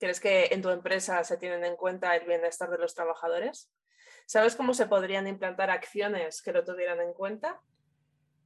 ¿Crees 0.00 0.18
que 0.18 0.48
en 0.50 0.62
tu 0.62 0.70
empresa 0.70 1.22
se 1.24 1.36
tienen 1.36 1.62
en 1.62 1.76
cuenta 1.76 2.16
el 2.16 2.26
bienestar 2.26 2.70
de 2.70 2.78
los 2.78 2.94
trabajadores? 2.94 3.70
¿Sabes 4.24 4.56
cómo 4.56 4.72
se 4.72 4.86
podrían 4.86 5.26
implantar 5.26 5.68
acciones 5.68 6.40
que 6.40 6.52
lo 6.52 6.64
tuvieran 6.64 7.02
en 7.02 7.12
cuenta? 7.12 7.60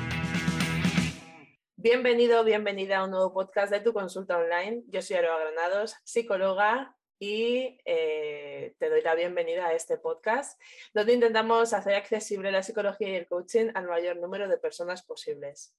Bienvenido, 1.77 2.45
bienvenida 2.45 2.99
a 2.99 3.05
un 3.05 3.13
nuevo 3.13 3.33
podcast 3.33 3.73
de 3.73 3.81
tu 3.81 3.95
consulta 3.95 4.37
online. 4.37 4.83
Yo 4.89 5.01
soy 5.01 5.17
Aroa 5.17 5.39
Granados, 5.39 5.97
psicóloga 6.05 6.99
y 7.19 7.79
eh, 7.87 8.75
te 8.79 8.91
doy 8.91 9.01
la 9.01 9.15
bienvenida 9.15 9.69
a 9.69 9.73
este 9.73 9.97
podcast 9.97 10.61
donde 10.93 11.15
intentamos 11.15 11.73
hacer 11.73 11.95
accesible 11.95 12.53
la 12.53 12.63
psicología 12.63 13.09
y 13.09 13.15
el 13.15 13.27
coaching 13.27 13.71
al 13.75 13.89
mayor 13.89 14.19
número 14.19 14.47
de 14.49 14.59
personas 14.59 15.01
posibles. 15.01 15.75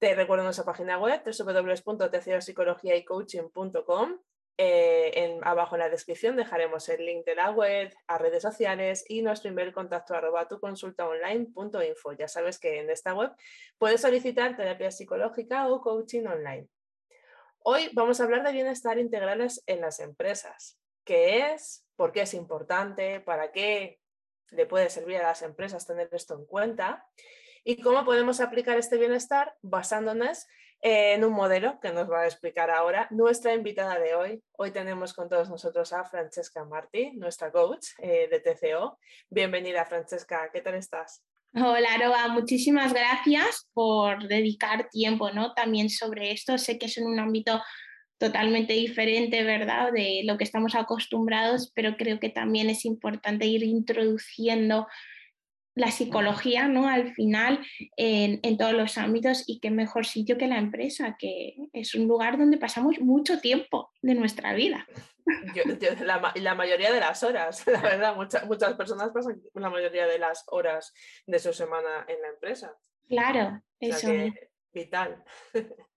Te 0.00 0.14
recuerdo 0.14 0.44
nuestra 0.44 0.64
página 0.64 0.98
web 0.98 1.22
www.tcopsicologiaycoaching.com. 1.22 4.18
Eh, 4.56 5.10
en, 5.14 5.46
abajo 5.46 5.74
en 5.74 5.80
la 5.80 5.90
descripción 5.90 6.36
dejaremos 6.36 6.88
el 6.88 7.04
link 7.04 7.26
de 7.26 7.34
la 7.34 7.50
web, 7.50 7.94
a 8.06 8.16
redes 8.16 8.42
sociales 8.42 9.04
y 9.08 9.20
nuestro 9.20 9.50
email 9.50 9.74
contacto 9.74 10.14
arroba 10.14 10.48
tu 10.48 10.58
consulta. 10.58 11.06
Ya 12.18 12.28
sabes 12.28 12.58
que 12.58 12.80
en 12.80 12.88
esta 12.88 13.12
web 13.12 13.30
puedes 13.76 14.00
solicitar 14.00 14.56
terapia 14.56 14.90
psicológica 14.90 15.68
o 15.68 15.82
coaching 15.82 16.24
online. 16.24 16.66
Hoy 17.58 17.90
vamos 17.92 18.22
a 18.22 18.24
hablar 18.24 18.42
de 18.42 18.52
bienestar 18.52 18.98
integrales 18.98 19.62
en 19.66 19.82
las 19.82 20.00
empresas. 20.00 20.78
¿Qué 21.04 21.52
es? 21.52 21.84
¿Por 21.94 22.12
qué 22.12 22.22
es 22.22 22.32
importante? 22.32 23.20
¿Para 23.20 23.52
qué 23.52 24.00
le 24.48 24.64
puede 24.64 24.88
servir 24.88 25.18
a 25.18 25.24
las 25.24 25.42
empresas 25.42 25.86
tener 25.86 26.08
esto 26.12 26.36
en 26.36 26.46
cuenta? 26.46 27.06
Y 27.64 27.80
cómo 27.80 28.04
podemos 28.04 28.40
aplicar 28.40 28.78
este 28.78 28.98
bienestar 28.98 29.54
basándonos 29.62 30.46
en 30.82 31.24
un 31.24 31.32
modelo 31.32 31.78
que 31.80 31.92
nos 31.92 32.10
va 32.10 32.22
a 32.22 32.26
explicar 32.26 32.70
ahora 32.70 33.06
nuestra 33.10 33.54
invitada 33.54 33.98
de 33.98 34.14
hoy. 34.14 34.42
Hoy 34.52 34.70
tenemos 34.70 35.12
con 35.12 35.28
todos 35.28 35.50
nosotros 35.50 35.92
a 35.92 36.04
Francesca 36.04 36.64
Martí, 36.64 37.12
nuestra 37.16 37.52
coach 37.52 37.88
eh, 37.98 38.28
de 38.30 38.40
TCO. 38.40 38.98
Bienvenida 39.28 39.84
Francesca, 39.84 40.48
¿qué 40.52 40.62
tal 40.62 40.74
estás? 40.74 41.22
Hola 41.52 41.94
Aroa, 41.94 42.28
muchísimas 42.28 42.92
gracias 42.94 43.68
por 43.74 44.26
dedicar 44.28 44.88
tiempo 44.88 45.30
¿no? 45.32 45.52
también 45.52 45.90
sobre 45.90 46.30
esto. 46.30 46.56
Sé 46.56 46.78
que 46.78 46.86
es 46.86 46.96
en 46.96 47.06
un 47.06 47.18
ámbito 47.18 47.60
totalmente 48.18 48.74
diferente, 48.74 49.42
¿verdad?, 49.42 49.92
de 49.92 50.22
lo 50.24 50.36
que 50.36 50.44
estamos 50.44 50.74
acostumbrados, 50.74 51.72
pero 51.74 51.96
creo 51.96 52.20
que 52.20 52.28
también 52.28 52.68
es 52.68 52.84
importante 52.84 53.46
ir 53.46 53.64
introduciendo 53.64 54.86
la 55.74 55.90
psicología, 55.90 56.68
¿no? 56.68 56.88
Al 56.88 57.12
final, 57.14 57.64
en, 57.96 58.56
todos 58.58 58.72
los 58.72 58.98
ámbitos 58.98 59.44
y 59.46 59.60
qué 59.60 59.70
mejor 59.70 60.06
sitio 60.06 60.36
que 60.36 60.48
la 60.48 60.58
empresa, 60.58 61.16
que 61.18 61.56
es 61.72 61.94
un 61.94 62.08
lugar 62.08 62.38
donde 62.38 62.58
pasamos 62.58 63.00
mucho 63.00 63.40
tiempo 63.40 63.90
de 64.02 64.14
nuestra 64.14 64.52
vida. 64.54 64.86
la, 66.34 66.54
mayoría 66.54 66.92
de 66.92 67.00
las 67.00 67.22
horas, 67.22 67.66
la 67.66 67.80
verdad, 67.80 68.16
muchas, 68.16 68.46
muchas 68.46 68.74
personas 68.74 69.10
pasan 69.10 69.40
la 69.54 69.70
mayoría 69.70 70.06
de 70.06 70.18
las 70.18 70.44
horas 70.48 70.92
de 71.26 71.38
su 71.38 71.52
semana 71.52 72.04
en 72.08 72.20
la 72.20 72.28
empresa. 72.28 72.76
Claro, 73.08 73.62
eso. 73.78 74.08
vital. 74.72 75.24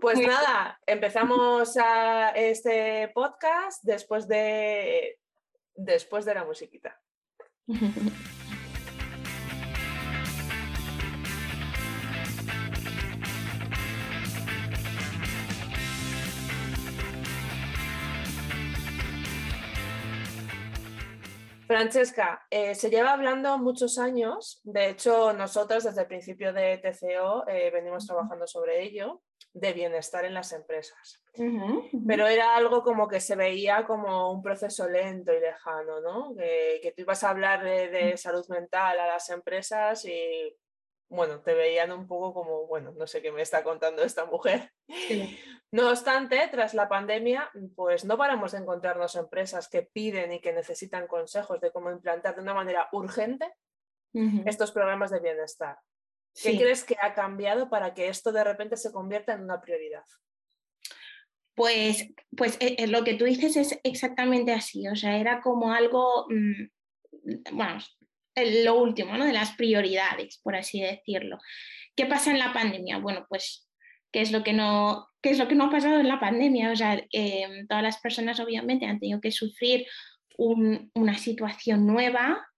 Pues 0.00 0.18
nada, 0.18 0.80
empezamos 0.86 1.76
a 1.76 2.30
este 2.30 3.12
podcast 3.14 3.80
después 3.84 4.26
de, 4.26 5.20
después 5.76 6.24
de 6.24 6.34
la 6.34 6.44
musiquita. 6.44 7.00
Francesca, 21.70 22.44
eh, 22.50 22.74
se 22.74 22.90
lleva 22.90 23.12
hablando 23.12 23.56
muchos 23.56 23.96
años, 23.96 24.60
de 24.64 24.88
hecho 24.88 25.32
nosotros 25.32 25.84
desde 25.84 26.00
el 26.00 26.08
principio 26.08 26.52
de 26.52 26.78
TCO 26.78 27.46
eh, 27.46 27.70
venimos 27.70 28.08
trabajando 28.08 28.44
sobre 28.48 28.82
ello, 28.82 29.22
de 29.52 29.72
bienestar 29.72 30.24
en 30.24 30.34
las 30.34 30.52
empresas. 30.52 31.22
Pero 32.08 32.26
era 32.26 32.56
algo 32.56 32.82
como 32.82 33.06
que 33.06 33.20
se 33.20 33.36
veía 33.36 33.86
como 33.86 34.32
un 34.32 34.42
proceso 34.42 34.88
lento 34.88 35.32
y 35.32 35.38
lejano, 35.38 36.00
¿no? 36.00 36.34
Que, 36.34 36.92
tú 36.96 37.02
ibas 37.02 37.22
a 37.22 37.30
hablar 37.30 37.62
de, 37.62 38.16
salud 38.16 38.44
mental 38.48 38.98
a 38.98 39.06
las 39.06 39.30
empresas 39.30 40.04
y 40.06 40.52
bueno, 41.10 41.40
te 41.40 41.54
veían 41.54 41.90
un 41.90 42.06
poco 42.06 42.32
como, 42.32 42.66
bueno, 42.68 42.92
no 42.92 43.06
sé 43.06 43.20
qué 43.20 43.32
me 43.32 43.42
está 43.42 43.62
contando 43.62 44.02
esta 44.02 44.24
mujer. 44.24 44.72
No 45.72 45.88
obstante, 45.88 46.48
tras 46.50 46.74
la 46.74 46.88
pandemia, 46.88 47.48
pues 47.76 48.04
no 48.04 48.18
paramos 48.18 48.50
de 48.50 48.58
encontrarnos 48.58 49.14
empresas 49.14 49.68
que 49.68 49.82
piden 49.82 50.32
y 50.32 50.40
que 50.40 50.52
necesitan 50.52 51.06
consejos 51.06 51.60
de 51.60 51.70
cómo 51.70 51.92
implantar 51.92 52.34
de 52.34 52.42
una 52.42 52.54
manera 52.54 52.88
urgente 52.90 53.48
estos 54.46 54.72
programas 54.72 55.12
de 55.12 55.20
bienestar. 55.20 55.78
¿Qué 56.34 56.58
crees 56.58 56.82
que 56.82 56.96
ha 57.00 57.14
cambiado 57.14 57.70
para 57.70 57.94
que 57.94 58.08
esto 58.08 58.32
de 58.32 58.42
repente 58.42 58.76
se 58.76 58.90
convierta 58.90 59.32
en 59.32 59.42
una 59.42 59.60
prioridad? 59.60 60.02
Pues, 61.54 62.08
pues 62.36 62.56
eh, 62.60 62.74
eh, 62.78 62.88
lo 62.88 63.04
que 63.04 63.14
tú 63.14 63.24
dices 63.24 63.56
es 63.56 63.78
exactamente 63.84 64.52
así, 64.52 64.88
o 64.88 64.96
sea, 64.96 65.18
era 65.18 65.40
como 65.40 65.72
algo, 65.72 66.26
mm, 66.30 66.64
bueno, 67.52 67.78
lo 68.36 68.80
último, 68.80 69.16
¿no? 69.16 69.24
De 69.24 69.32
las 69.32 69.52
prioridades, 69.52 70.40
por 70.42 70.56
así 70.56 70.80
decirlo. 70.80 71.38
¿Qué 71.96 72.06
pasa 72.06 72.30
en 72.30 72.38
la 72.38 72.52
pandemia? 72.52 72.98
Bueno, 72.98 73.26
pues, 73.28 73.68
¿qué 74.12 74.20
es 74.20 74.32
lo 74.32 74.42
que 74.42 74.52
no, 74.52 75.08
qué 75.20 75.30
es 75.30 75.38
lo 75.38 75.48
que 75.48 75.54
no 75.54 75.64
ha 75.64 75.70
pasado 75.70 76.00
en 76.00 76.08
la 76.08 76.20
pandemia? 76.20 76.70
O 76.72 76.76
sea, 76.76 77.02
em, 77.12 77.66
todas 77.66 77.82
las 77.82 77.98
personas 77.98 78.40
obviamente 78.40 78.86
han 78.86 79.00
tenido 79.00 79.20
que 79.20 79.32
sufrir 79.32 79.86
una 80.38 81.18
situación 81.18 81.86
nueva, 81.86 82.49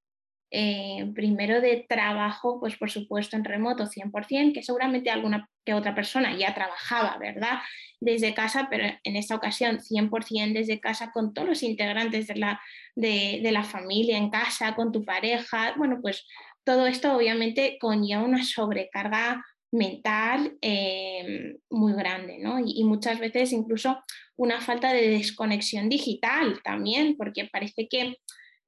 eh, 0.54 1.10
primero 1.14 1.62
de 1.62 1.86
trabajo, 1.88 2.60
pues 2.60 2.76
por 2.76 2.90
supuesto 2.90 3.36
en 3.36 3.44
remoto 3.44 3.86
100%, 3.86 4.52
que 4.52 4.62
seguramente 4.62 5.08
alguna 5.08 5.48
que 5.64 5.72
otra 5.72 5.94
persona 5.94 6.36
ya 6.36 6.54
trabajaba, 6.54 7.16
¿verdad? 7.18 7.60
Desde 8.00 8.34
casa, 8.34 8.68
pero 8.70 8.84
en 9.02 9.16
esta 9.16 9.34
ocasión 9.34 9.78
100% 9.80 10.52
desde 10.52 10.78
casa 10.78 11.10
con 11.10 11.32
todos 11.32 11.48
los 11.48 11.62
integrantes 11.62 12.26
de 12.26 12.36
la, 12.36 12.60
de, 12.94 13.40
la 13.50 13.64
familia 13.64 14.18
en 14.18 14.28
casa, 14.28 14.74
con 14.74 14.92
tu 14.92 15.06
pareja. 15.06 15.72
Bueno, 15.78 16.00
pues 16.02 16.26
todo 16.64 16.86
esto 16.86 17.16
obviamente 17.16 17.78
conlleva 17.80 18.22
una 18.22 18.44
sobrecarga 18.44 19.42
mental 19.70 20.58
eh, 20.60 21.56
muy 21.70 21.94
grande, 21.94 22.36
¿no? 22.40 22.58
Y, 22.58 22.78
y, 22.78 22.84
muchas 22.84 23.18
veces 23.18 23.54
incluso 23.54 24.02
una 24.36 24.60
falta 24.60 24.92
de 24.92 25.08
desconexión 25.08 25.88
digital 25.88 26.60
también, 26.62 27.16
porque 27.16 27.48
parece 27.50 27.88
que 27.88 28.16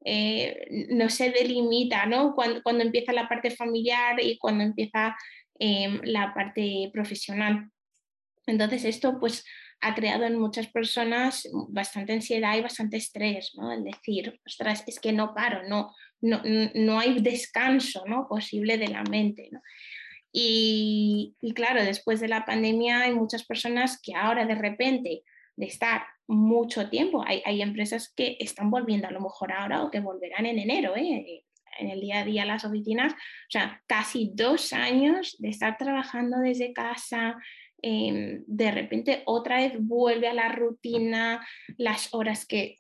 eh, 0.05 0.87
no 0.91 1.09
se 1.09 1.31
delimita 1.31 2.05
¿no? 2.05 2.35
Cuando, 2.35 2.63
cuando, 2.63 2.85
empieza 2.85 3.13
la 3.13 3.27
parte 3.27 3.51
familiar 3.51 4.23
y 4.23 4.37
cuando 4.37 4.63
empieza 4.63 5.17
em, 5.59 6.01
la 6.05 6.35
parte 6.35 6.91
profesional. 6.93 7.71
Entonces 8.47 8.85
esto 8.85 9.19
pues 9.19 9.45
ha 9.81 9.95
creado 9.95 10.25
en 10.25 10.39
muchas 10.39 10.67
personas 10.69 11.49
bastante 11.69 12.13
ansiedad 12.13 12.57
y 12.57 12.63
bastante 12.63 12.99
estrés, 12.99 13.53
¿no? 13.55 13.73
El 13.73 13.85
decir, 13.85 14.41
ostras, 14.47 14.85
es 14.87 15.01
que 15.01 15.13
no 15.13 15.35
paro, 15.35 15.67
no, 15.69 15.95
no, 16.21 16.43
no 16.75 16.99
hay 16.99 17.21
descanso 17.21 18.05
¿no? 18.07 18.27
posible 18.29 18.79
de 18.79 18.89
la 18.89 19.03
mente. 19.05 19.51
y, 20.33 21.35
claro, 21.55 21.85
después 21.85 22.21
de 22.21 22.29
la 22.29 22.45
pandemia 22.45 23.03
hay 23.03 23.15
muchas 23.15 23.45
personas 23.45 24.01
que 24.03 24.15
ahora 24.15 24.47
de 24.47 24.55
repente 24.55 25.23
de 25.57 25.67
estar 25.67 26.03
mucho 26.27 26.89
tiempo. 26.89 27.25
Hay, 27.27 27.63
empresas 27.63 28.13
que 28.15 28.37
están 28.41 28.71
volviendo 28.71 29.09
a 29.09 29.11
lo 29.11 29.21
mejor 29.21 29.53
ahora 29.53 29.83
o 29.83 29.91
que 29.91 30.01
volverán 30.01 30.47
en 30.47 30.59
enero. 30.59 30.97
¿eh? 30.97 31.45
en 31.79 31.91
el 31.91 32.01
día 32.01 32.21
a 32.21 32.25
día 32.25 32.45
las 32.45 32.65
oficinas, 32.65 33.13
o 33.13 33.51
sea, 33.51 33.83
casi 33.87 34.31
dos 34.35 34.73
años 34.73 35.37
de 35.39 35.49
estar 35.49 35.77
trabajando 35.77 36.39
desde 36.39 36.73
casa, 36.73 37.37
em, 37.83 38.45
de 38.47 38.71
repente 38.71 39.23
otra 39.27 39.57
vez 39.57 39.73
vuelve 39.79 40.29
a 40.29 40.35
la 40.35 40.51
rutina, 40.51 41.45
las 41.77 42.15
horas 42.15 42.47
que 42.47 42.79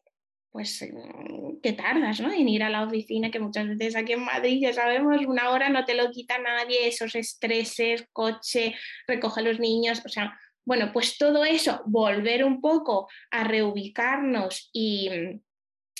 pues 0.54 0.82
em, 0.82 1.60
que 1.60 1.72
tardas 1.72 2.20
¿no? 2.20 2.32
en 2.32 2.48
ir 2.48 2.62
a 2.62 2.70
la 2.70 2.84
oficina, 2.84 3.32
que 3.32 3.40
muchas 3.40 3.66
veces 3.66 3.96
aquí 3.96 4.12
en 4.12 4.24
Madrid 4.24 4.60
ya 4.62 4.72
sabemos, 4.72 5.26
una 5.26 5.50
hora 5.50 5.68
no 5.68 5.84
te 5.84 5.94
lo 5.94 6.12
quita 6.12 6.38
nadie, 6.38 6.86
esos 6.86 7.16
estreses, 7.16 8.06
coche, 8.12 8.76
recoge 9.08 9.40
a 9.40 9.42
los 9.42 9.58
niños, 9.58 10.00
o 10.06 10.08
sea, 10.08 10.38
bueno, 10.64 10.90
pues 10.92 11.18
todo 11.18 11.44
eso, 11.44 11.82
volver 11.86 12.44
un 12.44 12.60
poco 12.60 13.08
a 13.30 13.44
reubicarnos 13.44 14.70
y 14.72 15.10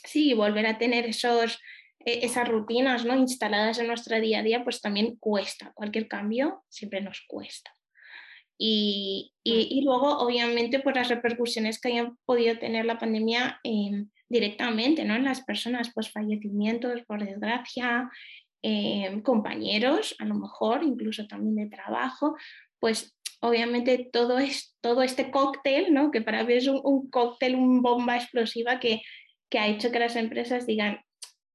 sí, 0.05 0.34
volver 0.34 0.66
a 0.66 0.78
tener 0.78 1.06
esos, 1.06 1.61
e, 2.05 2.25
esas 2.25 2.49
rutinas 2.49 3.05
¿no? 3.05 3.16
instaladas 3.16 3.78
en 3.78 3.87
nuestro 3.87 4.20
día 4.20 4.40
a 4.40 4.43
día, 4.43 4.64
pues 4.64 4.81
también 4.81 5.16
cuesta, 5.16 5.72
cualquier 5.75 6.08
cambio 6.08 6.64
siempre 6.69 7.00
nos 7.00 7.22
cuesta. 7.26 7.72
Y, 8.56 9.32
y, 9.43 9.81
mm. 9.81 9.84
luego, 9.84 10.19
obviamente, 10.19 10.78
pues 10.78 10.94
las 10.94 11.08
repercusiones 11.08 11.81
que 11.81 11.88
hayan 11.88 12.17
podido 12.25 12.56
tener 12.58 12.84
la 12.84 12.99
pandemia 12.99 13.60
em, 13.64 14.08
directamente 14.28 15.05
¿no? 15.05 15.17
en 15.17 15.25
las 15.25 15.44
personas, 15.44 15.90
pues 15.93 16.10
fallecimientos, 16.10 17.02
por 17.02 17.25
desgracia, 17.25 18.08
em, 18.62 19.20
compañeros, 19.22 20.14
a 20.19 20.25
lo 20.25 20.37
mejor, 20.37 20.84
incluso 20.84 21.26
también 21.26 21.56
de 21.56 21.76
trabajo, 21.76 22.37
pues 22.78 23.13
obviamente 23.44 24.08
todo, 24.11 24.38
es, 24.38 24.75
todo 24.81 25.02
este 25.02 25.31
cóctel, 25.31 25.93
¿no? 25.93 26.11
que 26.11 26.23
para 26.23 26.44
mí 26.44 26.55
es 26.55 26.67
un, 26.67 27.11
cóctel, 27.11 27.56
un 27.56 27.82
bomba 27.82 28.17
explosiva 28.17 28.81
que, 28.81 29.02
que 29.50 29.58
ha 29.58 29.69
hecho 29.69 29.93
que 29.93 29.99
las 29.99 30.17
empresas 30.17 30.67
digan, 30.67 31.00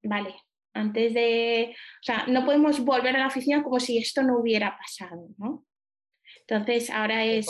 vale, 0.04 0.36
antes 0.74 1.16
de, 1.16 1.74
o 1.74 2.04
sea, 2.04 2.28
no 2.28 2.46
podemos 2.46 2.80
volver 2.82 3.16
a 3.16 3.20
la 3.20 3.28
oficina 3.28 3.64
como 3.64 3.80
si 3.80 3.98
esto 3.98 4.22
no 4.22 4.38
hubiera 4.40 4.78
pasado, 4.78 5.30
¿no? 5.38 5.66
Entonces, 6.42 6.92
ahora 6.92 7.26
es, 7.26 7.48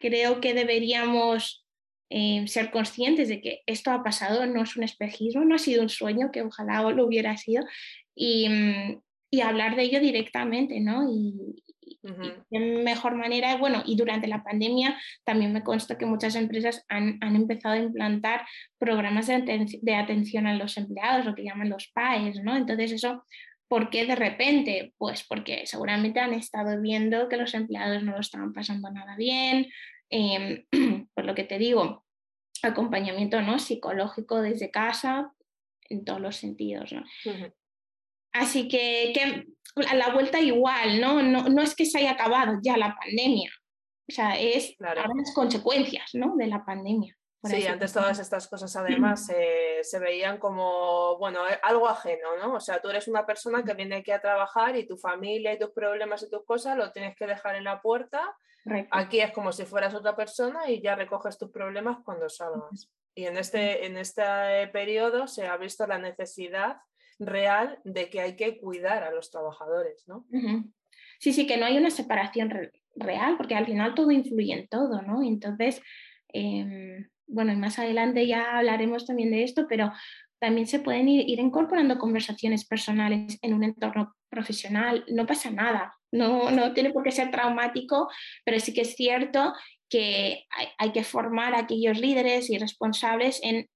creo 0.00 0.40
que 0.40 0.54
deberíamos 0.54 1.66
eh, 2.08 2.46
ser 2.48 2.70
conscientes 2.70 3.28
de 3.28 3.42
que 3.42 3.62
esto 3.66 3.90
ha 3.90 4.02
pasado, 4.02 4.46
no 4.46 4.62
es 4.62 4.76
un 4.76 4.82
espejismo, 4.82 5.44
no 5.44 5.56
ha 5.56 5.58
sido 5.58 5.82
un 5.82 5.90
sueño, 5.90 6.30
que 6.32 6.40
ojalá 6.40 6.90
lo 6.90 7.06
hubiera 7.06 7.36
sido, 7.36 7.64
y, 8.14 8.48
y 9.30 9.40
hablar 9.42 9.76
de 9.76 9.82
ello 9.82 10.00
directamente, 10.00 10.80
¿no? 10.80 11.06
Y, 11.10 11.62
de 12.02 12.60
mejor 12.82 13.14
manera, 13.14 13.56
bueno, 13.56 13.82
y 13.84 13.96
durante 13.96 14.26
la 14.26 14.42
pandemia 14.42 14.98
también 15.24 15.52
me 15.52 15.62
consta 15.62 15.98
que 15.98 16.06
muchas 16.06 16.34
empresas 16.34 16.84
han, 16.88 17.18
han 17.20 17.36
empezado 17.36 17.74
a 17.74 17.78
implantar 17.78 18.46
programas 18.78 19.26
de, 19.26 19.66
de, 19.80 19.94
atención 19.94 20.46
a 20.46 20.54
los 20.54 20.76
empleados, 20.76 21.26
lo 21.26 21.34
que 21.34 21.44
llaman 21.44 21.70
los 21.70 21.90
PAES, 21.94 22.42
¿no? 22.42 22.56
Entonces 22.56 22.92
eso 22.92 23.24
¿Por 23.72 23.88
qué 23.88 24.04
de 24.04 24.16
repente? 24.16 24.92
Pues 24.98 25.24
porque 25.26 25.66
seguramente 25.66 26.20
han 26.20 26.34
estado 26.34 26.78
viendo 26.78 27.30
que 27.30 27.38
los 27.38 27.54
empleados 27.54 28.02
no 28.02 28.12
lo 28.12 28.20
estaban 28.20 28.52
pasando 28.52 28.90
nada 28.90 29.16
bien, 29.16 29.68
eh, 30.10 30.66
por 31.14 31.24
lo 31.24 31.34
que 31.34 31.44
te 31.44 31.56
digo, 31.56 32.04
acompañamiento 32.62 33.40
¿no? 33.40 33.58
psicológico 33.58 34.42
desde 34.42 34.70
casa, 34.70 35.32
en 35.88 36.04
todos 36.04 36.20
los 36.20 36.36
sentidos. 36.36 36.92
¿no? 36.92 37.02
Así 38.32 38.68
que, 38.68 39.12
que, 39.14 39.46
a 39.88 39.94
la 39.94 40.12
vuelta 40.12 40.40
igual, 40.40 41.00
¿no? 41.00 41.22
¿no? 41.22 41.48
No 41.48 41.62
es 41.62 41.74
que 41.74 41.84
se 41.84 41.98
haya 41.98 42.12
acabado 42.12 42.58
ya 42.62 42.76
la 42.76 42.96
pandemia, 42.96 43.50
o 44.08 44.12
sea, 44.12 44.38
es 44.38 44.74
las 44.78 45.34
consecuencias 45.34 46.10
¿no? 46.14 46.36
de 46.36 46.46
la 46.46 46.64
pandemia. 46.64 47.16
Sí, 47.44 47.66
antes 47.66 47.92
todas 47.92 48.20
estas 48.20 48.46
cosas 48.46 48.76
además 48.76 49.26
se 49.26 49.98
veían 49.98 50.38
como, 50.38 51.18
bueno, 51.18 51.48
eh, 51.48 51.58
algo 51.64 51.88
ajeno, 51.88 52.36
¿no? 52.36 52.54
O 52.54 52.60
sea, 52.60 52.80
tú 52.80 52.88
eres 52.88 53.08
una 53.08 53.26
persona 53.26 53.64
que 53.64 53.74
viene 53.74 53.96
aquí 53.96 54.12
a 54.12 54.20
trabajar 54.20 54.76
y 54.76 54.86
tu 54.86 54.96
familia 54.96 55.52
y 55.52 55.58
tus 55.58 55.70
problemas 55.70 56.22
y 56.22 56.30
tus 56.30 56.44
cosas 56.44 56.76
lo 56.76 56.92
tienes 56.92 57.16
que 57.16 57.26
dejar 57.26 57.56
en 57.56 57.64
la 57.64 57.82
puerta. 57.82 58.36
Aquí 58.92 59.20
es 59.20 59.32
como 59.32 59.50
si 59.50 59.64
fueras 59.64 59.92
otra 59.92 60.14
persona 60.14 60.70
y 60.70 60.80
ya 60.80 60.94
recoges 60.94 61.36
tus 61.36 61.50
problemas 61.50 61.98
cuando 62.04 62.28
salgas. 62.28 62.88
Y 63.12 63.26
en 63.26 63.36
este, 63.36 63.86
en 63.86 63.96
este 63.96 64.68
periodo 64.72 65.26
se 65.26 65.48
ha 65.48 65.56
visto 65.56 65.84
la 65.88 65.98
necesidad 65.98 66.76
real 67.18 67.78
de 67.84 68.10
que 68.10 68.20
hay 68.20 68.36
que 68.36 68.58
cuidar 68.58 69.04
a 69.04 69.12
los 69.12 69.30
trabajadores, 69.30 70.04
¿no? 70.06 70.26
Sí, 71.18 71.32
sí, 71.32 71.46
que 71.46 71.56
no 71.56 71.66
hay 71.66 71.78
una 71.78 71.90
separación 71.90 72.50
real, 72.94 73.36
porque 73.36 73.54
al 73.54 73.66
final 73.66 73.94
todo 73.94 74.10
influye 74.10 74.52
en 74.52 74.68
todo, 74.68 75.02
¿no? 75.02 75.22
Entonces, 75.22 75.80
em, 76.28 77.08
bueno, 77.26 77.52
y 77.52 77.56
más 77.56 77.78
adelante 77.78 78.26
ya 78.26 78.58
hablaremos 78.58 79.06
también 79.06 79.30
de 79.30 79.44
esto, 79.44 79.66
pero 79.68 79.92
también 80.40 80.66
se 80.66 80.80
pueden 80.80 81.08
ir, 81.08 81.38
incorporando 81.38 81.98
conversaciones 81.98 82.64
personales 82.64 83.38
en 83.42 83.54
un 83.54 83.62
entorno 83.62 84.14
profesional. 84.28 85.04
No 85.08 85.24
pasa 85.26 85.50
nada, 85.50 85.94
no, 86.10 86.50
no 86.50 86.72
tiene 86.72 86.90
por 86.90 87.04
qué 87.04 87.12
ser 87.12 87.30
traumático, 87.30 88.10
pero 88.44 88.58
sí 88.58 88.74
que 88.74 88.80
es 88.80 88.96
cierto 88.96 89.54
que 89.88 90.46
hay, 90.50 90.66
hay 90.78 90.92
que 90.92 91.04
formar 91.04 91.54
a 91.54 91.60
aquellos 91.60 92.00
líderes 92.00 92.50
y 92.50 92.58
responsables 92.58 93.40
en 93.44 93.68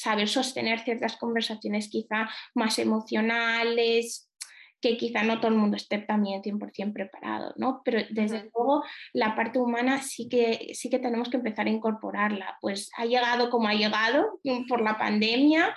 saber 0.00 0.28
sostener 0.28 0.80
ciertas 0.80 1.16
conversaciones 1.16 1.88
quizá 1.88 2.28
más 2.54 2.78
emocionales, 2.78 4.30
que 4.80 4.96
quizá 4.96 5.22
no 5.22 5.40
todo 5.40 5.50
el 5.50 5.58
mundo 5.58 5.76
esté 5.76 5.98
también 5.98 6.42
100% 6.42 6.92
preparado, 6.92 7.52
¿no? 7.56 7.80
Pero 7.84 8.06
desde 8.10 8.50
luego 8.54 8.84
la 9.12 9.34
parte 9.34 9.58
humana 9.58 10.02
sí 10.02 10.28
que, 10.28 10.72
sí 10.74 10.90
que 10.90 10.98
tenemos 10.98 11.28
que 11.28 11.38
empezar 11.38 11.66
a 11.66 11.70
incorporarla. 11.70 12.58
Pues 12.60 12.90
ha 12.96 13.06
llegado 13.06 13.50
como 13.50 13.68
ha 13.68 13.74
llegado 13.74 14.38
mm, 14.44 14.66
por 14.66 14.82
la 14.82 14.98
pandemia 14.98 15.74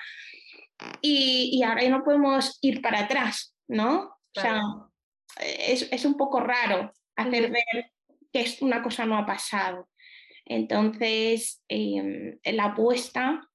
y, 1.02 1.50
y 1.54 1.64
ahora 1.64 1.84
ya 1.84 1.90
no 1.90 2.04
podemos 2.04 2.60
ir 2.62 2.82
para 2.82 3.02
atrás, 3.02 3.56
¿no? 3.68 4.16
O 4.36 4.42
sea, 4.42 4.62
es, 5.40 5.88
es, 5.92 6.06
un 6.06 6.16
poco 6.16 6.40
raro 6.40 6.94
hacer 7.16 7.52
ver 7.52 7.92
que 8.32 8.46
una 8.62 8.82
cosa 8.84 9.06
no 9.06 9.18
ha 9.18 9.26
pasado. 9.26 9.90
Entonces, 10.46 11.64
em, 11.68 12.40
la 12.44 12.66
apuesta 12.66 13.49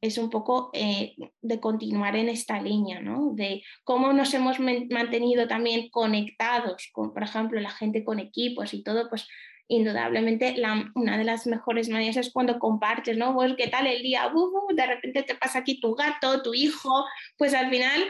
es 0.00 0.16
un 0.16 0.30
poco 0.30 0.70
eh, 0.72 1.14
de 1.42 1.60
continuar 1.60 2.16
en 2.16 2.28
esta 2.28 2.60
línea, 2.60 3.00
¿no? 3.00 3.32
De 3.34 3.62
cómo 3.84 4.12
nos 4.12 4.32
hemos 4.32 4.58
mantenido 4.58 5.46
también 5.46 5.90
conectados 5.90 6.88
con, 6.92 7.12
por 7.12 7.22
ejemplo, 7.22 7.60
la 7.60 7.70
gente 7.70 8.02
con 8.04 8.18
equipos 8.18 8.72
y 8.72 8.82
todo, 8.82 9.08
pues 9.10 9.28
indudablemente 9.68 10.56
la, 10.56 10.90
una 10.94 11.18
de 11.18 11.24
las 11.24 11.46
mejores 11.46 11.88
maneras 11.88 12.16
es 12.16 12.32
cuando 12.32 12.58
compartes, 12.58 13.16
¿no? 13.16 13.34
Pues 13.34 13.54
qué 13.56 13.68
tal 13.68 13.86
el 13.86 14.02
día, 14.02 14.32
de 14.74 14.86
repente 14.86 15.22
te 15.22 15.34
pasa 15.36 15.60
aquí 15.60 15.80
tu 15.80 15.94
gato, 15.94 16.42
tu 16.42 16.54
hijo, 16.54 17.04
pues 17.36 17.54
al 17.54 17.70
final 17.70 18.02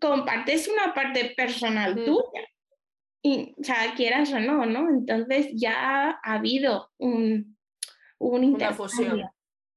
compartes 0.00 0.68
una 0.68 0.94
parte 0.94 1.32
personal 1.36 1.96
mm. 1.96 2.04
tuya. 2.04 2.48
Y, 3.22 3.54
o 3.60 3.64
sea, 3.64 3.94
quieras 3.96 4.32
o 4.32 4.40
no, 4.40 4.64
¿no? 4.66 4.88
Entonces 4.88 5.48
ya 5.52 6.10
ha 6.22 6.34
habido 6.34 6.90
un, 6.98 7.56
un 8.18 8.44
Una 8.54 8.72
fusión. 8.72 9.22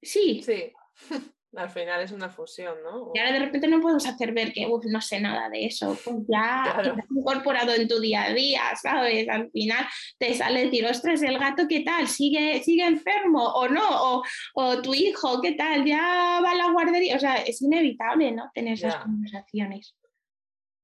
Sí. 0.01 0.41
Sí. 0.43 0.71
Al 1.55 1.69
final 1.69 2.01
es 2.01 2.11
una 2.11 2.29
fusión, 2.29 2.75
¿no? 2.83 3.11
Y 3.13 3.19
ahora 3.19 3.33
de 3.33 3.39
repente 3.39 3.67
no 3.67 3.79
podemos 3.79 4.07
hacer 4.07 4.31
ver 4.33 4.51
que 4.53 4.67
no 4.67 5.01
sé 5.01 5.19
nada 5.19 5.49
de 5.49 5.65
eso, 5.65 5.95
pues 6.03 6.17
ya 6.27 6.63
claro. 6.63 6.95
incorporado 7.11 7.73
en 7.73 7.87
tu 7.87 7.99
día 7.99 8.23
a 8.23 8.33
día, 8.33 8.61
¿sabes? 8.81 9.29
Al 9.29 9.51
final 9.51 9.85
te 10.17 10.33
sale 10.33 10.65
decir, 10.65 10.85
ostras, 10.85 11.21
el 11.21 11.37
gato, 11.37 11.67
¿qué 11.67 11.81
tal? 11.81 12.07
¿Sigue, 12.07 12.63
sigue 12.63 12.85
enfermo 12.85 13.43
o 13.53 13.67
no? 13.67 13.83
O, 13.87 14.23
o, 14.55 14.81
tu 14.81 14.95
hijo, 14.95 15.41
¿qué 15.41 15.51
tal? 15.51 15.85
¿Ya 15.85 16.39
va 16.43 16.51
a 16.51 16.55
la 16.55 16.71
guardería? 16.71 17.17
O 17.17 17.19
sea, 17.19 17.35
es 17.35 17.61
inevitable, 17.61 18.31
¿no? 18.31 18.49
Tener 18.53 18.73
esas 18.73 18.95
conversaciones. 18.95 19.95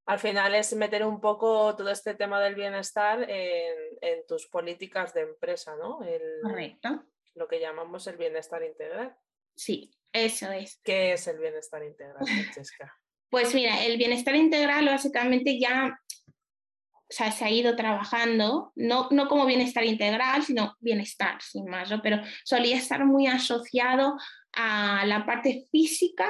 Al 0.06 0.20
final 0.20 0.54
es 0.54 0.76
meter 0.76 1.06
un 1.06 1.20
poco 1.20 1.76
todo 1.76 1.90
este 1.90 2.14
tema 2.14 2.40
del 2.42 2.56
bienestar 2.56 3.28
en, 3.30 3.76
en 4.02 4.26
tus 4.28 4.48
políticas 4.48 5.14
de 5.14 5.22
empresa, 5.22 5.76
¿no? 5.76 6.04
El, 6.04 6.22
Correcto. 6.44 7.04
Lo 7.34 7.48
que 7.48 7.60
llamamos 7.60 8.06
el 8.08 8.18
bienestar 8.18 8.64
integral. 8.64 9.16
Sí, 9.60 9.92
eso 10.14 10.50
es. 10.54 10.80
¿Qué 10.86 11.12
es 11.12 11.28
el 11.28 11.38
bienestar 11.38 11.84
integral, 11.84 12.26
Francesca? 12.26 12.94
Pues 13.32 13.54
mira, 13.54 13.86
el 13.86 14.00
bienestar 14.00 14.36
integral 14.36 14.88
básicamente 14.88 15.60
ya 15.60 16.00
o 16.28 17.14
sea, 17.14 17.32
se 17.32 17.46
ha 17.46 17.52
ido 17.52 17.76
trabajando, 17.76 18.72
no, 18.76 19.08
no 19.12 19.28
como 19.28 19.46
bienestar 19.46 19.84
integral, 19.84 20.42
sino 20.42 20.76
bienestar, 20.80 21.40
sin 21.42 21.66
más, 21.66 21.92
¿no? 21.92 22.02
pero 22.02 22.22
solía 22.44 22.78
estar 22.78 23.06
muy 23.06 23.28
asociado 23.28 24.18
a 24.54 25.06
la 25.06 25.28
parte 25.28 25.68
física 25.72 26.28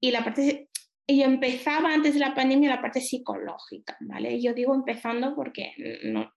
y 0.00 0.10
la 0.10 0.24
parte 0.24 0.68
y 1.06 1.22
empezaba 1.22 1.94
antes 1.94 2.14
de 2.14 2.20
la 2.20 2.34
pandemia 2.34 2.70
la 2.70 2.82
parte 2.82 3.00
psicológica, 3.00 3.96
¿vale? 4.00 4.40
Yo 4.40 4.52
digo 4.52 4.74
empezando 4.74 5.36
porque 5.36 5.74
no, 6.04 6.32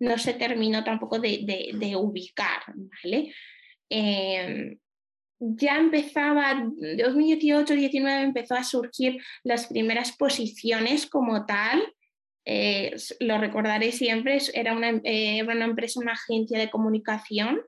no 0.00 0.18
se 0.18 0.34
terminó 0.34 0.82
tampoco 0.82 1.20
de, 1.20 1.42
de, 1.44 1.70
de 1.74 1.96
ubicar, 1.96 2.62
¿vale? 2.74 3.32
Eh, 3.88 4.78
ya 5.42 5.76
empezaba, 5.76 6.54
2018-19 6.54 8.22
empezó 8.22 8.54
a 8.54 8.62
surgir 8.62 9.20
las 9.42 9.66
primeras 9.66 10.12
posiciones 10.12 11.06
como 11.06 11.46
tal. 11.46 11.82
Eh, 12.44 12.94
lo 13.20 13.38
recordaré 13.38 13.92
siempre, 13.92 14.38
era 14.54 14.72
una, 14.72 15.00
eh, 15.04 15.42
una, 15.42 15.64
empresa, 15.64 16.00
una 16.00 16.12
agencia 16.12 16.58
de 16.58 16.70
comunicación 16.70 17.60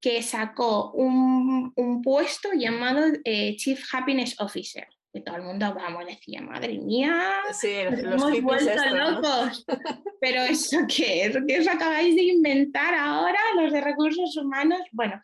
que 0.00 0.22
sacó 0.22 0.92
un, 0.92 1.72
un 1.76 2.02
puesto 2.02 2.50
llamado 2.54 3.04
eh, 3.24 3.56
Chief 3.56 3.82
Happiness 3.92 4.38
Officer. 4.40 4.86
que 5.12 5.20
todo 5.20 5.36
el 5.36 5.42
mundo, 5.42 5.74
vamos, 5.74 6.06
decía, 6.06 6.40
madre 6.42 6.78
mía, 6.78 7.32
sí, 7.52 7.68
hemos 7.70 8.40
vuelto 8.42 8.72
locos. 8.94 9.64
Pero 10.20 10.42
eso 10.42 10.78
qué 10.88 11.26
es, 11.26 11.36
¿qué 11.46 11.60
os 11.60 11.68
acabáis 11.68 12.14
de 12.14 12.22
inventar 12.22 12.94
ahora 12.94 13.38
los 13.60 13.72
de 13.72 13.80
recursos 13.80 14.36
humanos? 14.36 14.80
Bueno, 14.92 15.20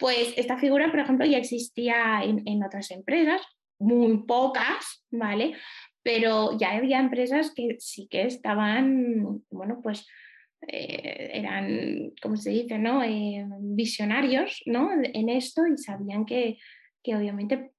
pues 0.00 0.34
esta 0.36 0.58
figura, 0.58 0.90
por 0.90 1.00
ejemplo, 1.00 1.26
ya 1.26 1.38
existía 1.38 2.22
en, 2.24 2.64
otras 2.64 2.90
empresas, 2.90 3.42
muy 3.78 4.24
pocas, 4.24 5.04
¿vale? 5.10 5.52
Pero 6.02 6.58
ya 6.58 6.72
había 6.72 6.98
empresas 6.98 7.52
que 7.54 7.76
sí 7.78 8.08
que 8.10 8.22
estaban, 8.22 9.44
bueno, 9.50 9.80
pues 9.82 10.06
eh, 10.66 11.30
eran, 11.34 12.12
como 12.22 12.36
se 12.36 12.50
dice, 12.50 12.78
¿no? 12.78 13.04
Eh, 13.04 13.46
visionarios 13.60 14.62
¿no? 14.66 14.90
en 15.02 15.28
esto 15.28 15.66
y 15.66 15.76
sabían 15.76 16.24
que, 16.24 16.58
que 17.02 17.16
obviamente 17.16 17.72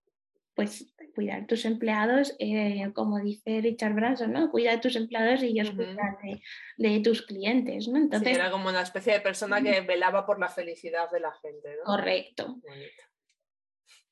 pues 0.54 0.91
cuidar 1.14 1.48
tus 1.48 1.66
empleados, 1.66 2.36
eh, 2.40 2.92
como 2.94 3.20
dice 3.20 3.62
Richard 3.62 3.94
Branson, 3.94 4.32
¿no? 4.32 4.52
Cuida 4.52 4.72
de 4.72 4.80
tus 4.80 4.96
empleados 4.96 5.44
y 5.44 5.48
ellos 5.48 5.72
cuidan 5.72 6.18
de, 6.78 7.00
tus 7.00 7.22
clientes, 7.22 7.88
¿no? 7.88 7.98
Entonces, 7.98 8.38
era 8.38 8.52
como 8.52 8.70
una 8.70 8.82
especie 8.82 9.14
de 9.14 9.22
persona 9.22 9.62
que 9.62 9.82
velaba 9.82 10.26
por 10.26 10.40
la 10.40 10.50
felicidad 10.50 11.10
de 11.12 11.20
la 11.20 11.32
gente, 11.42 11.70
¿no? 11.78 11.84
Correcto. 11.84 12.58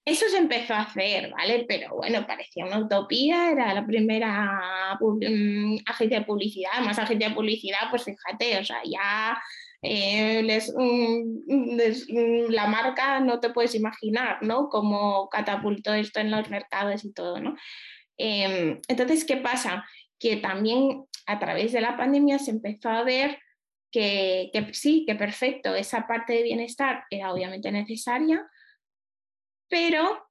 Eso 0.05 0.27
se 0.27 0.37
empezó 0.37 0.73
a 0.73 0.81
hacer, 0.81 1.29
¿vale? 1.31 1.65
Pero 1.67 1.95
bueno, 1.95 2.25
parecía 2.25 2.65
una 2.65 2.79
utopía, 2.79 3.51
era 3.51 3.73
la 3.73 3.85
primera 3.85 4.97
mm, 4.99 5.77
agencia 5.85 6.19
de 6.19 6.25
publicidad, 6.25 6.79
más 6.83 6.97
agencia 6.97 7.29
de 7.29 7.35
publicidad, 7.35 7.91
pues 7.91 8.05
fíjate, 8.05 8.57
o 8.57 8.65
sea, 8.65 8.81
ya 8.83 9.39
la 12.49 12.67
marca 12.67 13.19
no 13.21 13.39
te 13.39 13.49
puedes 13.51 13.75
imaginar, 13.75 14.43
¿no? 14.43 14.67
Cómo 14.69 15.29
catapultó 15.29 15.93
esto 15.93 16.19
en 16.19 16.31
los 16.31 16.49
mercados 16.49 17.05
y 17.05 17.13
todo, 17.13 17.39
¿no? 17.39 17.55
Em, 18.17 18.81
entonces, 18.87 19.23
¿qué 19.23 19.37
pasa? 19.37 19.85
Que 20.19 20.35
también 20.37 21.05
a 21.25 21.39
través 21.39 21.71
de 21.71 21.81
la 21.81 21.95
pandemia 21.95 22.39
se 22.39 22.51
empezó 22.51 22.89
a 22.89 23.03
ver 23.03 23.39
que, 23.91 24.49
que 24.53 24.73
sí, 24.73 25.05
que 25.07 25.15
perfecto, 25.15 25.73
esa 25.75 26.07
parte 26.07 26.33
de 26.33 26.43
bienestar 26.43 27.05
era 27.09 27.31
obviamente 27.33 27.71
necesaria, 27.71 28.45
pero 29.69 30.27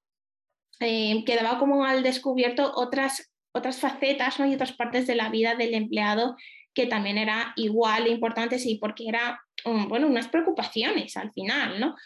eh, 0.81 1.25
quedaba 1.25 1.59
como 1.59 1.85
al 1.85 2.03
descubierto 2.03 2.73
otras, 2.75 3.33
otras 3.53 3.81
facetas 3.81 4.39
¿no? 4.39 4.47
y 4.47 4.55
otras 4.55 4.73
partes 4.73 5.07
de 5.07 5.15
la 5.15 5.29
vida 5.29 5.55
del 5.55 5.75
empleado 5.75 6.37
que 6.75 6.87
también 6.87 7.19
era 7.19 7.53
igual 7.57 8.05
de 8.05 8.11
importantes 8.11 8.65
y 8.67 8.77
porque 8.79 9.09
era, 9.09 9.41
bueno, 9.65 10.07
unas 10.07 10.29
preocupaciones 10.29 11.17
al 11.17 11.33
final, 11.33 11.81
¿no? 11.81 11.97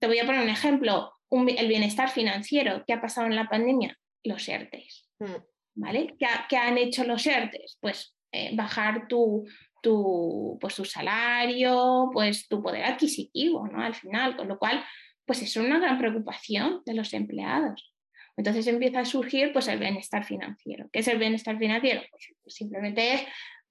Te 0.00 0.06
voy 0.06 0.18
a 0.18 0.26
poner 0.26 0.42
un 0.42 0.48
ejemplo, 0.48 1.14
el 1.30 1.68
bienestar 1.68 2.10
financiero, 2.10 2.84
¿qué 2.86 2.92
ha 2.92 3.00
pasado 3.00 3.26
en 3.26 3.36
la 3.36 3.48
pandemia? 3.48 3.96
Los 4.24 4.48
ERTES, 4.48 5.08
mm. 5.18 5.36
¿vale? 5.76 6.16
¿Qué, 6.18 6.56
han 6.56 6.78
hecho 6.78 7.04
los 7.04 7.26
ERTES? 7.26 7.78
Pues 7.80 8.14
eh, 8.32 8.54
bajar 8.54 9.08
tu, 9.08 9.46
tu, 9.82 10.58
pues, 10.60 10.74
tu 10.74 10.84
salario, 10.84 12.10
pues 12.12 12.48
tu 12.48 12.62
poder 12.62 12.84
adquisitivo, 12.84 13.66
¿no? 13.68 13.82
Al 13.82 13.94
final, 13.94 14.36
con 14.36 14.48
lo 14.48 14.58
cual 14.58 14.84
pues 15.24 15.42
es 15.42 15.56
una 15.56 15.78
gran 15.78 15.98
preocupación 15.98 16.82
de 16.84 16.94
los 16.94 17.12
empleados. 17.12 17.92
Entonces 18.36 18.66
empieza 18.66 19.00
a 19.00 19.04
surgir 19.04 19.52
pues, 19.52 19.68
el 19.68 19.78
bienestar 19.78 20.24
financiero. 20.24 20.88
¿Qué 20.92 21.00
es 21.00 21.08
el 21.08 21.18
bienestar 21.18 21.58
financiero? 21.58 22.02
Pues 22.10 22.54
simplemente 22.54 23.14
es 23.14 23.22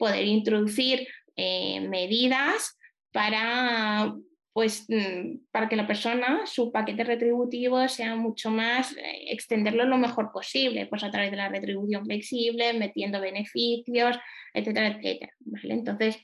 poder 0.02 0.26
introducir 0.26 1.08
eh, 1.36 1.80
medidas 1.88 2.76
para, 3.12 4.16
pues, 4.52 4.86
mm, 4.90 5.46
para 5.52 5.70
que 5.70 5.76
la 5.76 5.86
persona, 5.86 6.42
su 6.48 6.72
paquete 6.72 7.04
retributivo 7.04 7.88
sea 7.88 8.16
mucho 8.16 8.50
más, 8.50 8.98
eh, 8.98 9.26
extenderlo 9.28 9.86
lo 9.86 10.00
mejor 10.00 10.32
posible, 10.32 10.88
pues 10.88 11.04
a 11.04 11.12
través 11.12 11.30
de 11.30 11.38
la 11.38 11.50
retribución 11.50 12.04
flexible, 12.04 12.74
metiendo 12.74 13.22
beneficios, 13.22 14.18
etcétera, 14.56 14.88
etcétera. 14.88 15.34
Entonces, 15.66 16.18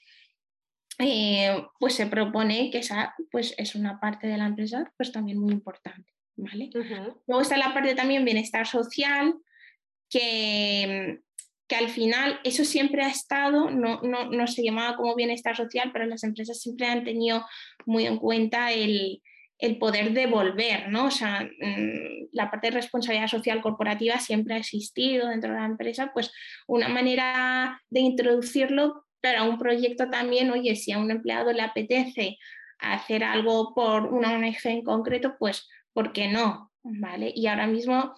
eh, 0.98 1.64
pues 1.80 1.94
se 1.94 2.08
propone 2.08 2.72
que 2.72 2.80
esa 2.80 3.14
pues 3.30 3.54
es 3.60 3.76
una 3.76 4.00
parte 4.00 4.26
de 4.26 4.38
la 4.40 4.48
empresa 4.48 4.92
pues 4.98 5.12
también 5.12 5.38
muy 5.38 5.54
importante. 5.54 6.12
¿vale? 6.36 6.72
Luego 7.28 7.42
está 7.42 7.58
la 7.58 7.76
parte 7.76 7.94
también 7.94 8.26
bienestar 8.26 8.66
social, 8.66 9.36
que, 10.10 11.22
que 11.68 11.76
al 11.76 11.90
final 11.90 12.40
eso 12.44 12.64
siempre 12.64 13.04
ha 13.04 13.10
estado, 13.10 13.70
no, 13.70 14.02
no, 14.02 14.30
no, 14.30 14.48
se 14.48 14.64
llamaba 14.64 14.96
como 14.96 15.16
bienestar 15.16 15.56
social, 15.56 15.92
pero 15.92 16.06
las 16.06 16.24
empresas 16.24 16.62
siempre 16.62 16.88
han 16.88 17.04
tenido 17.04 17.46
muy 17.86 18.06
en 18.06 18.18
cuenta 18.18 18.72
el, 18.72 19.22
el 19.58 19.78
poder 19.78 20.14
devolver, 20.14 20.90
¿no? 20.90 21.06
O 21.06 21.12
sea, 21.12 21.42
mm, 21.42 22.30
la 22.32 22.50
parte 22.50 22.68
de 22.68 22.76
responsabilidad 22.76 23.28
social 23.28 23.62
corporativa 23.62 24.20
siempre 24.20 24.56
ha 24.56 24.60
existido 24.60 25.28
dentro 25.28 25.52
de 25.52 25.60
la 25.60 25.66
empresa, 25.66 26.12
pues 26.14 26.32
una 26.68 26.88
manera 26.88 27.82
de 27.90 28.00
introducirlo 28.00 29.08
pero 29.22 29.46
un 29.46 29.58
proyecto 29.58 30.10
también, 30.10 30.52
oye, 30.52 30.76
si 30.76 30.92
a 30.92 31.00
un 31.00 31.12
empleado 31.12 31.52
le 31.52 31.62
apetece 31.62 32.38
hacer 32.80 33.24
algo 33.24 33.74
por 33.74 34.06
una 34.06 34.34
ONG 34.34 34.58
en 34.66 34.84
concreto, 34.84 35.36
pues, 35.40 35.68
¿por 35.94 36.14
qué 36.14 36.28
no? 36.28 36.72
¿Vale? 36.84 37.32
Y 37.36 37.48
ahora 37.48 37.68
mismo, 37.68 38.14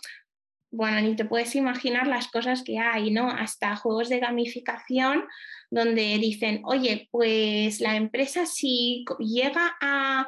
bueno, 0.71 1.01
ni 1.01 1.15
te 1.15 1.25
puedes 1.25 1.55
imaginar 1.55 2.07
las 2.07 2.27
cosas 2.27 2.63
que 2.63 2.77
hay, 2.77 3.11
¿no? 3.11 3.29
Hasta 3.29 3.75
juegos 3.75 4.09
de 4.09 4.19
gamificación 4.19 5.25
donde 5.71 6.17
dicen, 6.17 6.61
oye, 6.65 7.07
pues 7.11 7.79
la 7.79 7.95
empresa 7.95 8.45
si 8.45 9.05
llega 9.19 9.77
a, 9.81 10.27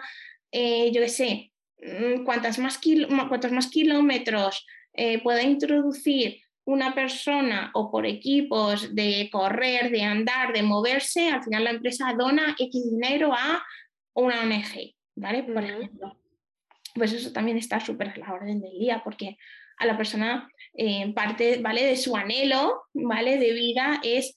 eh, 0.51 0.91
yo 0.91 1.01
qué 1.01 1.10
sé, 1.10 1.51
mm, 1.79 2.24
cuantas 2.24 2.60
más, 2.60 2.79
cuantos 3.29 3.51
más 3.51 3.67
kilómetros 3.67 4.65
eh, 4.93 5.21
pueda 5.21 5.43
introducir 5.43 6.41
una 6.65 6.93
persona 6.93 7.71
o 7.74 7.91
por 7.91 8.05
equipos 8.05 8.93
de 8.93 9.29
correr, 9.31 9.89
de 9.91 10.03
andar, 10.03 10.53
de 10.53 10.63
moverse, 10.63 11.29
al 11.29 11.43
final 11.43 11.63
la 11.63 11.71
empresa 11.71 12.13
dona 12.17 12.55
X 12.57 12.91
dinero 12.91 13.33
a 13.33 13.63
una 14.13 14.41
ONG, 14.41 14.95
¿vale? 15.15 15.43
Por 15.43 15.63
ejemplo. 15.63 16.17
Pues 16.93 17.13
eso 17.13 17.31
también 17.31 17.57
está 17.57 17.79
súper 17.79 18.10
a 18.10 18.17
la 18.17 18.33
orden 18.33 18.60
del 18.60 18.77
día, 18.77 19.01
porque 19.03 19.38
a 19.82 19.86
la 19.86 19.98
persona 19.98 20.50
eh, 20.74 21.12
parte, 21.14 21.60
¿vale? 21.62 21.86
De 21.86 21.98
su 21.98 22.16
anhelo, 22.16 22.84
¿vale? 22.94 23.38
De 23.38 23.52
vida 23.52 24.00
es 24.04 24.36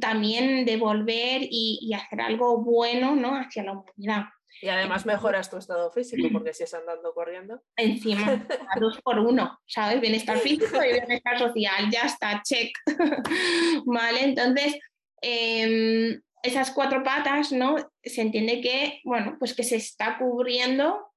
también 0.00 0.64
devolver 0.64 1.42
y, 1.42 1.78
y 1.82 1.94
hacer 1.94 2.20
algo 2.20 2.62
bueno, 2.62 3.16
¿no? 3.16 3.34
Hacia 3.36 3.64
la 3.64 3.72
humanidad. 3.72 4.26
Y 4.62 4.68
además 4.68 5.06
mejoras 5.06 5.50
tu 5.50 5.56
estado 5.56 5.90
físico, 5.90 6.28
porque 6.32 6.52
si 6.52 6.64
es 6.64 6.74
andando 6.74 7.12
corriendo. 7.14 7.62
Encima, 7.76 8.46
a 8.68 8.78
dos 8.78 9.00
por 9.02 9.18
uno, 9.18 9.58
¿sabes? 9.66 10.00
Bienestar 10.00 10.38
físico 10.38 10.82
y 10.84 10.92
bienestar 10.92 11.38
social, 11.38 11.90
ya 11.90 12.02
está, 12.02 12.42
check. 12.42 12.76
vale, 13.86 14.24
entonces, 14.24 14.78
em, 15.22 16.20
esas 16.42 16.70
cuatro 16.70 17.02
patas, 17.02 17.52
¿no? 17.52 17.76
Se 18.02 18.20
entiende 18.22 18.60
que, 18.60 19.00
bueno, 19.04 19.36
pues 19.38 19.54
que 19.54 19.62
se 19.62 19.76
está 19.76 20.18
cubriendo 20.18 21.09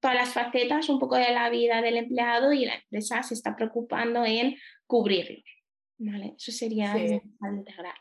todas 0.00 0.16
las 0.16 0.32
facetas 0.32 0.88
un 0.88 0.98
poco 0.98 1.16
de 1.16 1.30
la 1.32 1.50
vida 1.50 1.82
del 1.82 1.96
empleado 1.96 2.52
y 2.52 2.64
la 2.64 2.74
empresa 2.74 3.22
se 3.22 3.34
está 3.34 3.54
preocupando 3.54 4.24
en 4.24 4.56
cubrirlo. 4.86 5.38
¿Vale? 5.98 6.34
Eso 6.36 6.50
sería 6.50 6.94
sí. 6.94 7.20
integral. 7.42 7.94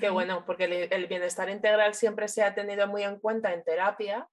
Qué 0.00 0.08
bueno, 0.08 0.44
porque 0.46 0.88
el, 0.90 1.06
bienestar 1.06 1.48
integral 1.50 1.94
siempre 1.94 2.28
se 2.28 2.42
ha 2.42 2.54
tenido 2.54 2.88
muy 2.88 3.02
en 3.02 3.18
cuenta 3.18 3.52
en 3.52 3.62
terapia. 3.62 4.28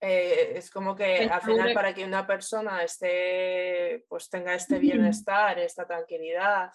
Eh, 0.00 0.52
es 0.56 0.70
como 0.70 0.94
que 0.94 1.28
al 1.30 1.40
final 1.42 1.72
para 1.74 1.94
que 1.94 2.04
una 2.04 2.26
persona 2.26 2.82
esté, 2.82 4.04
pues 4.08 4.28
tenga 4.28 4.54
este 4.54 4.78
bienestar, 4.78 5.58
esta 5.58 5.86
tranquilidad, 5.86 6.70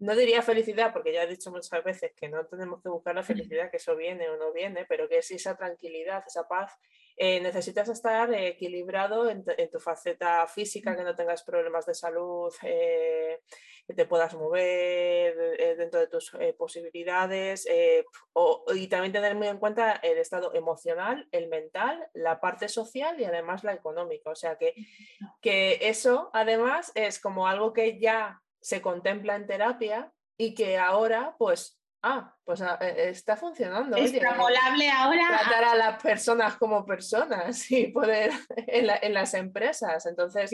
no 0.00 0.16
diría 0.16 0.42
felicidad, 0.42 0.92
porque 0.92 1.12
ya 1.12 1.24
he 1.24 1.26
dicho 1.26 1.50
muchas 1.50 1.84
veces 1.84 2.12
que 2.16 2.28
no 2.28 2.46
tenemos 2.46 2.82
que 2.82 2.88
buscar 2.88 3.14
la 3.14 3.22
felicidad, 3.22 3.70
que 3.70 3.76
eso 3.76 3.94
viene 3.94 4.28
o 4.30 4.36
no 4.38 4.52
viene, 4.52 4.86
pero 4.88 5.08
que 5.08 5.18
es 5.18 5.30
esa 5.30 5.56
tranquilidad, 5.56 6.24
esa 6.26 6.48
paz, 6.48 6.72
eh, 7.22 7.38
necesitas 7.38 7.86
estar 7.90 8.32
equilibrado 8.32 9.28
en, 9.28 9.44
tu 9.70 9.78
faceta 9.78 10.46
física, 10.46 10.96
que 10.96 11.04
no 11.04 11.14
tengas 11.14 11.42
problemas 11.42 11.84
de 11.84 11.92
salud, 11.92 12.50
eh, 12.62 13.42
que 13.86 13.92
te 13.92 14.06
puedas 14.06 14.34
mover 14.34 15.36
eh, 15.58 15.74
dentro 15.76 16.00
de 16.00 16.06
tus 16.06 16.32
posibilidades 16.56 17.68
y 18.74 18.88
también 18.88 19.12
tener 19.12 19.34
muy 19.34 19.48
en 19.48 19.58
cuenta 19.58 19.92
el 20.02 20.16
estado 20.16 20.54
emocional, 20.54 21.28
el 21.30 21.48
mental, 21.48 22.08
la 22.14 22.40
parte 22.40 22.70
social 22.70 23.20
y 23.20 23.24
además 23.24 23.64
la 23.64 23.74
económica. 23.74 24.30
O 24.30 24.34
sea 24.34 24.56
que, 24.56 24.72
que 25.42 25.76
eso 25.82 26.30
además 26.32 26.90
es 26.94 27.20
como 27.20 27.46
algo 27.46 27.74
que 27.74 28.00
ya 28.00 28.40
se 28.62 28.80
contempla 28.80 29.36
en 29.36 29.46
terapia 29.46 30.10
y 30.38 30.54
que 30.54 30.78
ahora 30.78 31.36
pues 31.38 31.79
ah, 32.02 32.34
pues 32.44 32.60
ah, 32.62 32.78
e, 32.80 33.10
está 33.10 33.36
funcionando. 33.36 33.96
Extrapolable 33.96 34.90
ahora. 34.90 35.26
Tratar 35.28 35.64
a 35.64 35.74
las 35.74 36.02
personas 36.02 36.56
como 36.56 36.84
personas 36.84 37.70
y 37.70 37.88
poder 37.88 38.32
en, 38.66 39.14
las 39.14 39.34
empresas. 39.34 40.06
Entonces, 40.06 40.50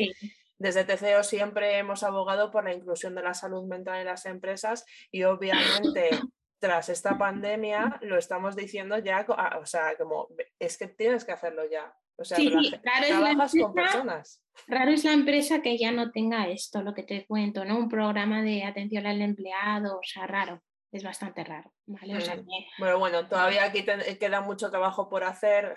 desde 0.59 0.85
TCO 0.85 1.23
siempre 1.23 1.79
hemos 1.79 2.03
abogado 2.03 2.51
por 2.51 2.65
la 2.65 2.75
inclusión 2.75 3.15
de 3.15 3.23
la 3.23 3.35
salud 3.35 3.67
mental 3.67 4.01
en 4.01 4.07
las 4.07 4.27
empresas 4.27 4.85
y 5.11 5.25
obviamente 5.25 6.11
tras 6.59 6.89
esta 6.89 7.19
pandemia 7.19 7.99
lo 8.03 8.17
estamos 8.17 8.57
diciendo 8.57 8.99
ya, 8.99 9.27
ah, 9.29 9.59
o 9.61 9.67
sea, 9.67 9.97
como 9.97 10.29
es 10.59 10.79
que 10.79 10.89
tienes 10.89 11.25
que 11.25 11.33
hacerlo 11.33 11.63
ya. 11.71 11.95
O 12.19 12.25
sea, 12.25 12.39
trabajas 12.83 13.53
con 13.61 13.75
personas. 13.75 14.43
Raro 14.67 14.91
es 14.91 15.05
la 15.05 15.13
empresa 15.13 15.61
que 15.61 15.77
ya 15.77 15.93
no 15.93 16.11
tenga 16.13 16.49
esto, 16.49 16.81
lo 16.81 16.95
que 16.95 17.03
te 17.03 17.27
cuento, 17.27 17.63
¿no? 17.67 17.77
Un 17.77 17.91
programa 17.91 18.41
de 18.41 18.65
atención 18.65 19.05
al 19.07 19.21
empleado, 19.21 19.99
o 19.99 20.03
sea, 20.03 20.27
raro 20.27 20.63
es 20.93 21.03
bastante 21.03 21.45
raro. 21.45 21.73
¿vale? 21.87 22.15
Mm. 22.15 22.47
Bueno, 22.79 22.99
bueno, 22.99 23.29
todavía 23.29 23.65
aquí 23.65 23.85
queda 23.85 24.41
mucho 24.41 24.71
trabajo 24.71 25.09
por 25.09 25.25
hacer. 25.25 25.75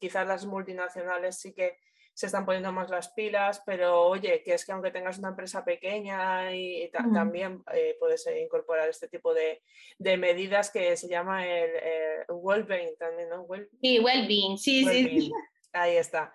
Quizás 0.00 0.26
las 0.26 0.46
multinacionales 0.46 1.38
sí 1.38 1.52
que 1.52 1.78
se 2.14 2.26
están 2.26 2.46
poniendo 2.46 2.72
más 2.72 2.90
las 2.90 3.08
pilas, 3.08 3.60
pero 3.66 4.02
oye, 4.02 4.42
que 4.44 4.54
es 4.54 4.64
que 4.64 4.70
aunque 4.70 4.92
tengas 4.92 5.18
una 5.18 5.30
empresa 5.30 5.64
pequeña 5.64 6.54
y, 6.54 6.88
también 7.12 7.64
eh, 7.74 7.96
puedes 7.98 8.24
eh, 8.28 8.40
incorporar 8.40 8.88
este 8.88 9.08
tipo 9.08 9.34
de, 9.34 9.60
medidas 9.98 10.70
que 10.70 10.96
se 10.96 11.08
llama 11.08 11.44
el, 11.46 11.70
well-being 12.28 12.96
también, 12.96 13.28
¿no? 13.30 13.46
sí, 13.82 13.98
well-being, 13.98 14.56
sí, 14.56 14.84
sí. 14.84 15.32
Ahí 15.74 15.96
está. 15.96 16.32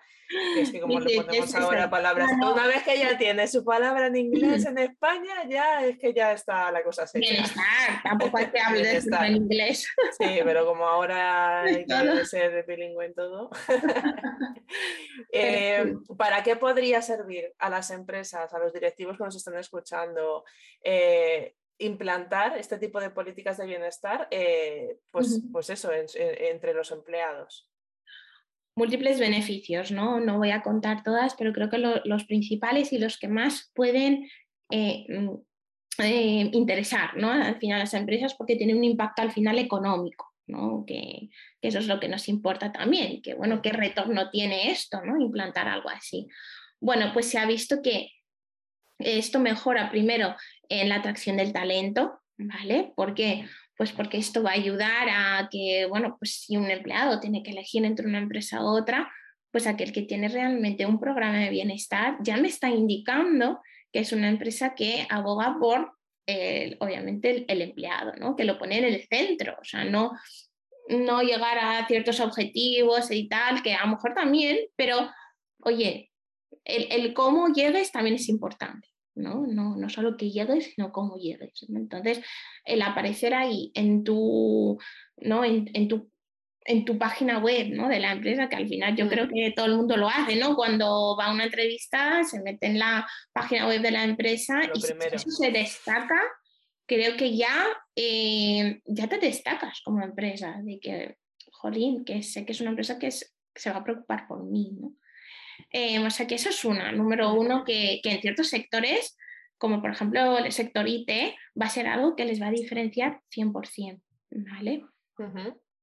Es 0.58 0.70
que 0.70 0.80
como 0.80 1.00
le 1.00 1.16
ponemos 1.16 1.54
ahora 1.56 1.90
palabras, 1.90 2.30
una 2.36 2.66
vez 2.66 2.84
que 2.84 2.96
ya 2.96 3.18
tiene 3.18 3.48
su 3.48 3.64
palabra 3.64 4.06
en 4.06 4.16
inglés 4.16 4.64
en 4.66 4.78
España, 4.78 5.44
ya 5.48 5.84
es 5.84 5.98
que 5.98 6.12
ya 6.12 6.32
está 6.32 6.70
la 6.70 6.84
cosa 6.84 7.06
seria. 7.06 7.30
Bienestar, 7.30 8.02
tampoco 8.04 8.36
hay 8.36 8.46
que 8.46 8.60
hablar 9.08 9.26
en 9.26 9.36
inglés. 9.36 9.88
Sí, 10.18 10.40
pero 10.44 10.66
como 10.66 10.86
ahora 10.86 11.62
hay 11.62 11.84
que 11.84 12.24
ser 12.26 12.64
bilingüe 12.66 13.06
en 13.06 13.14
todo. 13.14 13.50
Eh, 15.32 15.94
¿Para 16.16 16.42
qué 16.44 16.54
podría 16.54 17.02
servir 17.02 17.52
a 17.58 17.68
las 17.68 17.90
empresas, 17.90 18.52
a 18.52 18.58
los 18.58 18.72
directivos 18.72 19.16
que 19.16 19.24
nos 19.24 19.34
están 19.34 19.56
escuchando? 19.56 20.44
Eh, 20.82 21.56
implantar 21.78 22.56
este 22.56 22.78
tipo 22.78 23.00
de 23.00 23.10
políticas 23.10 23.58
de 23.58 23.66
bienestar, 23.66 24.28
eh, 24.30 24.98
pues, 25.10 25.40
pues 25.52 25.70
eso, 25.70 25.90
entre 25.92 26.74
los 26.74 26.90
empleados 26.92 27.69
múltiples 28.74 29.18
beneficios, 29.18 29.90
¿no? 29.90 30.20
No 30.20 30.38
voy 30.38 30.50
a 30.50 30.62
contar 30.62 31.02
todas, 31.02 31.34
pero 31.34 31.52
creo 31.52 31.68
que 31.68 31.78
los 31.78 32.24
principales 32.24 32.92
y 32.92 32.98
los 32.98 33.18
que 33.18 33.28
más 33.28 33.70
pueden 33.74 34.28
eh, 34.70 35.04
mm, 35.08 35.34
eh, 35.98 36.50
interesar, 36.52 37.16
¿no? 37.16 37.30
Al 37.30 37.58
final 37.58 37.80
las 37.80 37.94
empresas 37.94 38.34
porque 38.34 38.56
tienen 38.56 38.78
un 38.78 38.84
impacto 38.84 39.22
al 39.22 39.32
final 39.32 39.58
económico, 39.58 40.32
¿no? 40.46 40.84
Que, 40.86 41.28
eso 41.60 41.78
es 41.78 41.86
lo 41.86 42.00
que 42.00 42.08
nos 42.08 42.28
importa 42.28 42.72
también, 42.72 43.20
que 43.22 43.34
bueno, 43.34 43.60
qué 43.60 43.70
retorno 43.70 44.30
tiene 44.30 44.70
esto, 44.70 45.02
¿no? 45.04 45.20
Implantar 45.20 45.68
algo 45.68 45.90
así. 45.90 46.26
Bueno, 46.80 47.10
pues 47.12 47.26
se 47.26 47.38
ha 47.38 47.44
visto 47.44 47.82
que 47.82 48.08
esto 48.98 49.40
mejora 49.40 49.90
primero 49.90 50.36
en 50.68 50.88
la 50.88 50.96
atracción 50.96 51.36
del 51.36 51.52
talento, 51.52 52.20
¿vale? 52.38 52.92
Porque 52.96 53.46
pues 53.80 53.92
porque 53.92 54.18
esto 54.18 54.42
va 54.42 54.50
a 54.50 54.56
ayudar 54.56 55.08
a 55.08 55.48
que, 55.50 55.86
bueno, 55.86 56.16
pues 56.18 56.42
si 56.44 56.54
un 56.58 56.70
empleado 56.70 57.18
tiene 57.18 57.42
que 57.42 57.52
elegir 57.52 57.82
entre 57.86 58.06
una 58.06 58.18
empresa 58.18 58.62
u 58.62 58.66
otra, 58.66 59.10
pues 59.50 59.66
aquel 59.66 59.90
que 59.90 60.02
tiene 60.02 60.28
realmente 60.28 60.84
un 60.84 61.00
programa 61.00 61.38
de 61.38 61.48
bienestar 61.48 62.18
ya 62.20 62.36
me 62.36 62.48
está 62.48 62.68
indicando 62.68 63.62
que 63.90 64.00
es 64.00 64.12
una 64.12 64.28
empresa 64.28 64.74
que 64.74 65.06
aboga 65.08 65.56
por, 65.58 65.94
obviamente, 66.78 67.46
el, 67.50 67.62
empleado, 67.62 68.12
¿no? 68.16 68.36
que 68.36 68.44
lo 68.44 68.58
pone 68.58 68.76
en 68.76 68.84
el 68.84 69.08
centro, 69.08 69.56
o 69.58 69.64
sea, 69.64 69.82
no, 69.84 70.12
no 70.90 71.22
llegar 71.22 71.56
a 71.58 71.86
ciertos 71.86 72.20
objetivos 72.20 73.10
y 73.10 73.30
tal, 73.30 73.62
que 73.62 73.72
a 73.72 73.86
lo 73.86 73.92
mejor 73.92 74.12
también, 74.12 74.58
pero 74.76 75.10
oye, 75.62 76.12
el, 76.66 76.86
el 76.92 77.14
cómo 77.14 77.48
llegues 77.48 77.92
también 77.92 78.16
es 78.16 78.28
importante. 78.28 78.89
¿No? 79.14 79.46
No, 79.46 79.76
no 79.76 79.88
solo 79.88 80.16
que 80.16 80.30
llegues, 80.30 80.72
sino 80.74 80.92
cómo 80.92 81.16
llegues. 81.16 81.66
Entonces, 81.68 82.22
el 82.64 82.82
aparecer 82.82 83.34
ahí 83.34 83.70
en 83.74 84.04
tu, 84.04 84.78
¿no? 85.18 85.44
en, 85.44 85.88
tu 85.88 86.10
en 86.64 86.84
tu 86.84 86.98
página 86.98 87.38
web 87.38 87.68
¿no? 87.70 87.88
de 87.88 88.00
la 88.00 88.12
empresa, 88.12 88.48
que 88.48 88.56
al 88.56 88.68
final 88.68 88.96
yo 88.96 89.08
creo 89.08 89.28
que 89.28 89.52
todo 89.56 89.66
el 89.66 89.76
mundo 89.76 89.96
lo 89.96 90.08
hace, 90.08 90.36
¿no? 90.36 90.54
Cuando 90.54 91.16
va 91.18 91.26
a 91.26 91.32
una 91.32 91.44
entrevista, 91.44 92.22
se 92.24 92.40
mete 92.42 92.66
en 92.66 92.78
la 92.78 93.08
página 93.32 93.66
web 93.66 93.80
de 93.80 93.90
la 93.90 94.04
empresa 94.04 94.60
y 94.74 94.80
si 94.80 94.92
eso 94.92 95.30
se 95.30 95.50
destaca, 95.50 96.20
creo 96.86 97.16
que 97.16 97.36
ya, 97.36 97.66
eh, 97.96 98.80
ya 98.84 99.08
te 99.08 99.18
destacas 99.18 99.80
como 99.84 100.02
empresa, 100.02 100.60
de 100.62 100.78
que, 100.80 101.16
jolín, 101.52 102.04
que 102.04 102.22
sé 102.22 102.44
que 102.44 102.52
es 102.52 102.60
una 102.60 102.70
empresa 102.70 102.98
que, 102.98 103.10
se 103.10 103.70
va 103.70 103.78
a 103.78 103.84
preocupar 103.84 104.28
por 104.28 104.44
mí, 104.44 104.70
¿no? 104.80 104.94
Eh, 105.70 105.98
o 105.98 106.10
sea 106.10 106.26
que 106.26 106.34
eso 106.36 106.48
es 106.48 106.64
una, 106.64 106.92
número 106.92 107.34
uno, 107.34 107.64
que, 107.64 108.00
en 108.02 108.20
ciertos 108.20 108.48
sectores, 108.48 109.16
como 109.58 109.80
por 109.80 109.90
ejemplo 109.90 110.38
el 110.38 110.52
sector 110.52 110.88
IT, 110.88 111.10
va 111.60 111.66
a 111.66 111.70
ser 111.70 111.86
algo 111.86 112.16
que 112.16 112.24
les 112.24 112.40
va 112.40 112.46
a 112.46 112.52
diferenciar 112.52 113.20
100%. 113.30 114.00
¿vale? 114.30 114.84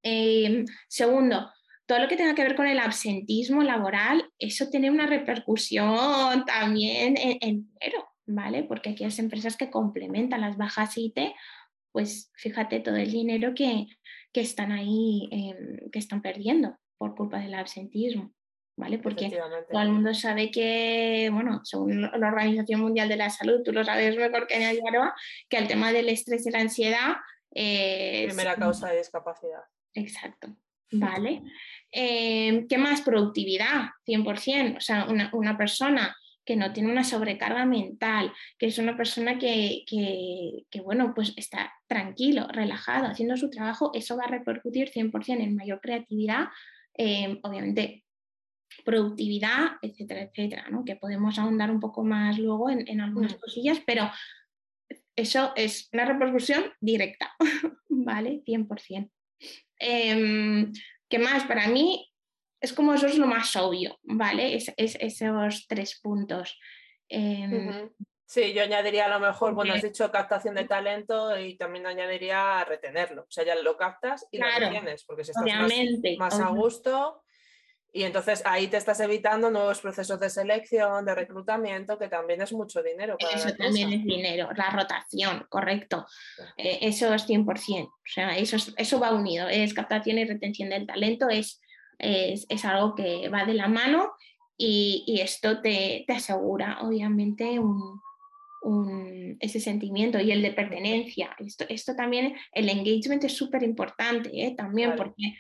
Em, 0.04 0.66
segundo, 0.88 1.52
todo 1.86 2.00
lo 2.00 2.08
que 2.08 2.18
tenga 2.18 2.36
que 2.36 2.44
ver 2.44 2.56
con 2.56 2.68
el 2.68 2.80
absentismo 2.80 3.64
laboral, 3.64 4.24
eso 4.40 4.70
tiene 4.70 4.92
una 4.92 5.08
repercusión 5.08 6.46
también 6.46 7.16
en, 7.18 7.40
dinero, 7.40 8.08
¿vale? 8.26 8.64
Porque 8.64 8.92
aquí 8.92 9.04
hay 9.04 9.14
empresas 9.18 9.58
que 9.58 9.70
complementan 9.70 10.42
las 10.42 10.58
bajas 10.58 10.98
IT, 10.98 11.18
pues 11.92 12.32
fíjate 12.36 12.80
todo 12.80 12.96
el 12.96 13.12
dinero 13.12 13.54
que, 13.54 13.88
están 14.34 14.72
ahí, 14.72 15.28
em, 15.32 15.90
que 15.92 15.98
están 15.98 16.22
perdiendo 16.22 16.78
por 17.00 17.16
culpa 17.16 17.40
del 17.40 17.56
absentismo. 17.56 18.37
¿Vale? 18.78 19.00
Porque 19.00 19.30
todo 19.70 19.82
el 19.82 19.90
mundo 19.90 20.14
sabe 20.14 20.52
que, 20.52 21.30
bueno, 21.34 21.62
según 21.66 22.04
la 22.04 22.28
Organización 22.28 22.80
Mundial 22.80 23.10
de 23.10 23.18
la 23.18 23.30
Salud, 23.30 23.62
tú 23.66 23.74
lo 23.74 23.84
sabes 23.84 24.16
mejor 24.16 24.48
que 24.48 24.60
nadie, 24.60 24.82
que 25.50 25.58
el 25.58 25.68
tema 25.68 25.92
del 25.92 26.10
estrés 26.10 26.46
y 26.46 26.52
la 26.52 26.60
ansiedad... 26.60 27.16
es... 27.52 28.28
Primera 28.28 28.56
causa 28.56 28.90
de 28.90 29.00
discapacidad. 29.00 29.62
Exacto, 29.94 30.56
¿vale? 30.92 31.42
Em, 31.92 32.68
¿Qué 32.68 32.78
más? 32.78 33.02
Productividad, 33.02 33.90
100%. 34.06 34.78
O 34.78 34.80
sea, 34.80 35.06
una, 35.06 35.58
persona 35.58 36.16
que 36.46 36.56
no 36.56 36.72
tiene 36.72 36.92
una 36.92 37.04
sobrecarga 37.04 37.66
mental, 37.66 38.32
que 38.60 38.68
es 38.68 38.78
una 38.78 38.96
persona 38.96 39.40
que, 39.40 39.86
que, 39.88 40.82
bueno, 40.82 41.14
pues 41.16 41.34
está 41.36 41.74
tranquilo, 41.88 42.48
relajado, 42.50 43.08
haciendo 43.08 43.38
su 43.38 43.50
trabajo, 43.50 43.90
eso 43.96 44.16
va 44.16 44.26
a 44.26 44.30
repercutir 44.30 44.92
100% 44.92 45.42
en 45.42 45.56
mayor 45.56 45.82
creatividad, 45.82 46.50
em, 46.94 47.40
obviamente 47.42 48.04
productividad, 48.88 49.72
etcétera, 49.82 50.22
etcétera, 50.22 50.68
¿no? 50.72 50.86
que 50.86 50.96
podemos 50.96 51.38
ahondar 51.38 51.70
un 51.70 51.82
poco 51.82 52.06
más 52.06 52.40
luego 52.40 52.70
en, 52.70 53.02
algunas 53.02 53.36
mm. 53.36 53.40
cosillas, 53.40 53.82
pero 53.86 54.10
eso 55.14 55.52
es 55.58 55.90
una 55.92 56.06
repercusión 56.06 56.72
directa, 56.80 57.36
¿vale? 57.90 58.44
100%. 58.46 59.12
Em, 59.78 60.72
¿Qué 61.10 61.20
más? 61.20 61.44
Para 61.44 61.68
mí 61.68 62.10
es 62.62 62.72
como 62.72 62.94
eso 62.94 63.08
es 63.08 63.18
lo 63.18 63.28
más 63.28 63.54
obvio, 63.58 64.00
¿vale? 64.04 64.56
Es, 64.56 64.72
esos 64.78 65.68
tres 65.68 66.00
puntos. 66.02 66.58
Em, 67.10 67.90
sí, 68.26 68.54
yo 68.54 68.64
añadiría 68.64 69.08
a 69.08 69.10
lo 69.10 69.20
mejor, 69.20 69.54
bueno, 69.54 69.74
has 69.74 69.82
dicho 69.82 70.10
captación 70.10 70.56
de 70.56 70.64
talento 70.64 71.38
y 71.38 71.58
también 71.58 71.88
añadiría 71.88 72.64
retenerlo. 72.64 73.24
O 73.24 73.32
sea, 73.32 73.44
ya 73.44 73.56
lo 73.56 73.76
captas 73.76 74.26
y 74.32 74.38
lo 74.38 74.46
retienes, 74.48 75.04
porque 75.04 75.26
si 75.26 75.32
estás 75.32 76.18
más, 76.18 76.40
a 76.40 76.48
gusto, 76.52 77.26
y 77.98 78.04
entonces 78.04 78.44
ahí 78.46 78.68
te 78.68 78.78
estás 78.78 79.00
evitando 79.00 79.50
nuevos 79.50 79.82
procesos 79.82 80.20
de 80.20 80.30
selección, 80.30 81.04
de 81.04 81.16
reclutamiento, 81.16 81.98
que 81.98 82.08
también 82.08 82.40
es 82.44 82.54
mucho 82.54 82.84
dinero. 82.84 83.18
eso 83.34 83.56
también 83.56 83.92
es 83.92 84.04
dinero, 84.04 84.50
la 84.56 84.70
rotación, 84.70 85.48
correcto. 85.50 86.06
Eh, 86.58 86.78
eso 86.82 87.12
es 87.12 87.28
100%. 87.28 87.88
O 87.88 87.92
sea, 88.06 88.38
eso, 88.38 88.58
eso 88.78 89.00
va 89.00 89.16
unido. 89.16 89.50
Es 89.50 89.74
captación 89.74 90.20
y 90.20 90.26
retención 90.26 90.70
del 90.70 90.86
talento, 90.86 91.28
es, 91.30 91.60
es, 91.98 92.66
algo 92.66 92.94
que 92.94 93.30
va 93.30 93.46
de 93.46 93.56
la 93.56 93.68
mano 93.68 94.12
y, 94.56 95.20
esto 95.20 95.60
te, 95.62 96.06
asegura, 96.08 96.78
obviamente, 96.82 97.58
un, 97.58 98.00
ese 99.40 99.60
sentimiento 99.60 100.20
y 100.20 100.32
el 100.32 100.44
de 100.44 100.52
pertenencia. 100.52 101.36
Esto, 101.40 101.66
esto 101.68 101.96
también, 101.96 102.36
el 102.52 102.70
engagement 102.70 103.24
es 103.24 103.36
súper 103.36 103.64
importante 103.64 104.30
¿eh? 104.34 104.54
también 104.56 104.96
porque... 104.96 105.36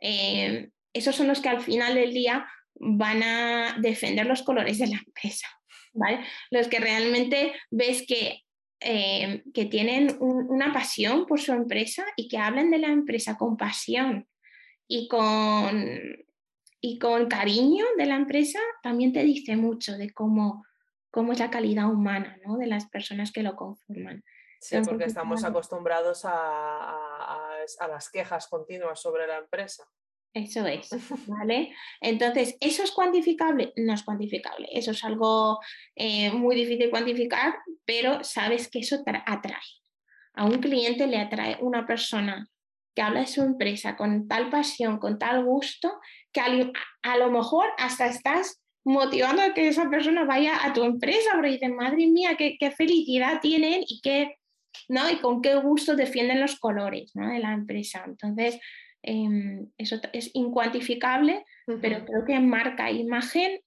Eh, 0.00 0.70
esos 0.92 1.14
son 1.14 1.28
los 1.28 1.40
que 1.40 1.48
al 1.48 1.60
final 1.60 1.94
del 1.94 2.12
día 2.12 2.46
van 2.74 3.22
a 3.22 3.76
defender 3.80 4.26
los 4.26 4.42
colores 4.42 4.78
de 4.78 4.88
la 4.88 4.98
empresa, 4.98 5.46
¿vale? 5.92 6.24
Los 6.50 6.68
que 6.68 6.80
realmente 6.80 7.52
ves 7.70 8.04
que, 8.06 8.42
eh, 8.80 9.42
que 9.52 9.66
tienen 9.66 10.16
una 10.20 10.72
pasión 10.72 11.26
por 11.26 11.40
su 11.40 11.52
empresa 11.52 12.04
y 12.16 12.28
que 12.28 12.38
hablan 12.38 12.70
de 12.70 12.78
la 12.78 12.88
empresa 12.88 13.36
con 13.36 13.56
pasión 13.56 14.26
y 14.88 15.08
con, 15.08 15.86
y 16.80 16.98
con 16.98 17.28
cariño 17.28 17.84
de 17.96 18.06
la 18.06 18.16
empresa, 18.16 18.58
también 18.82 19.12
te 19.12 19.22
dice 19.22 19.56
mucho 19.56 19.96
de 19.96 20.10
cómo, 20.10 20.64
cómo 21.10 21.32
es 21.32 21.38
la 21.38 21.50
calidad 21.50 21.88
humana 21.88 22.38
¿no? 22.44 22.56
de 22.56 22.66
las 22.66 22.88
personas 22.88 23.30
que 23.30 23.42
lo 23.42 23.56
conforman. 23.56 24.24
Sí, 24.60 24.76
porque 24.84 25.04
estamos 25.04 25.42
acostumbrados 25.44 26.22
a 26.26 27.88
las 27.88 28.10
quejas 28.10 28.46
continuas 28.46 29.00
sobre 29.00 29.26
la 29.26 29.38
empresa. 29.38 29.84
Eso 30.32 30.66
es, 30.66 30.88
¿vale? 31.26 31.74
Entonces, 32.00 32.56
¿eso 32.60 32.82
es 32.84 32.92
cuantificable? 32.92 33.72
No 33.76 33.94
es 33.94 34.02
cuantificable. 34.02 34.68
Eso 34.72 34.92
es 34.92 35.04
algo 35.04 35.58
eh, 35.96 36.30
muy 36.30 36.54
difícil 36.54 36.86
de 36.86 36.90
cuantificar, 36.90 37.54
pero 37.84 38.22
sabes 38.22 38.68
que 38.68 38.80
eso 38.80 39.02
atrae. 39.26 39.60
A 40.34 40.44
un 40.44 40.58
cliente 40.58 41.06
le 41.06 41.18
atrae 41.18 41.58
una 41.60 41.86
persona 41.86 42.48
que 42.94 43.02
habla 43.02 43.20
de 43.20 43.26
su 43.26 43.42
empresa 43.42 43.96
con 43.96 44.28
tal 44.28 44.50
pasión, 44.50 44.98
con 44.98 45.18
tal 45.18 45.44
gusto, 45.44 46.00
que 46.32 46.40
a, 46.40 47.16
lo 47.16 47.30
mejor 47.30 47.66
hasta 47.78 48.06
estás 48.06 48.60
motivando 48.84 49.42
a 49.42 49.52
que 49.54 49.68
esa 49.68 49.90
persona 49.90 50.24
vaya 50.24 50.64
a 50.64 50.72
tu 50.72 50.84
empresa, 50.84 51.30
porque 51.34 51.50
dicen, 51.50 51.76
madre 51.76 52.06
mía, 52.06 52.36
qué, 52.36 52.70
felicidad 52.70 53.40
tienen 53.40 53.82
y 53.86 54.00
qué, 54.00 54.36
¿no? 54.88 55.10
Y 55.10 55.16
con 55.16 55.42
qué 55.42 55.56
gusto 55.56 55.96
defienden 55.96 56.40
los 56.40 56.58
colores 56.58 57.12
de 57.14 57.38
la 57.38 57.52
empresa. 57.52 58.04
Entonces, 58.06 58.58
em, 59.02 59.70
eso 59.78 60.00
es 60.12 60.30
incuantificable, 60.34 61.44
pero 61.80 62.04
creo 62.04 62.24
que 62.26 62.38
marca 62.40 62.90
imagen, 62.90 63.60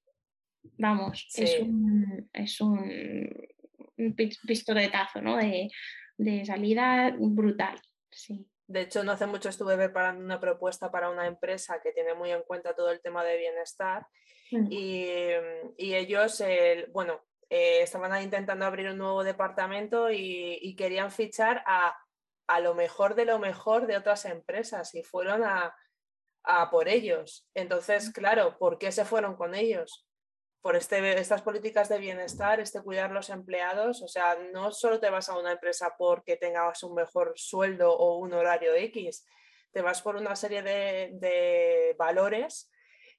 vamos, 0.78 1.28
es 1.36 1.60
un, 1.62 2.30
es 2.34 2.62
un, 2.62 3.48
pistoletazo 4.16 5.22
¿no? 5.22 5.38
de, 5.38 5.70
de 6.18 6.46
salida 6.46 7.16
brutal. 7.18 7.80
Sí. 8.12 8.48
De 8.68 8.82
hecho, 8.82 9.04
no 9.04 9.12
hace 9.12 9.28
mucho 9.28 9.50
estuve 9.50 9.76
preparando 9.76 10.24
una 10.24 10.40
propuesta 10.40 10.90
para 10.90 11.10
una 11.10 11.28
empresa 11.28 11.82
que 11.84 11.92
tiene 11.92 12.14
muy 12.14 12.32
en 12.32 12.44
cuenta 12.44 12.76
todo 12.76 12.92
el 12.92 13.02
tema 13.02 13.24
de 13.24 13.38
bienestar 13.38 14.08
mm. 14.52 14.68
y, 14.72 15.94
ellos, 15.94 16.42
bueno, 16.92 17.22
eh, 17.50 17.82
estaban 17.82 18.24
intentando 18.24 18.66
abrir 18.66 18.90
un 18.90 18.98
nuevo 18.98 19.24
departamento 19.24 20.10
y, 20.12 20.76
querían 20.78 21.12
fichar 21.12 21.64
a, 21.68 21.96
a, 22.48 22.60
lo 22.60 22.76
mejor 22.76 23.16
de 23.16 23.26
lo 23.26 23.40
mejor 23.40 23.88
de 23.88 23.98
otras 23.98 24.26
empresas 24.26 24.94
y 24.96 25.04
fueron 25.04 25.44
a, 25.44 25.76
a 26.44 26.70
por 26.70 26.88
ellos. 26.88 27.48
Entonces, 27.54 28.12
claro, 28.12 28.58
¿por 28.58 28.78
qué 28.78 28.92
se 28.92 29.06
fueron 29.06 29.36
con 29.36 29.56
ellos? 29.56 30.08
por 30.64 30.78
este, 30.78 31.20
estas 31.20 31.42
políticas 31.42 31.90
de 31.90 32.00
bienestar, 32.00 32.62
este 32.62 32.82
cuidar 32.82 33.12
los 33.12 33.30
empleados, 33.30 34.02
o 34.02 34.08
sea, 34.08 34.38
no 34.54 34.72
solo 34.72 34.98
te 34.98 35.10
vas 35.10 35.28
a 35.28 35.38
una 35.38 35.52
empresa 35.52 35.94
porque 35.98 36.38
tengas 36.38 36.84
un 36.84 36.96
mejor 36.96 37.34
sueldo 37.36 37.94
o 37.94 38.18
un 38.18 38.32
horario 38.32 38.74
X, 38.74 39.26
te 39.74 39.82
vas 39.82 40.02
por 40.02 40.16
una 40.16 40.38
serie 40.38 40.64
de, 40.64 41.94
valores 42.00 42.72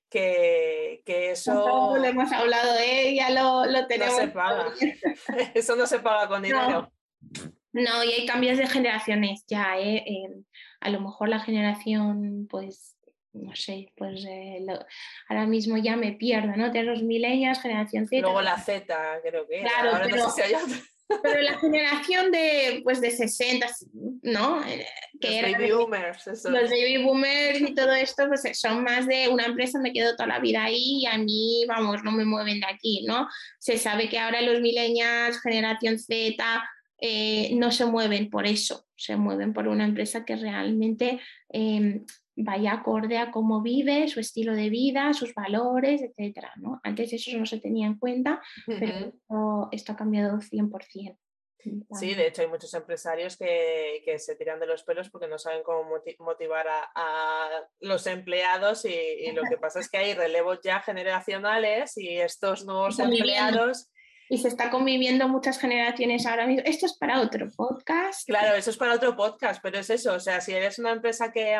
que, 0.08 1.02
eso... 1.04 1.94
Lo 1.94 2.02
hemos 2.02 2.32
hablado 2.32 2.72
de 2.72 3.14
ya 3.14 3.28
lo, 3.28 3.66
lo 3.66 3.86
tenemos. 3.88 4.16
No 4.16 4.20
se 4.22 4.28
paga. 4.28 4.72
eso 5.54 5.76
no 5.76 5.86
se 5.86 5.98
paga 5.98 6.26
con 6.28 6.40
dinero. 6.40 6.90
No, 7.30 7.52
y 7.74 8.12
hay 8.12 8.26
cambios 8.26 8.58
de 8.58 8.66
generaciones 8.66 9.44
ya, 9.46 9.78
¿eh? 9.78 10.04
Eh, 10.06 10.42
a 10.80 10.90
lo 10.90 11.00
mejor 11.00 11.28
la 11.28 11.40
generación 11.40 12.46
pues 12.48 12.94
no 13.34 13.54
sé, 13.56 13.92
pues 13.96 14.24
eh, 14.28 14.64
ahora 15.28 15.46
mismo 15.46 15.76
ya 15.76 15.96
me 15.96 16.12
pierdo, 16.12 16.56
¿no? 16.56 16.70
De 16.70 16.84
los 16.84 17.02
milenios, 17.02 17.60
generación 17.60 18.06
Z. 18.06 18.22
Luego 18.22 18.40
la 18.40 18.58
Z, 18.58 18.96
creo 19.22 19.46
que. 19.48 19.60
Claro, 19.60 19.98
pero, 20.08 20.26
pero 21.22 21.42
la 21.42 21.58
generación 21.58 22.30
de, 22.30 22.80
pues 22.84 23.00
de 23.00 23.10
60, 23.10 23.66
¿no? 24.22 24.64
Eh, 24.66 24.86
que 25.20 25.42
los 25.42 25.52
baby 25.52 25.72
boomers, 25.72 26.26
eso. 26.28 26.50
Los 26.50 26.70
baby 26.70 27.02
boomers 27.02 27.60
y 27.60 27.74
todo 27.74 27.92
esto, 27.92 28.28
pues 28.28 28.42
son 28.58 28.84
más 28.84 29.06
de 29.06 29.28
una 29.28 29.46
empresa, 29.46 29.80
me 29.80 29.92
quedo 29.92 30.14
toda 30.16 30.28
la 30.28 30.38
vida 30.38 30.64
ahí 30.64 31.00
y 31.02 31.06
a 31.06 31.18
mí, 31.18 31.64
vamos, 31.66 32.02
no 32.04 32.12
me 32.12 32.24
mueven 32.24 32.60
de 32.60 32.66
aquí, 32.66 33.04
¿no? 33.06 33.28
Se 33.58 33.78
sabe 33.78 34.08
que 34.08 34.18
ahora 34.18 34.40
los 34.42 34.60
milenios, 34.60 35.40
generación 35.42 35.98
Z, 35.98 36.64
eh, 36.98 37.54
no 37.56 37.70
se 37.70 37.86
mueven 37.86 38.30
por 38.30 38.46
eso, 38.46 38.86
se 38.96 39.16
mueven 39.16 39.52
por 39.52 39.68
una 39.68 39.84
empresa 39.84 40.24
que 40.24 40.36
realmente 40.36 41.20
em, 41.48 42.04
vaya 42.36 42.72
acorde 42.72 43.18
a 43.18 43.30
cómo 43.30 43.62
vive, 43.62 44.08
su 44.08 44.20
estilo 44.20 44.54
de 44.54 44.70
vida, 44.70 45.12
sus 45.12 45.34
valores, 45.34 46.02
etc. 46.02 46.46
¿no? 46.56 46.80
Antes 46.82 47.12
eso 47.12 47.36
no 47.36 47.46
se 47.46 47.60
tenía 47.60 47.86
en 47.86 47.98
cuenta, 47.98 48.40
pero 48.66 49.68
esto, 49.72 49.92
ha 49.92 49.96
cambiado 49.96 50.38
100%. 50.38 51.18
Sí, 51.98 52.14
de 52.14 52.26
hecho 52.26 52.42
hay 52.42 52.48
muchos 52.48 52.74
empresarios 52.74 53.38
que, 53.38 54.02
se 54.18 54.36
tiran 54.36 54.60
de 54.60 54.66
los 54.66 54.82
pelos 54.82 55.08
porque 55.08 55.28
no 55.28 55.38
saben 55.38 55.62
cómo 55.62 55.88
motivar 56.18 56.66
a, 56.68 57.48
los 57.80 58.06
empleados 58.06 58.84
y, 58.84 59.32
lo 59.32 59.42
que 59.48 59.56
pasa 59.56 59.80
es 59.80 59.88
que 59.88 59.96
hay 59.96 60.14
relevos 60.14 60.60
ya 60.62 60.80
generacionales 60.80 61.96
y 61.96 62.18
estos 62.18 62.66
nuevos 62.66 62.98
empleados 62.98 63.88
y 64.28 64.38
se 64.38 64.48
está 64.48 64.70
conviviendo 64.70 65.28
muchas 65.28 65.58
generaciones 65.58 66.26
ahora 66.26 66.46
mismo. 66.46 66.62
Esto 66.64 66.86
es 66.86 66.96
para 66.96 67.20
otro 67.20 67.48
podcast. 67.54 68.26
Claro, 68.26 68.54
eso 68.54 68.70
es 68.70 68.76
para 68.76 68.94
otro 68.94 69.16
podcast, 69.16 69.60
pero 69.62 69.78
es 69.78 69.90
eso, 69.90 70.14
o 70.14 70.20
sea, 70.20 70.40
si 70.40 70.52
eres 70.52 70.78
una 70.78 70.92
empresa 70.92 71.32
que, 71.32 71.56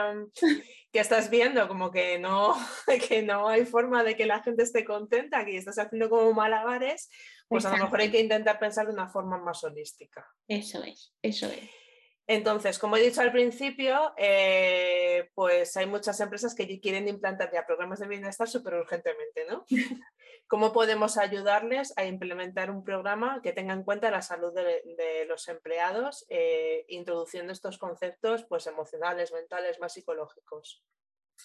que 0.92 0.98
estás 0.98 1.30
viendo 1.30 1.68
como 1.68 1.90
que 1.90 2.18
no, 2.18 2.54
que 3.08 3.22
no 3.22 3.48
hay 3.48 3.66
forma 3.66 4.02
de 4.04 4.16
que 4.16 4.26
la 4.26 4.42
gente 4.42 4.62
esté 4.62 4.84
contenta, 4.84 5.44
que 5.44 5.56
estás 5.56 5.78
haciendo 5.78 6.08
como 6.08 6.32
malabares, 6.32 7.10
pues 7.48 7.64
a 7.66 7.76
lo 7.76 7.84
mejor 7.84 8.00
hay 8.00 8.10
que 8.10 8.20
intentar 8.20 8.58
pensar 8.58 8.86
de 8.86 8.92
una 8.92 9.08
forma 9.08 9.38
más 9.38 9.62
holística. 9.64 10.26
Eso 10.48 10.82
es, 10.82 11.12
eso 11.22 11.46
es. 11.46 11.83
Entonces, 12.26 12.78
como 12.78 12.96
he 12.96 13.02
dicho 13.02 13.20
al 13.20 13.32
principio, 13.32 14.14
eh, 14.16 15.30
pues 15.34 15.76
hay 15.76 15.86
muchas 15.86 16.18
empresas 16.20 16.54
que 16.54 16.80
quieren 16.80 17.06
implantar 17.06 17.50
ya 17.52 17.66
programas 17.66 18.00
de 18.00 18.08
bienestar 18.08 18.48
súper 18.48 18.74
urgentemente, 18.74 19.44
¿no? 19.48 19.66
¿Cómo 20.46 20.72
podemos 20.72 21.18
ayudarles 21.18 21.92
a 21.96 22.04
implementar 22.06 22.70
un 22.70 22.82
programa 22.82 23.40
que 23.42 23.52
tenga 23.52 23.74
en 23.74 23.82
cuenta 23.82 24.10
la 24.10 24.22
salud 24.22 24.54
de, 24.54 25.24
los 25.26 25.48
empleados, 25.48 26.24
eh, 26.28 26.84
introduciendo 26.88 27.52
estos 27.52 27.76
conceptos 27.76 28.44
pues, 28.44 28.66
emocionales, 28.66 29.32
mentales, 29.32 29.78
más 29.80 29.92
psicológicos? 29.92 30.82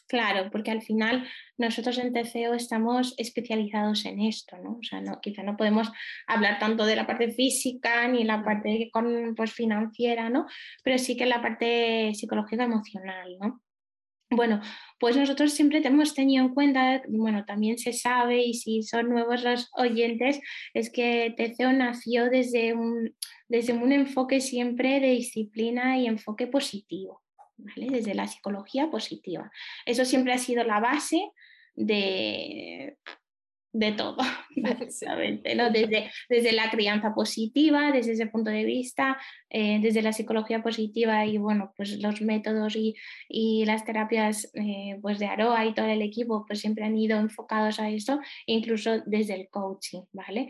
Claro, 0.08 0.50
porque 0.52 0.72
al 0.72 0.82
final 0.82 1.28
nosotros 1.58 2.00
en 2.00 2.14
TCO 2.14 2.56
estamos 2.56 3.14
especializados 3.18 4.06
en 4.06 4.22
esto, 4.22 4.58
¿no? 4.58 4.78
O 4.80 4.84
sea, 4.84 5.02
no, 5.02 5.20
quizá 5.22 5.44
no 5.44 5.56
podemos 5.56 5.92
hablar 6.28 6.58
tanto 6.58 6.86
de 6.86 6.96
la 6.96 7.06
parte 7.06 7.32
física 7.32 8.08
ni 8.08 8.24
la 8.24 8.44
parte 8.44 8.90
con, 8.92 9.36
pues, 9.36 9.54
financiera, 9.54 10.30
¿no? 10.30 10.48
Pero 10.84 10.98
sí 10.98 11.16
que 11.16 11.28
la 11.28 11.42
parte 11.42 12.14
psicológica 12.16 12.64
emocional, 12.64 13.38
¿no? 13.40 13.62
Bueno, 14.32 14.62
pues 15.00 15.18
nosotros 15.18 15.54
siempre 15.54 15.82
hemos 15.84 16.14
tenido 16.14 16.46
en 16.46 16.54
cuenta, 16.54 17.02
bueno, 17.08 17.46
también 17.46 17.80
se 17.80 17.94
sabe 17.94 18.44
y 18.44 18.54
si 18.54 18.84
son 18.84 19.10
nuevos 19.10 19.44
los 19.44 19.70
oyentes, 19.74 20.40
es 20.76 20.92
que 20.92 21.34
TCO 21.36 21.74
nació 21.74 22.30
desde 22.30 22.74
un, 22.74 23.16
desde 23.48 23.74
un 23.74 23.92
enfoque 23.92 24.40
siempre 24.40 25.00
de 25.00 25.10
disciplina 25.12 25.98
y 25.98 26.06
enfoque 26.06 26.46
positivo, 26.46 27.24
¿vale? 27.60 27.88
Desde 27.90 28.14
la 28.14 28.28
psicología 28.28 28.90
positiva. 28.90 29.52
Eso 29.86 30.06
siempre 30.06 30.34
ha 30.34 30.38
sido 30.38 30.64
la 30.64 30.80
base 30.80 31.32
de, 31.76 32.98
de 33.72 33.92
todo, 33.92 34.18
básicamente, 34.56 35.56
¿no? 35.56 35.70
desde, 35.70 36.12
desde 36.28 36.52
la 36.52 36.70
crianza 36.70 37.14
positiva, 37.14 37.92
desde 37.92 38.14
ese 38.14 38.28
punto 38.28 38.50
de 38.50 38.64
vista, 38.64 39.18
eh, 39.50 39.80
desde 39.82 40.02
la 40.02 40.14
psicología 40.14 40.64
positiva 40.64 41.26
y 41.26 41.38
bueno, 41.38 41.74
pues 41.76 42.00
los 42.00 42.22
métodos 42.22 42.76
y, 42.76 42.96
y 43.28 43.66
las 43.66 43.86
terapias 43.86 44.52
eh, 44.56 44.98
pues 45.02 45.20
de 45.20 45.28
Aroa 45.28 45.66
y 45.66 45.74
todo 45.74 45.88
el 45.88 46.02
equipo 46.02 46.46
pues 46.48 46.60
siempre 46.60 46.86
han 46.86 46.98
ido 46.98 47.20
enfocados 47.20 47.80
a 47.80 47.90
eso, 47.90 48.20
incluso 48.46 49.02
desde 49.06 49.36
el 49.36 49.50
coaching, 49.50 50.02
¿vale? 50.12 50.50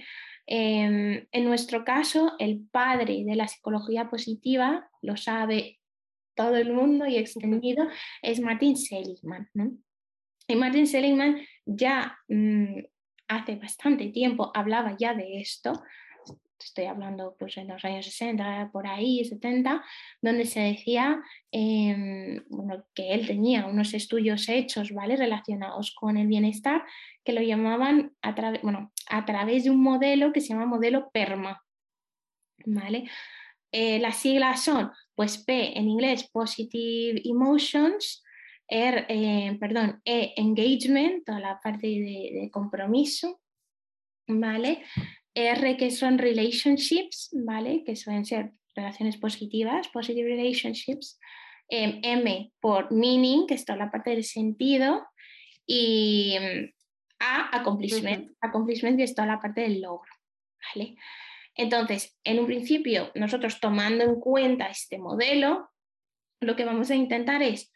Em, 0.51 1.27
en 1.31 1.45
nuestro 1.45 1.83
caso, 1.83 2.33
el 2.39 2.65
padre 2.71 3.23
de 3.23 3.35
la 3.35 3.47
psicología 3.47 4.09
positiva, 4.09 4.89
lo 5.01 5.15
sabe 5.15 5.78
todo 6.39 6.55
el 6.55 6.71
mundo 6.71 7.05
y 7.05 7.17
extendido, 7.17 7.85
es 8.21 8.39
Martin 8.39 8.77
Seligman, 8.77 9.49
¿no? 9.53 9.73
Y 10.47 10.55
Martin 10.55 10.87
Seligman 10.87 11.41
ya 11.65 12.17
mm, 12.29 12.79
hace 13.27 13.57
bastante 13.57 14.07
tiempo 14.07 14.49
hablaba 14.55 14.95
ya 14.97 15.13
de 15.13 15.41
esto, 15.41 15.83
estoy 16.57 16.85
hablando 16.85 17.35
pues 17.37 17.57
en 17.57 17.67
los 17.67 17.83
años 17.83 18.05
60, 18.05 18.69
por 18.71 18.87
ahí, 18.87 19.25
70, 19.25 19.83
donde 20.21 20.45
se 20.45 20.61
decía 20.61 21.21
em, 21.51 22.41
bueno, 22.47 22.85
que 22.93 23.13
él 23.13 23.27
tenía 23.27 23.65
unos 23.65 23.93
estudios 23.93 24.47
hechos 24.47 24.93
¿vale? 24.93 25.17
relacionados 25.17 25.93
con 25.93 26.15
el 26.15 26.27
bienestar 26.27 26.85
que 27.25 27.33
lo 27.33 27.41
llamaban 27.41 28.13
a, 28.21 28.33
bueno, 28.63 28.93
a 29.09 29.25
través 29.25 29.65
de 29.65 29.71
un 29.71 29.83
modelo 29.83 30.31
que 30.31 30.39
se 30.39 30.53
llama 30.53 30.65
modelo 30.65 31.09
PERMA. 31.11 31.61
¿vale? 32.65 33.09
Eh, 33.71 33.99
las 33.99 34.17
siglas 34.17 34.63
son 34.63 34.91
pues 35.19 35.37
P 35.37 35.77
en 35.77 35.89
inglés, 35.89 36.29
Positive 36.31 37.21
Emotions, 37.25 38.23
er, 38.69 39.05
eh, 39.09 39.57
perdón, 39.59 40.01
E, 40.05 40.33
engagement, 40.37 41.25
toda 41.25 41.41
la 41.41 41.59
parte 41.61 41.87
de, 41.87 42.49
compromiso, 42.53 43.41
¿vale? 44.29 44.81
R, 45.33 45.75
que 45.75 45.91
son 45.91 46.19
relationships, 46.19 47.31
¿vale? 47.33 47.83
Que 47.83 47.97
suelen 47.97 48.23
ser 48.23 48.53
relaciones 48.73 49.17
positivas, 49.17 49.89
positive 49.89 50.37
relationships. 50.37 51.19
Em, 51.67 51.99
M 52.01 52.53
por 52.61 52.89
meaning, 52.89 53.45
que 53.45 53.55
es 53.55 53.65
toda 53.65 53.77
la 53.77 53.91
parte 53.91 54.11
del 54.11 54.23
sentido. 54.23 55.05
Y 55.65 56.37
mm, 56.39 56.73
A, 57.19 57.57
accomplishment, 57.57 58.31
accomplishment, 58.39 58.95
que 58.95 59.03
es 59.03 59.13
toda 59.13 59.27
la 59.27 59.41
parte 59.41 59.59
del 59.59 59.81
logro, 59.81 60.13
¿vale? 60.73 60.95
Entonces, 61.55 62.17
en 62.23 62.39
un 62.39 62.45
principio, 62.45 63.11
nosotros 63.15 63.59
tomando 63.59 64.03
en 64.03 64.19
cuenta 64.19 64.67
este 64.67 64.97
modelo, 64.97 65.69
lo 66.39 66.55
que 66.55 66.65
vamos 66.65 66.89
a 66.91 66.95
intentar 66.95 67.43
es 67.43 67.71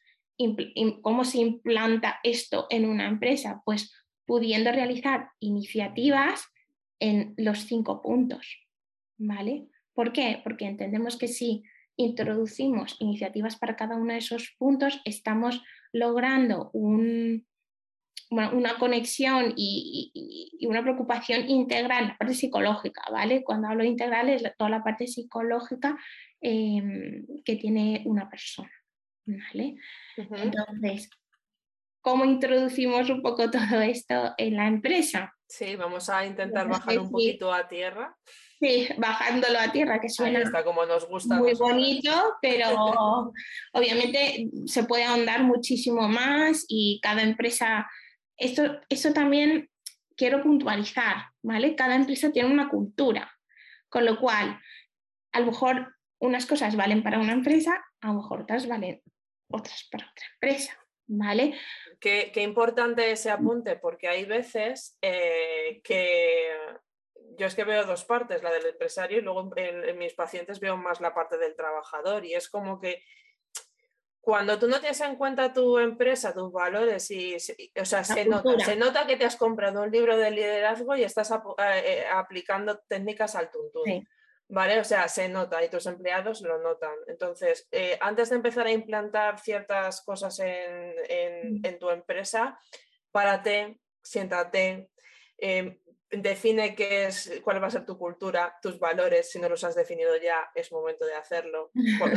cómo 1.02 1.26
se 1.26 1.40
implanta 1.40 2.20
esto 2.24 2.68
en 2.70 2.86
una 2.86 3.08
empresa, 3.08 3.62
pues 3.66 3.94
pudiendo 4.26 4.72
realizar 4.72 5.30
iniciativas 5.40 6.46
en 7.00 7.34
los 7.38 7.66
cinco 7.66 8.02
puntos, 8.02 8.66
¿vale? 9.18 9.68
¿Por 9.94 10.14
qué? 10.14 10.40
Porque 10.44 10.66
entendemos 10.66 11.18
que 11.18 11.28
si 11.28 11.64
introducimos 11.98 12.96
iniciativas 13.00 13.58
para 13.58 13.76
cada 13.76 13.96
uno 13.96 14.14
de 14.14 14.20
esos 14.20 14.56
puntos, 14.58 15.02
estamos 15.06 15.62
logrando 15.92 16.72
un, 16.74 17.46
una 18.34 18.78
conexión 18.78 19.54
y, 19.56 20.12
una 20.68 20.82
preocupación 20.82 21.50
integral, 21.50 22.08
la 22.08 22.18
parte 22.18 22.34
psicológica, 22.34 23.04
¿vale? 23.12 23.44
Cuando 23.44 23.68
hablo 23.68 23.84
integral 23.84 24.30
es 24.30 24.44
toda 24.58 24.70
la 24.70 24.84
parte 24.84 25.08
psicológica 25.08 25.98
em, 26.42 27.26
que 27.44 27.56
tiene 27.56 28.04
una 28.06 28.30
persona, 28.30 28.72
¿vale? 29.26 29.76
Entonces, 30.18 31.10
¿cómo 32.02 32.26
introducimos 32.26 33.10
un 33.10 33.22
poco 33.22 33.50
todo 33.52 33.82
esto 33.82 34.34
en 34.38 34.56
la 34.56 34.68
empresa? 34.68 35.34
Sí, 35.48 35.76
vamos 35.76 36.10
a 36.10 36.26
intentar 36.26 36.68
bajar 36.68 36.98
un 36.98 37.12
poquito 37.12 37.54
a 37.54 37.68
tierra. 37.68 38.18
Sí, 38.60 38.88
bajándolo 38.98 39.60
a 39.60 39.72
tierra, 39.72 40.00
que 40.00 40.10
suena 40.10 40.42
como 40.64 40.86
nos 40.86 41.08
gusta 41.08 41.36
muy 41.36 41.54
bonito, 41.54 42.10
pero 42.42 43.32
obviamente 43.74 44.50
se 44.66 44.86
puede 44.86 45.04
ahondar 45.04 45.44
muchísimo 45.44 46.08
más 46.08 46.66
y 46.68 47.00
cada 47.04 47.22
empresa 47.22 47.86
esto, 48.38 48.80
eso 48.90 49.14
también 49.14 49.70
quiero 50.16 50.42
puntualizar, 50.42 51.28
¿vale? 51.42 51.76
Cada 51.76 51.96
empresa 51.96 52.32
tiene 52.32 52.52
una 52.52 52.70
cultura, 52.70 53.32
con 53.90 54.06
lo 54.06 54.20
cual, 54.20 54.60
a 55.32 55.40
lo 55.40 55.48
mejor 55.48 55.96
unas 56.20 56.46
cosas 56.46 56.76
valen 56.76 57.04
para 57.04 57.20
una 57.20 57.34
empresa, 57.34 57.84
a 58.02 58.08
lo 58.08 58.14
mejor 58.16 58.42
otras 58.42 58.68
valen 58.68 59.02
otras 59.50 59.88
para 59.92 60.10
otra 60.10 60.26
empresa, 60.34 60.78
¿vale? 61.08 61.60
Qué, 62.00 62.32
importante 62.38 63.12
ese 63.12 63.30
apunte, 63.30 63.76
porque 63.76 64.08
hay 64.08 64.26
veces 64.26 64.98
eh, 65.02 65.82
que 65.84 66.50
yo 67.38 67.48
es 67.48 67.56
que 67.56 67.64
veo 67.64 67.86
dos 67.86 68.06
partes, 68.06 68.44
la 68.44 68.52
del 68.52 68.66
empresario 68.66 69.20
y 69.20 69.22
luego 69.22 69.52
en, 69.56 69.98
mis 69.98 70.14
pacientes 70.14 70.60
veo 70.60 70.78
más 70.78 71.02
la 71.02 71.14
parte 71.14 71.38
del 71.38 71.56
trabajador 71.56 72.26
y 72.26 72.34
es 72.34 72.50
como 72.50 72.80
que 72.80 73.04
cuando 74.24 74.58
tú 74.58 74.70
no 74.70 74.80
tienes 74.80 75.02
en 75.02 75.18
cuenta 75.18 75.52
tu 75.52 75.78
empresa, 75.78 76.34
tus 76.34 76.50
valores, 76.50 77.12
y, 77.12 77.36
o 77.36 77.86
sea, 77.86 78.06
se 78.06 78.24
nota, 78.24 79.06
que 79.06 79.18
te 79.18 79.26
has 79.26 79.36
comprado 79.36 79.84
un 79.84 79.92
libro 79.92 80.16
de 80.16 80.32
liderazgo 80.32 80.96
y 80.96 81.04
estás 81.04 81.30
eh, 81.30 81.36
eh, 81.60 82.06
aplicando 82.10 82.80
técnicas 82.88 83.36
al 83.36 83.52
tuntún. 83.52 84.08
¿Vale? 84.48 84.80
O 84.80 84.84
sea, 84.86 85.10
se 85.10 85.28
nota 85.28 85.62
y 85.64 85.70
tus 85.70 85.88
empleados 85.88 86.42
lo 86.42 86.58
notan. 86.60 86.96
Entonces, 87.08 87.68
eh, 87.72 87.98
antes 88.00 88.30
de 88.30 88.38
empezar 88.38 88.66
a 88.66 88.72
implantar 88.72 89.40
ciertas 89.40 90.02
cosas 90.06 90.40
en, 90.40 90.94
en, 91.10 91.54
mm. 91.56 91.66
en 91.66 91.80
tu 91.80 91.90
empresa, 91.90 92.58
párate, 93.12 93.82
siéntate, 94.02 94.90
em, 95.38 95.78
define 96.22 96.76
qué 96.76 97.06
es, 97.06 97.42
cuál 97.44 97.62
va 97.62 97.68
a 97.68 97.72
ser 97.72 97.86
tu 97.86 97.98
cultura, 97.98 98.58
tus 98.62 98.80
valores, 98.80 99.32
si 99.32 99.40
no 99.40 99.50
los 99.50 99.64
has 99.64 99.76
definido 99.76 100.16
ya, 100.18 100.52
es 100.54 100.72
momento 100.72 101.06
de 101.06 101.16
hacerlo, 101.16 101.72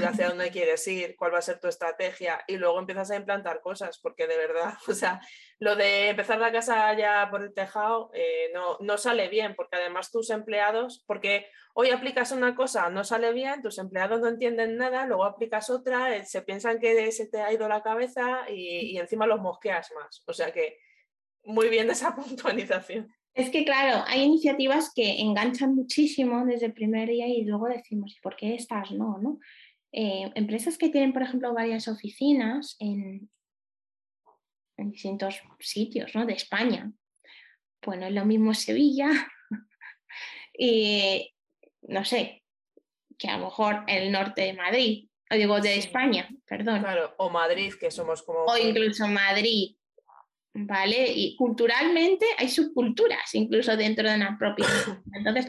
hacia 0.05 0.29
dónde 0.29 0.51
quieres 0.51 0.87
ir, 0.87 1.17
cuál 1.17 1.33
va 1.33 1.39
a 1.39 1.43
ser 1.43 1.61
tu 1.61 1.69
estrategia 1.69 2.45
y 2.47 2.57
luego 2.57 2.79
empiezas 2.79 3.11
a 3.11 3.17
implantar 3.17 3.61
cosas, 3.61 3.99
porque 3.99 4.27
de 4.27 4.37
verdad, 4.37 4.75
o 4.89 4.95
sea, 4.95 5.21
lo 5.59 5.77
de 5.77 6.11
empezar 6.11 6.39
la 6.39 6.53
casa 6.53 6.93
ya 6.95 7.29
por 7.31 7.43
el 7.43 7.55
tejado 7.55 8.11
eh, 8.13 8.51
no, 8.53 8.77
no 8.81 8.99
sale 8.99 9.29
bien, 9.29 9.55
porque 9.55 9.77
además 9.77 10.11
tus 10.11 10.31
empleados, 10.31 11.03
porque 11.07 11.49
hoy 11.75 11.91
aplicas 11.91 12.33
una 12.33 12.55
cosa, 12.55 12.91
no 12.91 13.05
sale 13.05 13.33
bien, 13.33 13.63
tus 13.63 13.79
empleados 13.79 14.21
no 14.21 14.29
entienden 14.29 14.77
nada, 14.77 15.07
luego 15.07 15.25
aplicas 15.25 15.71
otra, 15.71 16.17
eh, 16.17 16.27
se 16.27 16.43
piensan 16.43 16.81
que 16.81 17.11
se 17.13 17.29
te 17.29 17.41
ha 17.41 17.53
ido 17.53 17.69
la 17.69 17.83
cabeza 17.83 18.45
y, 18.49 18.93
y 18.93 18.99
encima 18.99 19.27
los 19.27 19.41
mosqueas 19.41 19.91
más, 19.93 20.23
o 20.27 20.33
sea 20.33 20.53
que 20.53 20.79
muy 21.47 21.69
bien 21.69 21.89
esa 21.91 22.15
puntualización. 22.17 23.15
Es 23.37 23.51
que, 23.51 23.66
claro, 23.66 24.03
hay 24.07 24.22
iniciativas 24.22 24.90
que 24.94 25.20
enganchan 25.20 25.75
muchísimo 25.75 26.46
desde 26.46 26.66
el 26.66 26.72
primer 26.72 27.11
día 27.11 27.29
y 27.29 27.44
luego 27.44 27.68
decimos, 27.68 28.16
¿por 28.22 28.35
qué 28.35 28.55
estas 28.55 28.90
no? 28.92 29.18
no? 29.18 29.38
Eh, 29.92 30.33
empresas 30.35 30.79
que 30.79 30.88
tienen, 30.88 31.12
por 31.12 31.22
ejemplo, 31.22 31.53
varias 31.53 31.87
oficinas 31.87 32.77
en, 32.81 33.31
distintos 34.79 35.42
sitios 35.61 36.14
¿no? 36.14 36.25
de 36.25 36.33
España. 36.33 36.90
Bueno, 37.85 38.07
es 38.07 38.14
lo 38.14 38.25
mismo 38.25 38.55
Sevilla 38.55 39.11
y, 40.59 41.35
no 41.83 42.07
sé, 42.07 42.42
que 43.18 43.29
a 43.29 43.37
lo 43.37 43.44
mejor 43.44 43.85
el 43.87 44.12
norte 44.12 44.42
de 44.42 44.55
Madrid, 44.55 45.11
o 45.31 45.35
digo 45.35 45.61
de 45.61 45.77
España, 45.77 46.27
perdón. 46.46 46.81
Claro, 46.81 47.14
o 47.18 47.29
Madrid, 47.29 47.75
que 47.79 47.90
somos 47.90 48.22
como... 48.22 48.44
O 48.46 48.57
incluso 48.57 49.07
Madrid, 49.09 49.77
¿vale? 50.57 51.12
Y 51.12 51.37
culturalmente 51.37 52.27
hay 52.38 52.49
subculturas, 52.49 53.35
incluso 53.35 53.77
dentro 53.77 54.09
de 54.09 54.16
una 54.16 54.38
propia. 54.38 54.66
Entonces, 55.12 55.49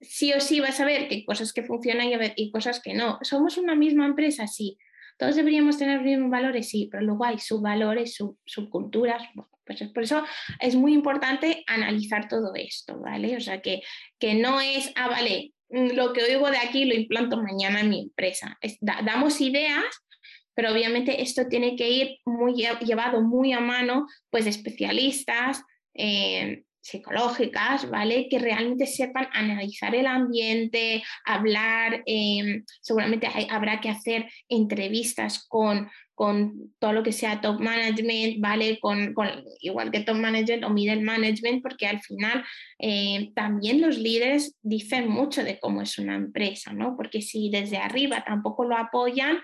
sí 0.00 0.32
o 0.32 0.40
sí 0.40 0.60
vas 0.60 0.80
a 0.80 0.84
ver 0.84 1.08
que 1.08 1.16
hay 1.16 1.24
cosas 1.24 1.52
que 1.52 1.62
funcionan 1.62 2.08
y, 2.36 2.50
cosas 2.50 2.80
que 2.80 2.94
no. 2.94 3.18
¿Somos 3.22 3.56
una 3.56 3.74
misma 3.74 4.06
empresa? 4.06 4.46
Sí. 4.46 4.78
¿Todos 5.18 5.36
deberíamos 5.36 5.78
tener 5.78 5.98
los 5.98 6.06
mismos 6.06 6.30
valores? 6.30 6.68
Sí, 6.68 6.88
pero 6.90 7.04
luego 7.04 7.24
hay 7.24 7.38
subvalores, 7.38 8.14
sub, 8.14 8.38
subculturas. 8.44 9.22
Pues 9.64 9.82
por 9.94 10.02
eso 10.02 10.24
es 10.58 10.74
muy 10.74 10.92
importante 10.92 11.62
analizar 11.68 12.28
todo 12.28 12.52
esto, 12.56 12.98
¿vale? 12.98 13.36
O 13.36 13.40
sea, 13.40 13.62
que, 13.62 13.82
que 14.18 14.34
no 14.34 14.60
es, 14.60 14.92
ah, 14.96 15.08
vale, 15.08 15.54
lo 15.68 16.12
que 16.12 16.22
oigo 16.24 16.50
de 16.50 16.58
aquí 16.58 16.84
lo 16.84 16.94
implanto 16.94 17.40
mañana 17.40 17.80
en 17.80 17.90
mi 17.90 18.00
empresa. 18.00 18.58
damos 18.80 19.40
ideas, 19.40 19.84
pero 20.54 20.72
obviamente 20.72 21.22
esto 21.22 21.48
tiene 21.48 21.76
que 21.76 21.90
ir 21.90 22.18
muy 22.24 22.54
llevado 22.54 23.22
muy 23.22 23.52
a 23.52 23.60
mano 23.60 24.06
pues 24.30 24.44
de 24.44 24.50
especialistas 24.50 25.62
eh, 25.94 26.64
psicológicas, 26.82 27.88
¿vale? 27.88 28.28
Que 28.28 28.38
realmente 28.38 28.86
sepan 28.86 29.28
analizar 29.32 29.94
el 29.94 30.06
ambiente, 30.06 31.02
hablar, 31.24 32.02
eh, 32.06 32.62
seguramente 32.80 33.28
habrá 33.50 33.80
que 33.80 33.88
hacer 33.88 34.28
entrevistas 34.48 35.46
con, 35.46 35.88
con 36.14 36.74
todo 36.80 36.92
lo 36.92 37.02
que 37.04 37.12
sea 37.12 37.40
top 37.40 37.60
management, 37.60 38.40
¿vale? 38.40 38.80
Con, 38.80 39.14
igual 39.60 39.92
que 39.92 40.00
top 40.00 40.16
management 40.16 40.64
o 40.64 40.70
middle 40.70 41.02
management, 41.02 41.62
porque 41.62 41.86
al 41.86 42.02
final 42.02 42.44
eh, 42.80 43.30
también 43.34 43.80
los 43.80 43.96
líderes 43.96 44.56
dicen 44.62 45.08
mucho 45.08 45.44
de 45.44 45.60
cómo 45.60 45.82
es 45.82 45.98
una 45.98 46.16
empresa, 46.16 46.72
¿no? 46.72 46.96
Porque 46.96 47.22
si 47.22 47.48
desde 47.48 47.76
arriba 47.76 48.24
tampoco 48.26 48.64
lo 48.64 48.76
apoyan, 48.76 49.38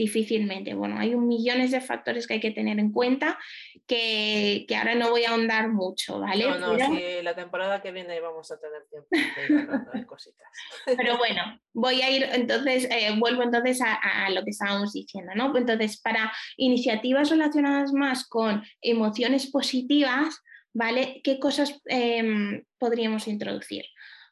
difícilmente. 0.00 0.72
Bueno, 0.72 0.98
hay 0.98 1.14
un 1.14 1.28
millones 1.28 1.72
de 1.72 1.82
factores 1.82 2.26
que 2.26 2.34
hay 2.34 2.40
que 2.40 2.52
tener 2.52 2.78
en 2.78 2.90
cuenta 2.90 3.38
que, 3.86 4.64
que 4.66 4.74
ahora 4.74 4.94
no 4.94 5.10
voy 5.10 5.24
a 5.24 5.30
ahondar 5.32 5.68
mucho, 5.68 6.20
¿vale? 6.20 6.48
No, 6.48 6.58
no, 6.58 6.76
Pero... 6.76 7.22
la 7.22 7.34
temporada 7.34 7.82
que 7.82 7.92
viene 7.92 8.18
vamos 8.20 8.50
a 8.50 8.58
tener 8.58 8.86
tiempo 8.88 9.90
de 9.92 10.06
cositas. 10.06 10.48
Pero 10.96 11.18
bueno, 11.18 11.42
voy 11.74 12.00
a 12.00 12.10
ir 12.10 12.26
entonces, 12.32 12.88
eh, 12.90 13.14
vuelvo 13.18 13.42
entonces 13.42 13.82
a, 13.82 13.94
a, 14.24 14.30
lo 14.30 14.42
que 14.42 14.50
estábamos 14.50 14.94
diciendo, 14.94 15.32
¿no? 15.34 15.54
Entonces, 15.54 16.00
para 16.00 16.32
iniciativas 16.56 17.28
relacionadas 17.28 17.92
más 17.92 18.26
con 18.26 18.64
emociones 18.80 19.50
positivas, 19.50 20.40
¿vale? 20.72 21.20
¿Qué 21.22 21.38
cosas 21.38 21.78
eh, 21.90 22.62
podríamos 22.78 23.28
introducir? 23.28 23.84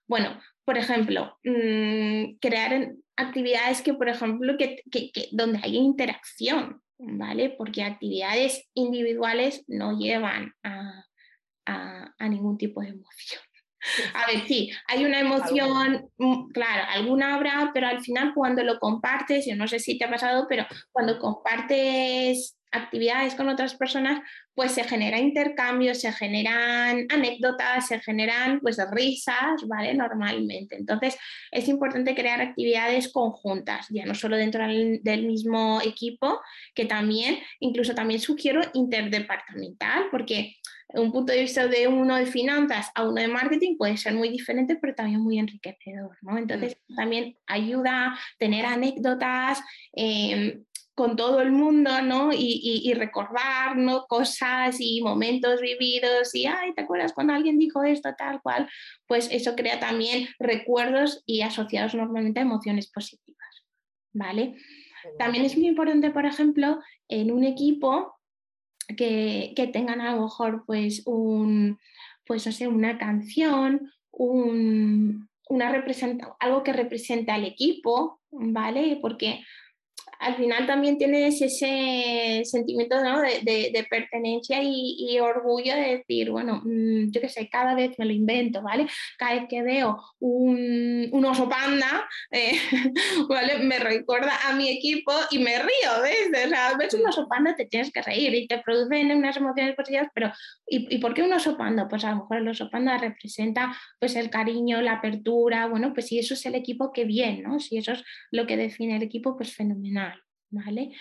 Bueno, 0.07 0.41
por 0.69 0.77
ejemplo, 0.77 1.35
mmm, 1.45 2.37
crear 2.43 2.91
actividades 3.17 3.81
que, 3.81 3.95
por 3.95 4.11
ejemplo, 4.11 4.59
que, 4.59 4.83
que, 4.91 5.11
que, 5.13 5.29
donde 5.33 5.61
hay 5.63 5.77
interacción, 5.77 6.83
¿vale? 6.99 7.55
Porque 7.57 7.83
actividades 7.83 8.69
individuales 8.75 9.65
no 9.67 9.99
llevan 9.99 10.53
a, 10.63 11.07
a, 11.65 12.15
a 12.19 12.29
ningún 12.29 12.59
tipo 12.59 12.83
de 12.83 12.89
emoción. 12.89 13.41
A 14.15 14.27
ver, 14.27 14.47
sí, 14.47 14.71
hay 14.89 15.07
una 15.07 15.21
emoción, 15.21 16.11
mm, 16.19 16.51
claro, 16.51 16.85
alguna 16.91 17.35
habrá, 17.35 17.71
pero 17.73 17.87
al 17.87 18.03
final 18.03 18.35
cuando 18.35 18.63
lo 18.63 18.79
compartes, 18.79 19.47
yo 19.47 19.57
no 19.57 19.67
sé 19.69 19.79
si 19.79 19.97
te 19.97 20.05
ha 20.05 20.11
pasado, 20.11 20.45
pero 20.51 20.67
cuando 20.93 21.19
compartes 21.19 22.58
actividades 22.71 23.35
con 23.35 23.49
otras 23.49 23.75
personas, 23.75 24.21
pues 24.55 24.73
se 24.73 24.85
genera 24.85 25.19
intercambio, 25.19 25.95
se 25.95 26.13
generan 26.13 27.07
anécdotas, 27.09 27.87
se 27.87 28.01
generan 28.01 28.61
pues 28.61 28.79
risas, 28.93 29.67
¿vale? 29.67 29.95
Normalmente. 29.95 30.77
Entonces 30.77 31.17
es 31.51 31.69
importante 31.69 32.15
crear 32.15 32.41
actividades 32.41 33.13
conjuntas, 33.13 33.87
ya 33.91 34.05
no 34.05 34.15
solo 34.15 34.37
dentro 34.37 34.67
del, 34.67 35.27
mismo 35.29 35.81
equipo, 35.85 36.41
que 36.75 36.87
también, 36.87 37.39
incluso 37.61 37.95
también 37.95 38.21
sugiero 38.21 38.61
interdepartamental, 38.75 40.07
porque 40.11 40.57
un 40.95 41.13
punto 41.13 41.33
de 41.33 41.41
vista 41.41 41.67
de 41.67 41.87
uno 41.87 42.17
de 42.17 42.27
finanzas 42.27 42.91
a 42.95 43.03
uno 43.03 43.21
de 43.21 43.29
marketing 43.29 43.77
puede 43.77 43.97
ser 43.97 44.15
muy 44.15 44.31
diferente, 44.31 44.77
pero 44.81 44.95
también 44.95 45.21
muy 45.21 45.39
enriquecedor, 45.39 46.17
¿no? 46.23 46.39
Entonces, 46.39 46.79
mm. 46.89 46.95
también 46.97 47.37
ayuda 47.47 48.07
a 48.07 48.19
tener 48.39 48.65
anécdotas, 48.65 49.61
eh, 49.95 50.61
con 50.99 51.15
todo 51.15 51.41
el 51.41 51.53
mundo, 51.53 52.03
¿no? 52.03 52.33
Y, 52.33 52.83
y, 52.85 52.93
recordar, 52.93 53.77
¿no? 53.77 54.07
Cosas 54.09 54.79
y 54.81 55.01
momentos 55.01 55.61
vividos 55.61 56.35
y, 56.35 56.47
ay, 56.47 56.75
¿te 56.75 56.81
acuerdas 56.83 57.13
cuando 57.13 57.35
alguien 57.35 57.57
dijo 57.57 57.85
esto, 57.85 58.13
tal 58.19 58.43
cual? 58.43 58.69
Pues 59.07 59.29
eso 59.31 59.55
crea 59.55 59.79
también 59.79 60.27
recuerdos 60.41 61.23
y 61.25 61.43
asociados 61.43 61.95
normalmente 61.95 62.41
a 62.41 62.43
emociones 62.43 62.91
positivas, 62.91 63.63
¿vale? 64.13 64.57
También 65.21 65.45
es 65.45 65.57
muy 65.57 65.69
importante, 65.69 66.11
por 66.11 66.27
ejemplo, 66.27 66.81
en 67.07 67.31
un 67.31 67.45
equipo 67.45 68.19
que, 68.97 69.53
que 69.55 69.69
tengan 69.69 70.01
a 70.01 70.17
lo 70.17 70.23
mejor, 70.23 70.65
pues, 70.67 71.05
un, 71.07 71.79
pues, 72.27 72.45
no 72.45 72.51
sé, 72.51 72.67
una 72.67 72.99
canción, 72.99 73.93
un, 74.11 75.29
una 75.49 75.85
algo 76.41 76.65
que 76.65 76.73
represente 76.73 77.31
al 77.31 77.45
equipo, 77.45 78.21
¿vale? 78.33 78.99
Porque 79.01 79.45
al 80.19 80.37
final 80.37 80.67
también 80.67 80.99
tienes 80.99 81.41
ese 81.41 82.43
sentimiento 82.45 82.97
de, 83.01 83.87
pertenencia 83.89 84.61
y, 84.63 85.19
orgullo 85.21 85.75
de 85.75 85.99
decir, 85.99 86.31
bueno, 86.31 86.61
mm, 86.65 87.11
yo 87.11 87.21
qué 87.21 87.29
sé, 87.29 87.49
cada 87.49 87.75
vez 87.75 87.99
me 87.99 88.05
lo 88.05 88.13
invento, 88.13 88.63
¿vale? 88.63 88.87
Cada 89.17 89.35
vez 89.35 89.45
que 89.49 89.63
veo 89.63 89.97
un, 90.21 91.25
oso 91.25 91.49
panda, 91.49 92.09
eh, 92.31 92.53
¿vale? 93.29 93.59
Me 93.59 93.79
recuerda 93.79 94.33
a 94.49 94.55
mi 94.55 94.69
equipo 94.69 95.13
y 95.31 95.39
me 95.39 95.59
río, 95.59 96.03
¿ves? 96.03 96.47
O 96.47 96.49
sea, 96.49 96.75
ves 96.79 96.95
un 96.95 97.07
oso 97.07 97.29
panda, 97.29 97.55
te 97.55 97.67
tienes 97.67 97.93
que 97.93 98.03
reír 98.03 98.35
y 98.35 98.47
te 98.47 98.59
producen 98.59 99.11
unas 99.13 99.37
emociones 99.37 99.75
positivas, 99.75 100.09
pero 100.15 100.33
¿y, 100.67 100.95
¿y 100.95 100.99
por 100.99 101.15
qué 101.15 101.23
un 101.23 101.33
oso 101.33 101.57
panda? 101.57 101.89
Pues 101.89 102.05
a 102.05 102.11
lo 102.11 102.17
mejor 102.17 102.39
el 102.39 102.49
oso 102.49 102.71
panda 102.71 102.99
representa 102.99 103.77
pues 103.99 104.17
el 104.17 104.31
cariño, 104.31 104.81
la 104.81 104.95
apertura, 104.95 105.67
bueno, 105.67 105.93
pues 105.93 106.07
si 106.07 106.19
eso 106.19 106.35
es 106.35 106.47
el 106.47 106.55
equipo, 106.55 106.93
qué 106.93 107.05
bien, 107.05 107.43
¿no? 107.43 107.61
Si 107.61 107.77
eso 107.77 107.93
es 107.93 108.05
lo 108.31 108.47
que 108.47 108.57
define 108.57 108.97
el 108.97 109.03
equipo, 109.03 109.37
pues 109.37 109.55
fenomenal, 109.55 110.08
¿vale? 110.51 110.93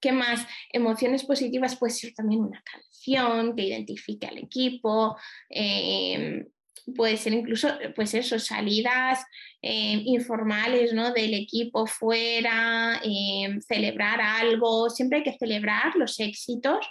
¿Qué 0.00 0.12
más? 0.12 0.46
Emociones 0.72 1.24
positivas 1.24 1.76
puede 1.76 1.92
ser 1.92 2.14
también 2.14 2.42
una 2.42 2.62
canción 2.62 3.56
que 3.56 3.64
identifique 3.64 4.26
al 4.26 4.38
equipo, 4.38 5.16
em, 5.48 6.46
puede 6.94 7.16
ser 7.16 7.32
incluso, 7.32 7.68
pues 7.96 8.14
eso, 8.14 8.38
salidas 8.38 9.24
em, 9.62 10.02
informales 10.04 10.92
¿no? 10.92 11.12
del 11.12 11.34
equipo 11.34 11.86
fuera, 11.86 13.00
em, 13.02 13.60
celebrar 13.60 14.20
algo, 14.20 14.88
siempre 14.90 15.18
hay 15.18 15.24
que 15.24 15.38
celebrar 15.38 15.96
los 15.96 16.20
éxitos 16.20 16.86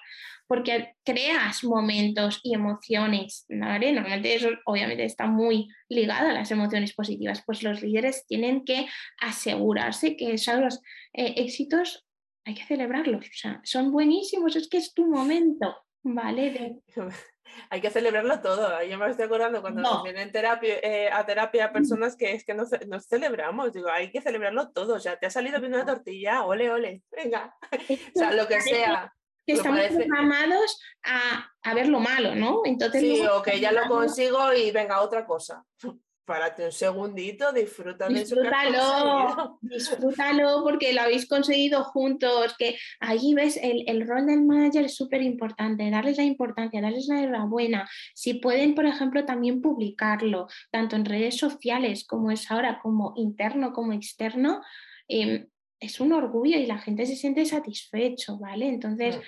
porque 0.47 0.95
creas 1.03 1.63
momentos 1.63 2.39
y 2.43 2.53
emociones, 2.53 3.45
¿vale? 3.49 3.91
Normalmente 3.91 4.35
eso 4.35 4.49
obviamente 4.65 5.05
está 5.05 5.27
muy 5.27 5.67
ligado 5.89 6.29
a 6.29 6.33
las 6.33 6.51
emociones 6.51 6.93
positivas, 6.93 7.43
pues 7.45 7.63
los 7.63 7.81
líderes 7.81 8.25
tienen 8.27 8.63
que 8.63 8.87
asegurarse 9.19 10.15
que 10.15 10.33
esos 10.33 10.81
eh, 11.13 11.33
éxitos 11.37 12.05
hay 12.45 12.53
que 12.53 12.65
celebrarlos, 12.65 13.25
o 13.25 13.33
sea, 13.33 13.61
son 13.63 13.91
buenísimos, 13.91 14.55
es 14.55 14.69
que 14.69 14.77
es 14.77 14.93
tu 14.93 15.07
momento, 15.07 15.75
¿vale? 16.03 16.79
hay 17.69 17.81
que 17.81 17.89
celebrarlo 17.89 18.39
todo. 18.41 18.83
Yo 18.83 18.97
me 18.97 19.09
estoy 19.09 19.25
acordando 19.25 19.61
cuando 19.61 20.03
vienen 20.03 20.31
terapia, 20.31 20.75
eh, 20.83 21.09
a 21.11 21.25
terapia 21.25 21.71
personas 21.71 22.15
que 22.15 22.33
es 22.33 22.45
que 22.45 22.53
no, 22.53 22.65
celebramos. 22.99 23.73
Digo, 23.73 23.89
hay 23.89 24.11
que 24.11 24.21
celebrarlo 24.21 24.71
todo. 24.71 24.95
O 24.95 24.99
sea, 24.99 25.17
te 25.17 25.25
ha 25.25 25.29
salido 25.29 25.59
bien 25.59 25.73
una 25.73 25.85
tortilla, 25.85 26.45
ole, 26.45 26.69
ole, 26.69 27.03
venga. 27.11 27.55
o 28.15 28.19
sea, 28.19 28.31
lo 28.33 28.47
que 28.47 28.61
sea 28.61 29.11
que 29.45 29.53
estamos 29.53 29.81
programados 29.81 30.79
a, 31.03 31.49
a, 31.63 31.73
ver 31.73 31.87
lo 31.87 31.99
malo, 31.99 32.35
¿no? 32.35 32.61
Entonces, 32.65 33.01
sí, 33.01 33.21
o 33.25 33.41
que 33.41 33.59
ya 33.59 33.71
lo 33.71 33.87
consigo 33.87 34.53
y 34.53 34.71
venga 34.71 35.01
otra 35.01 35.25
cosa. 35.25 35.63
Párate 36.25 36.65
un 36.65 36.71
segundito, 36.71 37.53
disfruta 37.53 38.07
disfrútalo, 38.07 39.59
disfrútalo 39.61 40.63
porque 40.63 40.91
lo 40.91 41.01
habéis 41.01 41.27
conseguido 41.27 41.83
juntos, 41.83 42.55
que 42.57 42.79
ahí 42.99 43.35
ves 43.35 43.57
el, 43.61 43.83
el 43.85 44.07
rol 44.07 44.25
del 44.25 44.43
manager 44.43 44.85
es 44.85 44.95
súper 44.95 45.21
importante, 45.21 45.87
darles 45.91 46.17
la 46.17 46.23
importancia, 46.23 46.81
darles 46.81 47.05
la 47.07 47.21
enhorabuena. 47.21 47.87
Si 48.15 48.33
pueden, 48.33 48.73
por 48.73 48.87
ejemplo, 48.87 49.23
también 49.25 49.61
publicarlo, 49.61 50.47
tanto 50.71 50.95
en 50.95 51.05
redes 51.05 51.37
sociales 51.37 52.07
como 52.07 52.31
es 52.31 52.49
ahora, 52.49 52.79
como 52.81 53.13
interno 53.17 53.71
como 53.71 53.93
externo, 53.93 54.63
eh, 55.07 55.45
es 55.85 55.99
un 55.99 56.13
orgullo 56.13 56.57
y 56.57 56.65
la 56.65 56.79
gente 56.79 57.05
se 57.05 57.15
siente 57.15 57.45
satisfecho, 57.45 58.37
¿vale? 58.37 58.67
Entonces, 58.67 59.17
mm. 59.17 59.21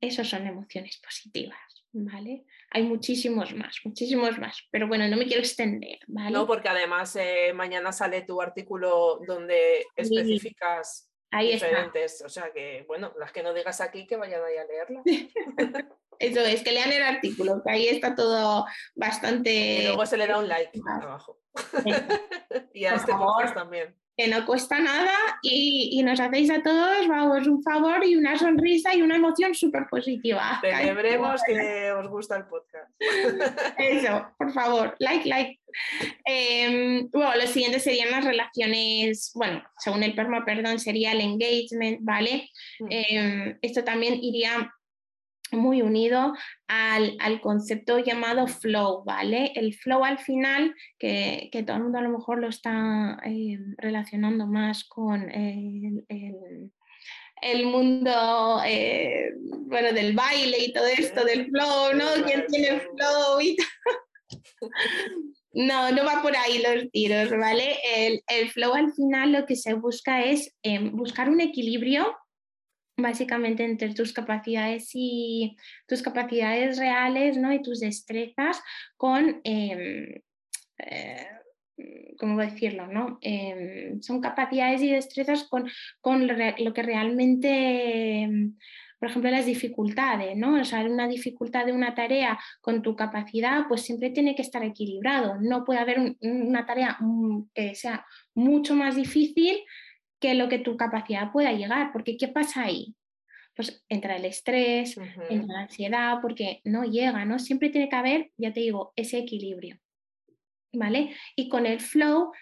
esas 0.00 0.28
son 0.28 0.46
emociones 0.46 1.00
positivas, 1.02 1.84
¿vale? 1.92 2.44
Hay 2.70 2.82
muchísimos 2.82 3.54
más, 3.54 3.76
muchísimos 3.84 4.38
más, 4.38 4.58
pero 4.70 4.88
bueno, 4.88 5.06
no 5.08 5.16
me 5.16 5.26
quiero 5.26 5.40
extender, 5.40 5.98
¿vale? 6.08 6.32
No, 6.32 6.46
porque 6.46 6.68
además 6.68 7.16
eh, 7.16 7.52
mañana 7.54 7.92
sale 7.92 8.22
tu 8.22 8.40
artículo 8.42 9.20
donde 9.26 9.86
especificas 9.96 11.10
diferentes, 11.40 12.22
o 12.24 12.28
sea 12.28 12.52
que, 12.52 12.84
bueno, 12.86 13.12
las 13.18 13.32
que 13.32 13.42
no 13.42 13.54
digas 13.54 13.80
aquí 13.80 14.06
que 14.06 14.16
vayan 14.16 14.42
ahí 14.44 14.56
a 14.56 14.64
leerla. 14.64 15.02
Eso 16.20 16.40
es, 16.40 16.62
que 16.62 16.70
lean 16.70 16.92
el 16.92 17.02
artículo, 17.02 17.60
que 17.64 17.72
ahí 17.72 17.88
está 17.88 18.14
todo 18.14 18.64
bastante... 18.94 19.50
Y 19.50 19.86
luego 19.86 20.06
se 20.06 20.16
le 20.16 20.28
da 20.28 20.38
un 20.38 20.46
like 20.46 20.80
abajo. 20.86 21.40
y 22.72 22.84
a 22.84 22.94
este 22.94 23.12
podcast 23.12 23.52
también 23.52 23.96
que 24.16 24.28
no 24.28 24.46
cuesta 24.46 24.78
nada 24.78 25.12
y, 25.42 26.02
nos 26.04 26.20
hacéis 26.20 26.50
a 26.50 26.62
todos, 26.62 27.08
vamos, 27.08 27.46
un 27.46 27.62
favor 27.62 28.04
y 28.06 28.16
una 28.16 28.38
sonrisa 28.38 28.94
y 28.94 29.02
una 29.02 29.16
emoción 29.16 29.54
súper 29.54 29.86
positiva. 29.90 30.60
Celebremos 30.62 31.40
que 31.46 31.92
os 31.92 32.08
gusta 32.08 32.36
el 32.36 32.46
podcast. 32.46 32.90
Eso, 33.78 34.26
por 34.38 34.52
favor, 34.52 34.94
like, 34.98 35.28
like. 35.28 35.60
Eh, 36.26 37.06
bueno, 37.10 37.34
lo 37.34 37.46
siguiente 37.46 37.80
serían 37.80 38.10
las 38.10 38.24
relaciones, 38.24 39.32
bueno, 39.34 39.64
según 39.78 40.02
el 40.04 40.14
PERMA, 40.14 40.44
perdón, 40.44 40.78
sería 40.78 41.12
el 41.12 41.20
engagement, 41.20 41.98
¿vale? 42.02 42.48
Mm. 42.78 42.86
Em, 42.90 43.58
esto 43.62 43.82
también 43.82 44.18
iría 44.22 44.72
muy 45.54 45.82
unido 45.82 46.34
al, 46.68 47.40
concepto 47.40 47.98
llamado 47.98 48.46
flow, 48.46 49.04
¿vale? 49.04 49.52
El 49.54 49.74
flow 49.74 50.04
al 50.04 50.18
final, 50.18 50.74
que, 50.98 51.50
todo 51.66 51.76
el 51.76 51.82
mundo 51.84 51.98
a 51.98 52.02
lo 52.02 52.10
mejor 52.10 52.40
lo 52.40 52.48
está 52.48 53.18
eh, 53.24 53.58
relacionando 53.78 54.46
más 54.46 54.84
con 54.84 55.30
el, 55.30 56.04
mundo 57.66 58.60
eh, 58.66 59.32
bueno, 59.66 59.92
del 59.92 60.14
baile 60.14 60.56
y 60.64 60.72
todo 60.72 60.86
esto, 60.86 61.24
del 61.24 61.50
flow, 61.50 61.94
¿no? 61.94 62.24
¿Quién 62.24 62.46
tiene 62.48 62.80
flow 62.80 63.40
y 63.40 63.56
No, 65.54 65.92
no 65.92 66.04
va 66.04 66.20
por 66.20 66.36
ahí 66.36 66.60
los 66.60 66.90
tiros, 66.90 67.30
¿vale? 67.30 67.76
El, 67.96 68.50
flow 68.50 68.74
al 68.74 68.92
final 68.92 69.32
lo 69.32 69.46
que 69.46 69.54
se 69.54 69.74
busca 69.74 70.24
es 70.24 70.52
em, 70.62 70.90
buscar 70.96 71.30
un 71.30 71.40
equilibrio 71.40 72.12
básicamente 72.96 73.64
entre 73.64 73.94
tus 73.94 74.12
capacidades 74.12 74.90
y 74.94 75.56
tus 75.86 76.02
capacidades 76.02 76.78
reales 76.78 77.36
¿no? 77.36 77.52
y 77.52 77.62
tus 77.62 77.80
destrezas 77.80 78.62
con, 78.96 79.40
eh, 79.44 80.22
eh, 80.78 81.26
¿cómo 82.18 82.40
decirlo? 82.40 82.86
No? 82.86 83.18
Em, 83.20 84.00
son 84.00 84.20
capacidades 84.20 84.82
y 84.82 84.92
destrezas 84.92 85.44
con, 85.44 85.68
con 86.00 86.26
lo 86.26 86.72
que 86.72 86.82
realmente, 86.82 88.28
por 89.00 89.08
ejemplo, 89.08 89.30
las 89.30 89.46
dificultades, 89.46 90.36
¿no? 90.36 90.60
O 90.60 90.64
sea, 90.64 90.80
una 90.84 91.08
dificultad 91.08 91.66
de 91.66 91.72
una 91.72 91.94
tarea 91.94 92.38
con 92.60 92.80
tu 92.80 92.94
capacidad, 92.94 93.66
pues 93.68 93.82
siempre 93.82 94.10
tiene 94.10 94.36
que 94.36 94.42
estar 94.42 94.62
equilibrado. 94.62 95.36
No 95.40 95.64
puede 95.64 95.80
haber 95.80 96.16
una 96.20 96.64
tarea 96.64 96.96
mm, 97.00 97.48
que 97.52 97.74
sea 97.74 98.06
mucho 98.34 98.76
más 98.76 98.94
difícil 98.94 99.58
que 100.24 100.32
lo 100.32 100.48
que 100.48 100.58
tu 100.58 100.78
capacidad 100.78 101.30
pueda 101.32 101.52
llegar, 101.52 101.92
porque 101.92 102.16
¿qué 102.16 102.28
pasa 102.28 102.62
ahí? 102.62 102.94
Pues 103.54 103.84
entra 103.90 104.16
el 104.16 104.24
estrés, 104.24 104.96
entra 105.28 105.54
la 105.54 105.60
ansiedad, 105.64 106.18
porque 106.22 106.62
no 106.64 106.84
llega, 106.84 107.26
¿no? 107.26 107.38
Siempre 107.38 107.68
tiene 107.68 107.90
que 107.90 107.96
haber, 107.96 108.30
ya 108.38 108.50
te 108.50 108.60
digo, 108.60 108.94
ese 108.96 109.18
equilibrio, 109.18 109.78
¿vale? 110.72 111.14
Y 111.36 111.50
con 111.50 111.66
el 111.66 111.78
flow, 111.78 112.32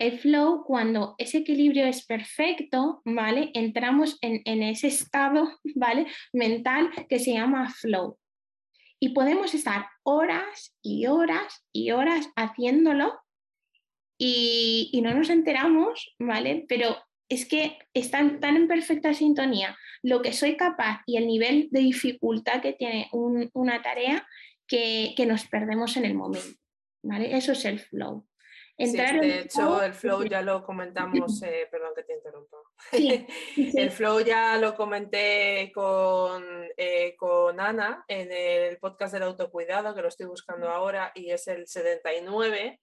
el 0.00 0.18
flow, 0.18 0.64
cuando 0.64 1.14
ese 1.18 1.38
equilibrio 1.38 1.86
es 1.86 2.04
perfecto, 2.04 3.00
¿vale? 3.04 3.52
Entramos 3.54 4.18
en, 4.22 4.42
en 4.44 4.64
ese 4.64 4.88
estado, 4.88 5.56
¿vale? 5.76 6.08
Mental 6.32 6.90
que 7.08 7.20
se 7.20 7.34
llama 7.34 7.70
flow. 7.70 8.18
Y 8.98 9.10
podemos 9.10 9.54
estar 9.54 9.86
horas 10.02 10.76
y 10.82 11.06
horas 11.06 11.64
y 11.72 11.92
horas 11.92 12.28
haciéndolo 12.34 13.20
y, 14.18 14.90
y, 14.92 15.00
no 15.00 15.14
nos 15.14 15.30
enteramos, 15.30 16.12
¿vale? 16.18 16.66
Pero 16.68 16.96
es 17.30 17.46
que 17.46 17.78
están 17.94 18.40
tan 18.40 18.56
en 18.56 18.68
perfecta 18.68 19.14
sintonía 19.14 19.78
lo 20.02 20.20
que 20.20 20.32
soy 20.32 20.56
capaz 20.56 21.02
y 21.06 21.16
el 21.16 21.26
nivel 21.26 21.68
de 21.70 21.80
dificultad 21.80 22.60
que 22.60 22.72
tiene 22.72 23.08
una 23.12 23.80
tarea 23.82 24.26
que, 24.66 25.14
nos 25.26 25.46
perdemos 25.46 25.96
en 25.96 26.04
el 26.04 26.14
momento. 26.14 26.58
¿vale? 27.02 27.36
Eso 27.36 27.52
es 27.52 27.64
el 27.64 27.78
flow. 27.78 28.26
de 28.76 29.40
hecho, 29.40 29.82
el 29.82 29.94
flow 29.94 30.24
ya 30.24 30.42
lo 30.42 30.64
comentamos, 30.64 31.40
eh, 31.42 31.68
perdón 31.70 31.92
que 31.94 32.02
te 32.02 32.14
interrumpa. 32.14 32.56
el 33.56 33.90
flow 33.90 34.20
ya 34.20 34.56
lo 34.56 34.74
comenté 34.74 35.70
con, 35.72 36.42
eh, 36.76 37.14
con 37.16 37.60
Ana 37.60 38.04
en 38.08 38.32
el 38.32 38.78
podcast 38.78 39.12
del 39.12 39.22
autocuidado, 39.22 39.94
que 39.94 40.02
lo 40.02 40.08
estoy 40.08 40.26
buscando 40.26 40.68
ahora, 40.68 41.12
y 41.14 41.30
es 41.30 41.46
el 41.46 41.68
79, 41.68 42.80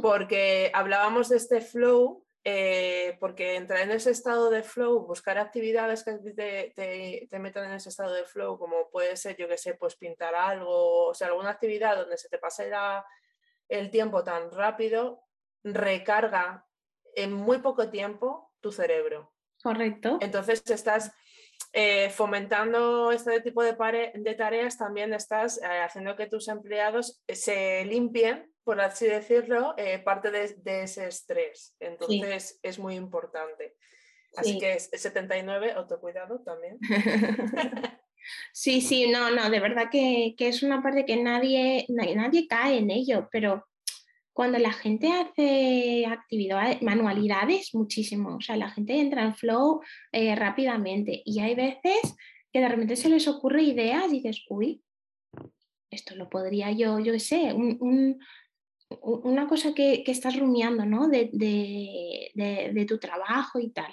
porque 0.00 0.70
hablábamos 0.74 1.28
de 1.28 1.36
este 1.36 1.60
flow 1.60 2.24
eh, 2.42 3.18
porque 3.20 3.56
entrar 3.56 3.80
en 3.80 3.90
ese 3.90 4.10
estado 4.10 4.48
de 4.48 4.62
flow, 4.62 5.06
buscar 5.06 5.36
actividades 5.38 6.04
que 6.04 6.12
te, 6.34 7.26
te, 7.28 7.38
metan 7.38 7.66
en 7.66 7.72
ese 7.72 7.90
estado 7.90 8.14
de 8.14 8.24
flow, 8.24 8.58
como 8.58 8.88
puede 8.90 9.16
ser, 9.16 9.36
yo 9.36 9.46
que 9.46 9.58
sé, 9.58 9.74
pues 9.74 9.96
pintar 9.96 10.34
algo, 10.34 11.08
o 11.08 11.14
sea, 11.14 11.28
alguna 11.28 11.50
actividad 11.50 11.96
donde 11.96 12.16
se 12.16 12.30
te 12.30 12.38
pase 12.38 12.70
el 13.68 13.90
tiempo 13.90 14.24
tan 14.24 14.50
rápido, 14.50 15.22
recarga 15.62 16.66
en 17.14 17.32
muy 17.32 17.58
poco 17.58 17.90
tiempo 17.90 18.52
tu 18.60 18.72
cerebro. 18.72 19.34
Correcto. 19.62 20.16
Entonces 20.22 20.62
estás 20.70 21.12
eh, 21.74 22.08
fomentando 22.08 23.12
este 23.12 23.42
tipo 23.42 23.62
de, 23.62 24.12
de 24.14 24.34
tareas, 24.34 24.78
también 24.78 25.12
estás 25.12 25.58
eh, 25.62 25.80
haciendo 25.82 26.16
que 26.16 26.26
tus 26.26 26.48
empleados 26.48 27.22
se 27.28 27.84
limpien 27.84 28.49
por 28.64 28.80
así 28.80 29.06
decirlo, 29.06 29.74
eh, 29.76 29.98
parte 29.98 30.30
de, 30.30 30.82
ese 30.82 31.08
estrés. 31.08 31.74
Entonces 31.80 32.58
es 32.62 32.78
muy 32.78 32.94
importante. 32.94 33.76
Así 34.36 34.58
que 34.58 34.74
es 34.74 34.90
79, 34.92 35.72
autocuidado 35.72 36.40
también. 36.40 36.78
sí, 38.52 38.80
sí, 38.80 39.10
no, 39.10 39.30
no, 39.30 39.50
de 39.50 39.60
verdad 39.60 39.88
que, 39.90 40.34
es 40.38 40.62
una 40.62 40.82
parte 40.82 41.04
que 41.04 41.16
nadie, 41.16 41.86
nadie 41.88 42.46
cae 42.46 42.78
en 42.78 42.90
ello, 42.90 43.28
pero 43.32 43.66
cuando 44.32 44.58
la 44.58 44.72
gente 44.72 45.12
hace 45.12 46.06
actividades, 46.06 46.80
manualidades, 46.80 47.74
muchísimo, 47.74 48.36
o 48.36 48.40
sea, 48.40 48.56
la 48.56 48.70
gente 48.70 48.98
entra 49.00 49.24
en 49.24 49.34
flow 49.34 49.82
eh, 50.12 50.34
rápidamente 50.36 51.22
y 51.24 51.40
hay 51.40 51.54
veces 51.54 52.16
que 52.52 52.60
de 52.60 52.68
repente 52.68 52.96
se 52.96 53.08
les 53.08 53.26
ocurre 53.28 53.62
ideas 53.62 54.06
y 54.08 54.20
dices, 54.20 54.44
uy, 54.48 54.82
esto 55.90 56.14
lo 56.14 56.30
podría 56.30 56.70
yo, 56.70 57.00
yo 57.00 57.18
sé, 57.18 57.52
una 59.02 59.46
cosa 59.46 59.74
que, 59.74 60.02
estás 60.06 60.38
rumiando, 60.38 60.84
¿no? 60.84 61.08
De, 61.08 61.30
de, 61.32 62.84
tu 62.86 62.98
trabajo 62.98 63.60
y 63.60 63.70
tal. 63.70 63.92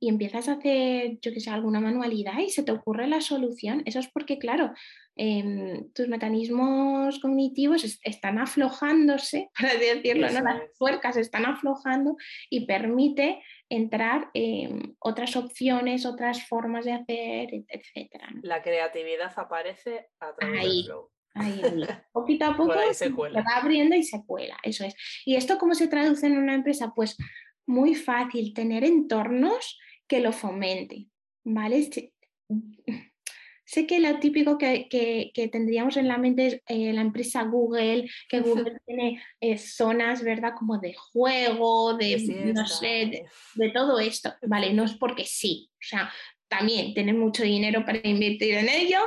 Y 0.00 0.08
empiezas 0.08 0.48
a 0.48 0.54
hacer, 0.54 1.18
yo 1.22 1.32
que 1.32 1.40
sé, 1.40 1.48
alguna 1.48 1.80
manualidad 1.80 2.38
y 2.38 2.50
se 2.50 2.62
te 2.62 2.72
ocurre 2.72 3.06
la 3.06 3.22
solución. 3.22 3.82
Eso 3.86 4.00
es 4.00 4.08
porque, 4.08 4.38
claro, 4.38 4.72
em, 5.16 5.90
tus 5.92 6.08
mecanismos 6.08 7.20
cognitivos 7.20 7.98
están 8.02 8.38
aflojándose, 8.38 9.48
para 9.58 9.74
decirlo, 9.76 10.28
¿no? 10.30 10.40
Las 10.42 10.62
puercas 10.78 11.16
están 11.16 11.46
aflojando 11.46 12.16
y 12.50 12.66
permite 12.66 13.42
entrar 13.70 14.30
en 14.34 14.94
otras 14.98 15.36
opciones, 15.36 16.04
otras 16.04 16.46
formas 16.46 16.84
de 16.84 16.92
hacer, 16.92 17.48
etc. 17.68 18.22
La 18.42 18.62
creatividad 18.62 19.32
aparece 19.36 20.08
a 20.20 20.34
través 20.34 20.62
del 20.62 20.84
flow. 20.84 21.10
Ahí, 21.34 21.60
Poquito 22.12 22.44
a 22.46 22.56
poco 22.56 22.74
se, 22.92 23.08
va 23.10 23.56
abriendo 23.56 23.96
y 23.96 24.02
se 24.02 24.24
cuela, 24.24 24.56
eso 24.62 24.84
es. 24.84 24.94
¿Y 25.24 25.36
esto 25.36 25.58
cómo 25.58 25.74
se 25.74 25.88
traduce 25.88 26.26
en 26.26 26.38
una 26.38 26.54
empresa? 26.54 26.92
Pues 26.94 27.16
muy 27.66 27.94
fácil, 27.94 28.54
tener 28.54 28.84
entornos 28.84 29.78
que 30.06 30.20
lo 30.20 30.32
fomenten, 30.32 31.10
¿vale? 31.44 31.88
Sé 33.66 33.86
que 33.86 33.98
lo 33.98 34.18
típico 34.20 34.58
que, 34.58 34.88
que, 34.90 35.48
tendríamos 35.48 35.96
en 35.96 36.06
la 36.06 36.18
mente 36.18 36.46
es 36.46 36.62
eh, 36.68 36.92
la 36.92 37.00
empresa 37.00 37.44
Google, 37.44 38.08
que 38.28 38.40
Google 38.40 38.76
tiene 38.84 39.22
eh, 39.40 39.56
zonas, 39.56 40.22
¿verdad? 40.22 40.52
Como 40.56 40.78
de 40.78 40.94
juego, 40.94 41.94
de, 41.94 42.52
no 42.54 42.66
sé, 42.66 43.26
de, 43.54 43.70
todo 43.70 43.98
esto, 43.98 44.34
¿vale? 44.42 44.74
No 44.74 44.84
es 44.84 44.92
porque 44.94 45.24
sí, 45.24 45.70
o 45.72 45.86
sea, 45.86 46.12
también 46.46 46.92
tiene 46.92 47.14
mucho 47.14 47.42
dinero 47.42 47.86
para 47.86 48.06
invertir 48.06 48.54
en 48.54 48.68
ello, 48.68 49.00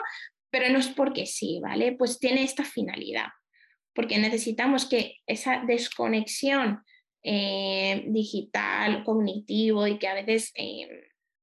pero 0.58 0.74
no 0.74 0.80
es 0.80 0.88
porque 0.88 1.28
sí, 1.28 1.60
¿vale? 1.62 1.92
Pues 1.92 2.20
tiene 2.20 2.42
esta 2.42 2.64
finalidad, 2.64 3.28
porque 3.94 4.18
necesitamos 4.18 4.88
que 4.88 5.18
esa 5.28 5.64
desconexión 5.68 6.82
eh, 7.24 8.06
digital, 8.08 9.04
cognitivo 9.04 9.86
y 9.86 10.00
que 10.00 10.08
a 10.08 10.16
veces 10.16 10.52
eh, 10.56 10.88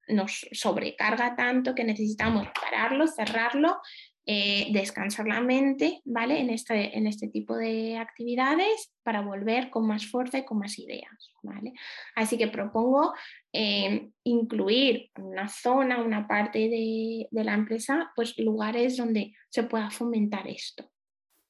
nos 0.08 0.46
sobrecarga 0.50 1.36
tanto 1.36 1.76
que 1.76 1.84
necesitamos 1.84 2.48
pararlo, 2.60 3.06
cerrarlo, 3.06 3.80
eh, 4.26 4.68
descansar 4.72 5.26
la 5.26 5.42
mente, 5.42 6.00
¿vale? 6.06 6.40
En 6.40 6.48
este, 6.48 6.96
en 6.96 7.06
este 7.06 7.28
tipo 7.28 7.56
de 7.56 7.98
actividades 7.98 8.90
para 9.02 9.20
volver 9.20 9.68
con 9.68 9.86
más 9.86 10.06
fuerza 10.06 10.38
y 10.38 10.46
con 10.46 10.60
más 10.60 10.78
ideas, 10.78 11.30
¿vale? 11.42 11.74
Así 12.16 12.38
que 12.38 12.48
propongo 12.48 13.12
eh, 13.52 14.08
incluir 14.22 15.10
una 15.18 15.46
zona, 15.48 16.02
una 16.02 16.26
parte 16.26 16.58
de, 16.58 17.28
la 17.32 17.52
empresa, 17.52 18.12
pues 18.16 18.38
lugares 18.38 18.96
donde 18.96 19.34
se 19.50 19.64
pueda 19.64 19.90
fomentar 19.90 20.48
esto. 20.48 20.90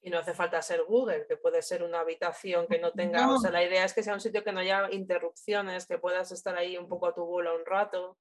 Y 0.02 0.10
no 0.10 0.18
hace 0.18 0.34
falta 0.34 0.60
ser 0.60 0.82
Google, 0.82 1.26
que 1.28 1.36
puede 1.36 1.62
ser 1.62 1.84
una 1.84 2.00
habitación 2.00 2.66
que 2.66 2.80
no 2.80 2.90
tenga, 2.90 3.32
o 3.32 3.38
sea, 3.38 3.52
la 3.52 3.62
idea 3.62 3.84
es 3.84 3.94
que 3.94 4.02
sea 4.02 4.14
un 4.14 4.20
sitio 4.20 4.42
que 4.42 4.52
no 4.52 4.58
haya 4.58 4.88
interrupciones, 4.90 5.86
que 5.86 5.98
puedas 5.98 6.32
estar 6.32 6.56
ahí 6.56 6.76
un 6.76 6.88
poco 6.88 7.06
a 7.06 7.14
tu 7.14 7.24
bola 7.24 7.54
un 7.54 7.64
rato. 7.64 8.18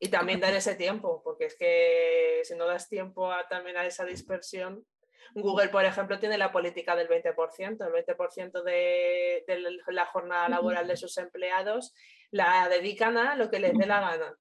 Y 0.00 0.08
también 0.08 0.40
dar 0.40 0.54
ese 0.54 0.76
tiempo, 0.76 1.22
porque 1.24 1.46
es 1.46 1.56
que 1.56 2.40
si 2.44 2.54
no 2.54 2.66
das 2.66 2.88
tiempo 2.88 3.32
a, 3.32 3.48
también 3.48 3.76
a 3.76 3.84
esa 3.84 4.04
dispersión, 4.04 4.86
Google, 5.34 5.68
por 5.68 5.84
ejemplo, 5.84 6.18
tiene 6.18 6.38
la 6.38 6.52
política 6.52 6.96
del 6.96 7.08
20%, 7.08 7.86
el 7.86 8.06
20% 8.06 8.62
de, 8.62 9.44
la 9.88 10.06
jornada 10.06 10.48
laboral 10.48 10.86
de 10.86 10.96
sus 10.96 11.18
empleados 11.18 11.94
la 12.30 12.68
dedican 12.68 13.16
a 13.16 13.36
lo 13.36 13.50
que 13.50 13.58
les 13.58 13.76
dé 13.76 13.86
la 13.86 14.00
gana. 14.00 14.36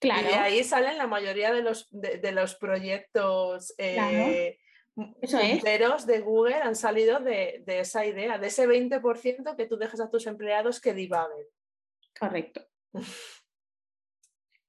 Claro. 0.00 0.22
Y 0.22 0.24
de 0.26 0.34
ahí 0.34 0.64
salen 0.64 0.98
la 0.98 1.06
mayoría 1.06 1.52
de 1.52 1.62
los, 1.62 1.88
de, 1.90 2.32
los 2.32 2.54
proyectos 2.56 3.74
eh, 3.78 4.58
de 4.94 6.20
Google 6.20 6.56
han 6.56 6.76
salido 6.76 7.20
de, 7.20 7.62
de, 7.66 7.80
esa 7.80 8.04
idea, 8.04 8.38
de 8.38 8.46
ese 8.48 8.68
20% 8.68 9.56
que 9.56 9.66
tú 9.66 9.76
dejas 9.76 10.00
a 10.00 10.10
tus 10.10 10.26
empleados 10.26 10.80
que 10.80 10.94
divaguen. 10.94 11.46
Correcto. 12.18 12.66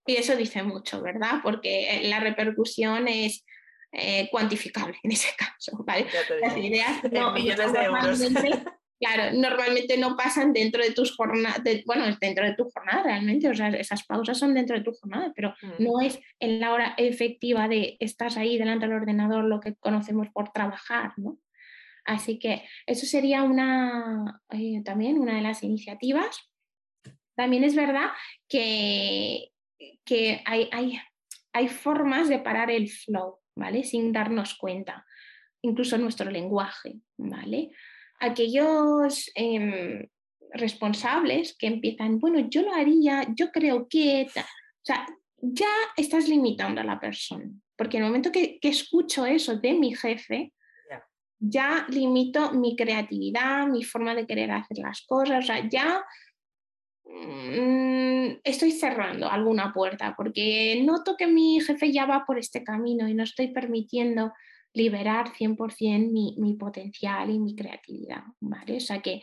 Y 0.06 0.18
eso 0.18 0.36
dice 0.36 0.64
mucho, 0.64 1.02
¿verdad? 1.02 1.40
Porque 1.44 2.02
la 2.04 2.20
repercusión 2.20 3.08
es 3.08 3.44
eh, 3.92 4.28
cuantificable 4.30 4.98
en 5.04 5.12
ese 5.12 5.30
caso, 5.38 5.84
¿vale? 5.86 6.08
Las 6.42 6.58
ideas 6.58 7.04
no, 7.12 7.34
millones 7.34 7.74
de 7.74 7.84
euros. 7.84 8.20
Claro, 8.98 9.38
normalmente 9.38 9.98
no 9.98 10.16
pasan 10.16 10.54
dentro 10.54 10.82
de 10.82 10.92
tus 10.92 11.14
jornadas, 11.18 11.62
bueno, 11.86 12.06
es 12.06 12.18
dentro 12.18 12.46
de 12.46 12.56
tu 12.56 12.70
jornada 12.70 13.04
realmente, 13.04 13.50
o 13.50 13.54
sea, 13.54 13.68
esas 13.68 14.06
pausas 14.06 14.40
son 14.40 14.54
dentro 14.54 14.78
de 14.78 14.86
tu 14.86 14.94
jornada, 14.94 15.34
pero 15.36 15.54
mm. 15.62 15.84
no 15.84 16.00
es 16.00 16.18
en 16.40 16.62
la 16.62 16.72
hora 16.72 16.94
efectiva 16.98 17.68
de 17.68 17.98
estás 18.00 18.38
ahí 18.38 18.58
delante 18.58 18.88
del 18.88 18.96
ordenador 18.96 19.44
lo 19.44 19.60
que 19.60 19.76
conocemos 19.76 20.30
por 20.30 20.54
trabajar, 20.54 21.12
¿no? 21.18 21.38
Así 22.06 22.40
que 22.40 22.64
eso 22.86 23.06
sería 23.06 23.44
una, 23.44 24.42
eh, 24.52 24.82
también 24.86 25.18
una 25.18 25.36
de 25.36 25.42
las 25.42 25.62
iniciativas. 25.64 26.50
También 27.36 27.66
es 27.66 27.76
verdad 27.76 28.12
que 28.48 29.52
que 30.04 30.42
hay, 30.46 30.70
hay, 30.72 31.00
hay 31.54 31.68
formas 31.68 32.30
de 32.30 32.40
parar 32.40 32.72
el 32.72 32.90
flow, 32.90 33.40
¿vale? 33.56 33.84
Sin 33.84 34.12
darnos 34.12 34.56
cuenta, 34.56 35.06
incluso 35.62 35.98
nuestro 35.98 36.30
lenguaje, 36.30 36.96
¿vale? 37.18 37.72
Aquellos 38.20 39.32
em, 39.36 40.08
responsables 40.52 41.56
que 41.58 41.68
empiezan, 41.68 42.20
bueno, 42.20 42.40
yo 42.50 42.62
lo 42.62 42.74
haría, 42.74 43.26
yo 43.36 43.52
creo 43.52 43.88
que, 43.88 44.28
o 44.36 44.84
sea, 44.84 45.06
ya 45.38 45.70
estás 45.98 46.28
limitando 46.28 46.82
a 46.82 46.86
la 46.86 47.00
persona, 47.00 47.50
porque 47.76 47.98
en 47.98 48.04
el 48.04 48.10
momento 48.10 48.32
que, 48.32 48.60
que 48.60 48.70
escucho 48.70 49.26
eso 49.26 49.58
de 49.58 49.74
mi 49.74 49.96
jefe, 49.96 50.54
ya 51.40 51.86
limito 51.90 52.52
mi 52.54 52.76
creatividad, 52.76 53.68
mi 53.68 53.84
forma 53.84 54.16
de 54.16 54.26
querer 54.26 54.52
hacer 54.52 54.78
las 54.78 55.06
cosas, 55.06 55.44
o 55.44 55.48
sea, 55.48 55.68
ya 55.70 56.04
Mm, 57.08 58.40
estoy 58.44 58.72
cerrando 58.72 59.30
alguna 59.30 59.72
puerta 59.72 60.16
porque 60.18 60.82
noto 60.84 61.16
que 61.16 61.28
mi 61.28 61.62
jefe 61.62 61.92
ya 61.92 62.06
va 62.06 62.26
por 62.26 62.40
este 62.40 62.64
camino 62.64 63.08
y 63.08 63.14
no 63.14 63.24
estoy 63.24 63.50
permitiendo 63.50 64.34
liberar 64.76 65.32
100% 65.32 66.12
mi, 66.12 66.36
mi 66.38 66.54
potencial 66.56 67.30
y 67.30 67.40
mi 67.40 67.56
creatividad, 67.56 68.24
¿vale? 68.42 68.78
O 68.78 68.80
sea 68.80 69.02
que... 69.02 69.22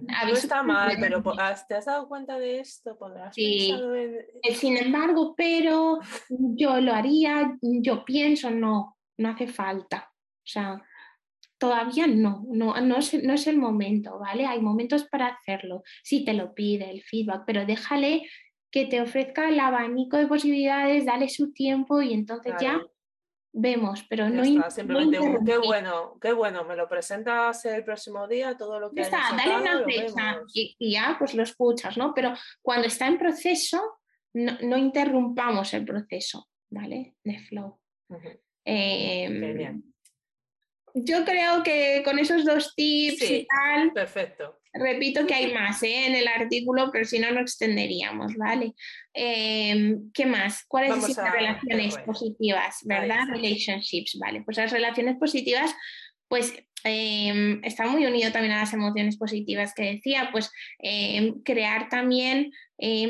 No 0.00 0.32
está 0.32 0.62
mal, 0.64 0.96
pero 0.98 1.22
¿te 1.68 1.74
has 1.74 1.84
dado 1.84 2.08
cuenta 2.08 2.36
de 2.38 2.58
esto? 2.58 2.98
Sí, 3.30 3.72
eh, 4.42 4.54
sin 4.54 4.76
embargo, 4.76 5.34
pero 5.36 6.00
yo 6.28 6.80
lo 6.80 6.92
haría, 6.92 7.56
yo 7.62 8.04
pienso, 8.04 8.50
no, 8.50 8.96
no 9.18 9.28
hace 9.28 9.46
falta. 9.46 10.10
O 10.10 10.50
sea, 10.50 10.82
todavía 11.58 12.06
no, 12.06 12.44
no, 12.48 12.80
no, 12.80 12.98
es, 12.98 13.22
no 13.22 13.34
es 13.34 13.46
el 13.46 13.58
momento, 13.58 14.18
¿vale? 14.18 14.46
Hay 14.46 14.60
momentos 14.60 15.04
para 15.04 15.26
hacerlo, 15.26 15.82
si 16.02 16.24
te 16.24 16.32
lo 16.32 16.54
pide 16.54 16.90
el 16.90 17.02
feedback, 17.02 17.42
pero 17.46 17.66
déjale 17.66 18.28
que 18.70 18.86
te 18.86 19.00
ofrezca 19.00 19.48
el 19.48 19.58
abanico 19.60 20.16
de 20.16 20.26
posibilidades, 20.26 21.06
dale 21.06 21.28
su 21.28 21.52
tiempo 21.52 22.02
y 22.02 22.12
entonces 22.12 22.54
ya 22.60 22.80
vemos, 23.52 24.04
pero 24.08 24.28
no, 24.28 24.42
está, 24.42 24.70
simplemente 24.70 25.18
qué 25.44 25.58
bueno, 25.58 26.18
qué 26.20 26.32
bueno, 26.32 26.64
me 26.64 26.76
lo 26.76 26.86
presentas 26.86 27.64
el 27.64 27.82
próximo 27.82 28.28
día, 28.28 28.56
todo 28.56 28.78
lo 28.78 28.92
que 28.92 29.00
está, 29.00 29.18
dale 29.36 29.56
una 29.56 29.84
fecha 29.84 30.40
y, 30.52 30.92
ya 30.92 31.16
pues 31.18 31.34
lo 31.34 31.42
escuchas, 31.42 31.96
¿no? 31.96 32.12
Pero 32.14 32.34
cuando 32.62 32.86
está 32.86 33.06
en 33.06 33.18
proceso, 33.18 34.00
no, 34.34 34.76
interrumpamos 34.76 35.72
el 35.74 35.84
proceso, 35.84 36.48
¿vale? 36.70 37.16
De 37.24 37.38
flow. 37.38 37.80
Yo 40.94 41.24
creo 41.24 41.62
que 41.62 42.02
con 42.04 42.18
esos 42.18 42.44
dos 42.44 42.74
tips 42.74 43.30
y 43.30 43.46
tal. 43.46 43.92
Perfecto. 43.92 44.58
Repito 44.72 45.26
que 45.26 45.34
hay 45.34 45.52
más 45.52 45.82
¿eh? 45.82 46.06
en 46.06 46.14
el 46.14 46.28
artículo, 46.28 46.90
pero 46.92 47.04
si 47.04 47.18
no, 47.18 47.30
no 47.30 47.40
extenderíamos, 47.40 48.34
¿vale? 48.36 48.74
Em, 49.12 50.10
¿Qué 50.12 50.26
más? 50.26 50.64
¿Cuáles 50.68 50.90
son 50.90 51.24
las 51.24 51.32
relaciones 51.32 51.98
positivas, 51.98 52.78
verdad? 52.84 53.26
Relationships, 53.30 54.18
¿vale? 54.20 54.42
Pues 54.42 54.56
las 54.56 54.70
relaciones 54.70 55.16
positivas, 55.16 55.74
pues 56.28 56.52
em, 56.84 57.60
está 57.64 57.86
muy 57.86 58.06
unido 58.06 58.30
también 58.30 58.52
a 58.52 58.60
las 58.60 58.72
emociones 58.72 59.16
positivas 59.16 59.74
que 59.74 59.94
decía, 59.94 60.28
pues 60.30 60.50
em, 60.78 61.42
crear 61.42 61.88
también 61.88 62.52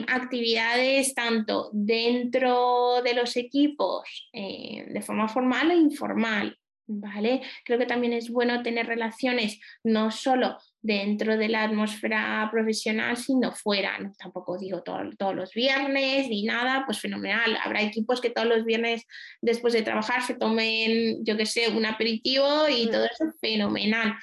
actividades 0.06 1.12
tanto 1.12 1.68
dentro 1.74 3.02
de 3.02 3.12
los 3.12 3.36
equipos 3.36 4.30
eh, 4.32 4.86
de 4.88 5.02
forma 5.02 5.28
formal 5.28 5.70
e 5.70 5.76
informal, 5.76 6.56
¿vale? 6.88 7.42
Creo 7.64 7.78
que 7.78 7.86
también 7.86 8.12
es 8.12 8.30
bueno 8.30 8.62
tener 8.62 8.86
relaciones 8.86 9.60
no 9.84 10.10
solo 10.10 10.58
dentro 10.80 11.36
de 11.36 11.48
la 11.48 11.64
atmósfera 11.64 12.48
profesional, 12.50 13.16
sino 13.16 13.52
fuera. 13.52 13.98
No, 13.98 14.12
tampoco 14.18 14.58
digo 14.58 14.82
todos 14.82 15.34
los 15.34 15.52
viernes 15.52 16.28
ni 16.28 16.44
nada, 16.44 16.84
pues 16.86 16.98
fenomenal. 17.00 17.58
Habrá 17.62 17.82
equipos 17.82 18.20
que 18.20 18.30
todos 18.30 18.48
los 18.48 18.64
viernes 18.64 19.04
después 19.42 19.74
de 19.74 19.82
trabajar 19.82 20.22
se 20.22 20.34
tomen, 20.34 21.24
yo 21.24 21.36
qué 21.36 21.46
sé, 21.46 21.68
un 21.68 21.86
aperitivo 21.86 22.68
y 22.68 22.86
mm. 22.86 22.90
todo 22.90 23.04
eso 23.04 23.24
fenomenal. 23.40 24.14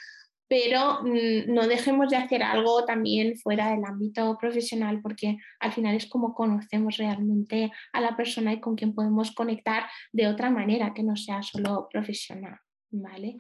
Pero 0.48 1.02
mm, 1.02 1.54
no 1.54 1.68
dejemos 1.68 2.10
de 2.10 2.18
hacer 2.18 2.44
algo 2.44 2.86
también 2.86 3.38
fuera 3.38 3.72
del 3.72 3.84
ámbito 3.84 4.38
profesional, 4.40 5.02
porque 5.02 5.38
al 5.60 5.72
final 5.72 5.96
es 5.96 6.08
como 6.08 6.34
conocemos 6.34 6.98
realmente 6.98 7.72
a 7.94 8.02
la 8.02 8.16
persona 8.16 8.54
y 8.54 8.60
con 8.60 8.76
quien 8.76 8.94
podemos 8.94 9.32
conectar 9.32 9.86
de 10.12 10.28
otra 10.28 10.50
manera 10.50 10.94
que 10.94 11.04
no 11.04 11.16
sea 11.16 11.42
solo 11.42 11.88
profesional. 11.92 12.60
¿Vale? 12.92 13.38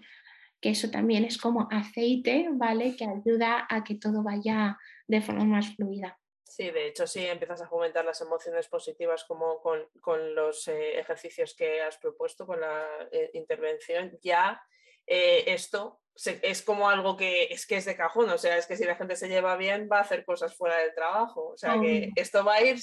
que 0.66 0.72
eso 0.72 0.90
también 0.90 1.26
es 1.26 1.38
como 1.38 1.68
aceite, 1.70 2.48
¿vale? 2.54 2.96
Que 2.96 3.06
ayuda 3.06 3.68
a 3.70 3.84
que 3.84 3.96
todo 3.96 4.24
vaya 4.24 4.76
de 5.08 5.22
forma 5.22 5.44
más 5.44 5.76
fluida. 5.76 6.18
Sí, 6.44 6.72
de 6.72 6.88
hecho, 6.88 7.06
si 7.06 7.26
empiezas 7.26 7.62
a 7.62 7.68
fomentar 7.68 8.06
las 8.06 8.22
emociones 8.22 8.68
positivas 8.68 9.26
como 9.26 9.62
con, 9.62 10.36
los 10.36 10.68
eh, 10.68 11.00
ejercicios 11.00 11.54
que 11.56 11.82
has 11.82 11.98
propuesto, 11.98 12.48
con 12.48 12.62
la 12.62 12.84
eh, 13.12 13.30
intervención, 13.34 14.18
ya 14.24 14.62
eh, 15.06 15.44
esto 15.48 16.02
es 16.42 16.62
como 16.62 16.90
algo 16.90 17.18
que 17.18 17.46
es 17.46 17.66
que 17.66 17.78
es 17.78 17.86
de 17.86 17.96
cajón, 17.96 18.30
o 18.30 18.38
sea, 18.38 18.58
es 18.58 18.68
que 18.68 18.78
si 18.78 18.86
la 18.86 18.96
gente 18.96 19.16
se 19.16 19.28
lleva 19.28 19.58
bien 19.58 19.90
va 19.92 19.98
a 19.98 20.02
hacer 20.02 20.24
cosas 20.24 20.56
fuera 20.56 20.78
del 20.78 20.94
trabajo, 20.94 21.50
o 21.50 21.58
sea, 21.58 21.80
que 21.80 22.12
esto 22.16 22.44
va 22.44 22.56
a 22.56 22.64
ir, 22.64 22.80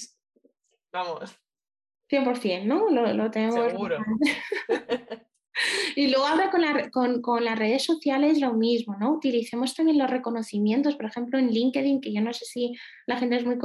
vamos. 0.91 1.35
100%, 2.11 2.65
¿no? 2.65 2.89
Lo, 2.89 3.11
lo 3.13 3.31
tenemos. 3.31 3.71
Seguro. 3.71 3.97
Y 5.95 6.07
luego 6.07 6.25
ahora 6.25 6.49
con, 6.91 7.45
las 7.45 7.59
redes 7.59 7.83
sociales 7.83 8.39
lo 8.39 8.53
mismo, 8.53 8.95
¿no? 8.99 9.13
Utilicemos 9.13 9.75
también 9.75 9.99
los 9.99 10.09
reconocimientos, 10.09 10.95
por 10.95 11.05
ejemplo, 11.05 11.37
en 11.37 11.49
LinkedIn, 11.49 12.01
que 12.01 12.13
yo 12.13 12.21
no 12.21 12.33
sé 12.33 12.45
si 12.45 12.73
la 13.05 13.17
gente 13.17 13.35
es 13.35 13.45
muy 13.45 13.57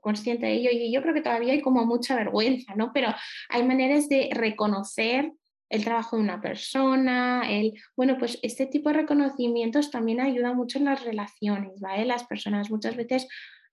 consciente 0.00 0.46
de 0.46 0.54
ello 0.54 0.70
y 0.72 0.92
yo 0.92 1.02
creo 1.02 1.14
que 1.14 1.20
todavía 1.20 1.52
hay 1.52 1.60
como 1.60 1.84
mucha 1.84 2.16
vergüenza, 2.16 2.74
¿no? 2.74 2.92
Pero 2.92 3.14
hay 3.50 3.62
maneras 3.64 4.08
de 4.08 4.30
reconocer 4.32 5.32
el 5.68 5.84
trabajo 5.84 6.16
de 6.16 6.22
una 6.22 6.40
persona, 6.40 7.42
el, 7.50 7.74
bueno, 7.96 8.16
pues 8.18 8.38
este 8.42 8.66
tipo 8.66 8.90
de 8.90 8.96
reconocimientos 8.96 9.90
también 9.90 10.20
ayuda 10.20 10.52
mucho 10.52 10.78
en 10.78 10.84
las 10.84 11.04
relaciones, 11.04 11.80
¿vale? 11.80 12.04
Las 12.04 12.24
personas 12.24 12.70
muchas 12.70 12.96
veces 12.96 13.26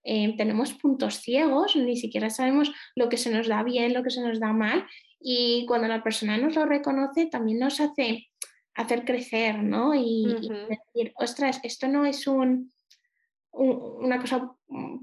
eh, 0.04 0.34
tenemos 0.36 0.72
puntos 0.74 1.20
ciegos, 1.20 1.76
ni 1.76 1.96
siquiera 1.96 2.30
sabemos 2.30 2.72
lo 2.96 3.08
que 3.08 3.16
se 3.16 3.30
nos 3.30 3.46
da 3.46 3.62
bien, 3.62 3.94
lo 3.94 4.02
que 4.02 4.10
se 4.10 4.22
nos 4.22 4.40
da 4.40 4.52
mal, 4.52 4.86
y 5.20 5.64
cuando 5.66 5.86
la 5.86 6.02
persona 6.02 6.36
nos 6.38 6.56
lo 6.56 6.66
reconoce, 6.66 7.26
también 7.26 7.58
nos 7.58 7.80
hace 7.80 8.28
hacer 8.74 9.04
crecer, 9.04 9.62
¿no? 9.62 9.94
Y, 9.94 10.24
decir, 10.24 11.12
ostras, 11.16 11.60
esto 11.62 11.88
no 11.88 12.04
es 12.06 12.26
un, 12.26 12.72
una 13.52 14.20
cosa 14.20 14.50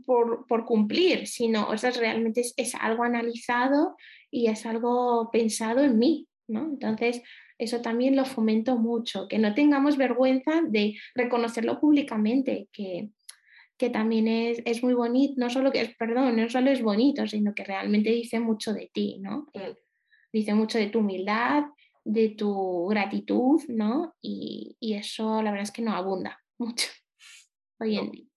por, 0.05 0.65
cumplir, 0.65 1.27
sino, 1.27 1.69
ostras, 1.69 1.97
realmente 1.97 2.41
es, 2.55 2.75
algo 2.75 3.03
analizado 3.03 3.95
y 4.31 4.47
es 4.47 4.65
algo 4.65 5.29
pensado 5.31 5.81
en 5.81 5.97
mí, 5.97 6.27
¿no? 6.49 6.65
Entonces, 6.65 7.21
eso 7.57 7.81
también 7.81 8.15
lo 8.15 8.25
fomento 8.25 8.77
mucho, 8.77 9.27
que 9.27 9.37
no 9.37 9.53
tengamos 9.53 9.97
vergüenza 9.97 10.61
de 10.67 10.95
reconocerlo 11.15 11.79
públicamente, 11.79 12.69
que, 12.71 13.09
que 13.77 13.89
también 13.89 14.27
es, 14.27 14.61
es, 14.65 14.83
muy 14.83 14.93
bonito, 14.93 15.33
no 15.37 15.49
solo 15.49 15.71
que 15.71 15.81
es, 15.81 15.95
perdón, 15.95 16.37
no 16.37 16.49
solo 16.49 16.71
es 16.71 16.81
bonito, 16.81 17.27
sino 17.27 17.53
que 17.53 17.63
realmente 17.63 18.09
dice 18.09 18.39
mucho 18.39 18.73
de 18.73 18.89
ti, 18.93 19.17
¿no? 19.19 19.47
Mm 19.53 19.75
dice 20.31 20.53
mucho 20.53 20.77
de 20.77 20.87
tu 20.87 20.99
humildad, 20.99 21.63
de 22.03 22.29
tu 22.29 22.87
gratitud, 22.87 23.61
¿no? 23.67 24.15
Y, 24.21 24.77
eso 24.79 25.41
la 25.41 25.51
verdad 25.51 25.63
es 25.63 25.71
que 25.71 25.81
no 25.81 25.93
abunda 25.93 26.39
mucho 26.57 26.87
hoy 27.79 27.97
en 27.97 28.11
día. 28.11 28.28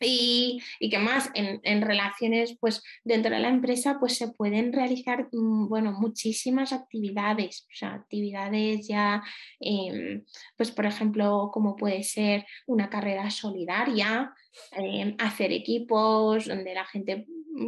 Y, 0.00 0.60
y 0.80 0.90
que 0.90 0.98
más 0.98 1.30
en, 1.34 1.82
relaciones, 1.82 2.56
pues 2.60 2.82
dentro 3.04 3.34
de 3.34 3.40
la 3.40 3.48
empresa, 3.48 3.98
pues 3.98 4.16
se 4.16 4.28
pueden 4.28 4.72
realizar, 4.72 5.28
mm, 5.32 5.68
bueno, 5.68 5.92
muchísimas 5.92 6.72
actividades, 6.72 7.66
o 7.72 7.74
sea, 7.74 7.94
actividades 7.94 8.86
ya, 8.86 9.22
em, 9.60 10.24
pues 10.56 10.70
por 10.70 10.86
ejemplo, 10.86 11.50
como 11.52 11.76
puede 11.76 12.02
ser 12.02 12.46
una 12.66 12.88
carrera 12.88 13.30
solidaria, 13.30 14.32
em, 14.72 15.14
hacer 15.18 15.52
equipos 15.52 16.46
donde 16.46 16.74
la 16.74 16.84
gente 16.84 17.26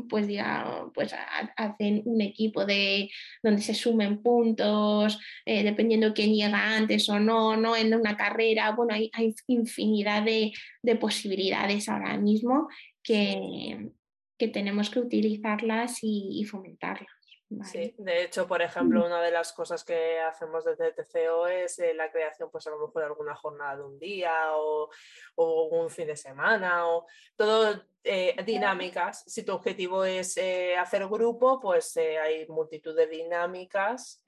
pues 0.09 0.26
diga, 0.26 0.91
pues 0.95 1.14
hacen 1.57 2.03
un 2.05 2.20
equipo 2.20 2.64
de 2.64 3.11
donde 3.43 3.62
se 3.62 3.74
sumen 3.74 4.22
puntos, 4.22 5.18
eh, 5.45 5.62
dependiendo 5.62 6.14
quién 6.14 6.35
llega 6.35 6.76
antes 6.76 7.09
o 7.09 7.18
no, 7.18 7.57
no 7.57 7.76
en 7.76 7.95
una 7.95 8.16
carrera. 8.16 8.72
Bueno, 8.72 8.95
hay, 8.95 9.11
hay 9.12 9.35
infinidad 9.47 10.22
de, 10.22 10.53
posibilidades 11.01 11.89
ahora 11.89 12.16
mismo 12.21 12.68
que, 13.03 13.91
que 14.39 14.49
tenemos 14.49 14.91
que 14.91 15.01
utilizarlas 15.01 15.99
y 16.03 16.45
fomentarlas. 16.45 17.21
Sí, 17.64 17.97
de 17.99 18.23
hecho, 18.23 18.47
por 18.47 18.62
ejemplo, 18.62 19.05
una 19.05 19.21
de 19.21 19.33
las 19.33 19.53
cosas 19.53 19.83
que 19.83 20.21
hacemos 20.21 20.64
desde 20.64 20.93
TCO 20.93 21.49
es 21.49 21.81
eh, 21.81 21.95
la 21.95 22.09
creación, 22.09 22.49
pues 22.49 22.64
a 22.68 22.71
lo 22.71 22.79
mejor 22.79 23.03
de 23.03 23.09
alguna 23.09 23.35
jornada 23.35 23.77
de 23.77 23.83
un 23.83 23.99
día 23.99 24.33
o, 24.55 24.89
un 25.35 25.91
fin 25.91 26.07
de 26.07 26.14
semana 26.14 26.87
o 26.87 27.07
todo 27.35 27.83
eh, 28.05 28.37
dinámicas. 28.47 29.25
Si 29.27 29.43
tu 29.43 29.53
objetivo 29.53 30.05
es 30.05 30.37
eh, 30.37 30.77
hacer 30.77 31.09
grupo, 31.09 31.59
pues 31.59 31.97
hay 31.97 32.47
multitud 32.47 32.97
de 32.97 33.09
dinámicas 33.09 34.23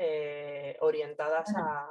orientadas 0.80 1.54
a, 1.54 1.88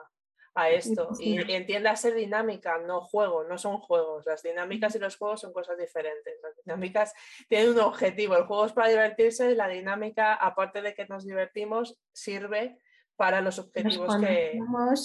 a 0.56 0.70
esto. 0.70 1.10
Y, 1.20 1.40
entienda 1.54 1.96
ser 1.96 2.16
dinámica, 2.16 2.78
no 2.80 3.02
juego, 3.02 3.44
no 3.44 3.58
son 3.58 3.78
juegos. 3.78 4.26
Las 4.26 4.44
dinámicas 4.44 4.96
y 4.96 5.00
los 5.00 5.18
juegos 5.18 5.42
son 5.42 5.54
cosas 5.54 5.78
diferentes. 5.78 6.34
Las 6.44 6.56
dinámicas 6.64 7.14
tienen 7.48 7.70
un 7.70 7.80
objetivo. 7.80 8.36
El 8.36 8.44
juego 8.44 8.66
es 8.66 8.74
para 8.74 8.90
divertirse 8.90 9.52
y 9.52 9.56
la 9.56 9.68
dinámica, 9.68 10.34
aparte 10.34 10.82
de 10.82 10.94
que 10.94 11.06
nos 11.08 11.26
divertimos, 11.26 11.98
sirve 12.14 12.78
para 13.16 13.42
los 13.42 13.60
objetivos 13.60 14.16
que, 14.18 14.60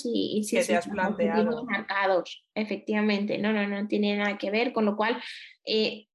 y, 0.04 0.46
te 0.46 0.76
has 0.76 0.88
planteado. 0.88 1.64
Marcados, 1.64 2.46
efectivamente. 2.54 3.36
No, 3.38 3.52
no, 3.52 3.66
no 3.66 3.86
tiene 3.88 4.16
nada 4.16 4.38
que 4.38 4.50
ver, 4.50 4.72
con 4.72 4.86
lo 4.86 4.96
cual, 4.96 5.22
eh, 5.66 6.06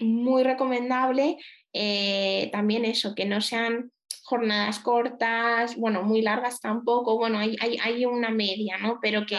muy 0.00 0.42
recomendable 0.42 1.36
eh, 1.74 2.48
también 2.52 2.86
eso, 2.86 3.14
que 3.14 3.26
no 3.26 3.40
sean 3.40 3.92
jornadas 4.30 4.78
cortas, 4.78 5.76
bueno, 5.76 6.04
muy 6.04 6.22
largas 6.22 6.60
tampoco, 6.60 7.18
bueno, 7.18 7.38
hay, 7.38 7.56
hay, 7.60 8.06
una 8.06 8.30
media, 8.30 8.78
¿no? 8.78 9.00
Pero 9.02 9.26
que, 9.26 9.36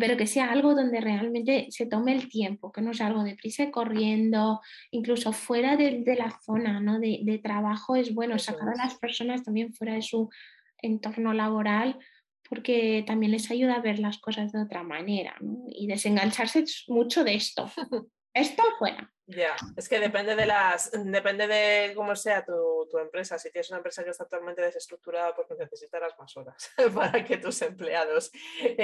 pero 0.00 0.16
que 0.16 0.26
sea 0.26 0.50
algo 0.50 0.74
donde 0.74 1.00
realmente 1.00 1.68
se 1.70 1.86
tome 1.86 2.12
el 2.12 2.28
tiempo, 2.28 2.72
que 2.72 2.82
no 2.82 2.92
sea 2.92 3.06
algo 3.06 3.22
deprisa 3.22 3.62
y 3.62 3.70
corriendo, 3.70 4.60
incluso 4.90 5.32
fuera 5.32 5.76
de, 5.76 6.02
la 6.18 6.36
zona 6.44 6.80
¿no? 6.80 6.98
de, 6.98 7.40
trabajo, 7.40 7.94
es 7.94 8.12
bueno 8.12 8.36
sacar 8.40 8.70
a 8.70 8.76
las 8.84 8.98
personas 8.98 9.44
también 9.44 9.72
fuera 9.72 9.94
de 9.94 10.02
su 10.02 10.28
entorno 10.82 11.32
laboral 11.32 11.98
porque 12.48 13.04
también 13.06 13.32
les 13.32 13.50
ayuda 13.50 13.76
a 13.76 13.80
ver 13.80 14.00
las 14.00 14.18
cosas 14.18 14.50
de 14.52 14.62
otra 14.62 14.82
manera 14.82 15.36
y 15.68 15.86
desengancharse 15.86 16.64
mucho 16.88 17.22
de 17.22 17.34
esto. 17.34 17.70
esto 18.34 18.62
fuera. 18.78 19.12
Ya, 19.28 19.56
es 19.76 19.88
que 19.88 19.98
depende 19.98 20.36
de 20.36 20.46
las, 20.46 20.92
depende 20.92 21.48
de 21.48 21.94
cómo 21.96 22.14
sea 22.14 22.44
tu, 22.44 22.86
tu, 22.88 22.98
empresa. 22.98 23.36
Si 23.38 23.50
tienes 23.50 23.68
una 23.70 23.78
empresa 23.78 24.04
que 24.04 24.10
está 24.10 24.24
totalmente 24.24 24.62
desestructurada, 24.62 25.34
pues 25.34 25.48
necesitarás 25.58 26.16
más 26.16 26.36
horas 26.36 26.70
para 26.94 27.24
que 27.24 27.36
tus 27.36 27.60
empleados 27.62 28.30
eh, 28.60 28.76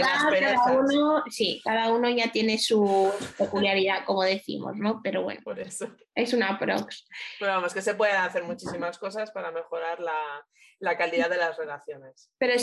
cada 0.00 0.72
uno, 0.72 1.22
Sí, 1.28 1.60
cada 1.62 1.92
uno 1.92 2.08
ya 2.08 2.32
tiene 2.32 2.56
su 2.56 3.12
peculiaridad, 3.36 4.06
como 4.06 4.22
decimos, 4.22 4.76
¿no? 4.76 5.00
Pero 5.02 5.24
bueno, 5.24 5.42
por 5.44 5.60
eso. 5.60 5.94
es 6.14 6.32
una 6.32 6.58
prox. 6.58 7.06
Pero 7.38 7.52
vamos, 7.52 7.74
que 7.74 7.82
se 7.82 7.94
pueden 7.94 8.16
hacer 8.16 8.44
muchísimas 8.44 8.96
cosas 8.96 9.30
para 9.30 9.50
mejorar 9.50 10.00
la, 10.00 10.46
la 10.82 10.98
calidad 10.98 11.30
de 11.30 11.36
las 11.36 11.56
relaciones. 11.56 12.28
Pero, 12.38 12.54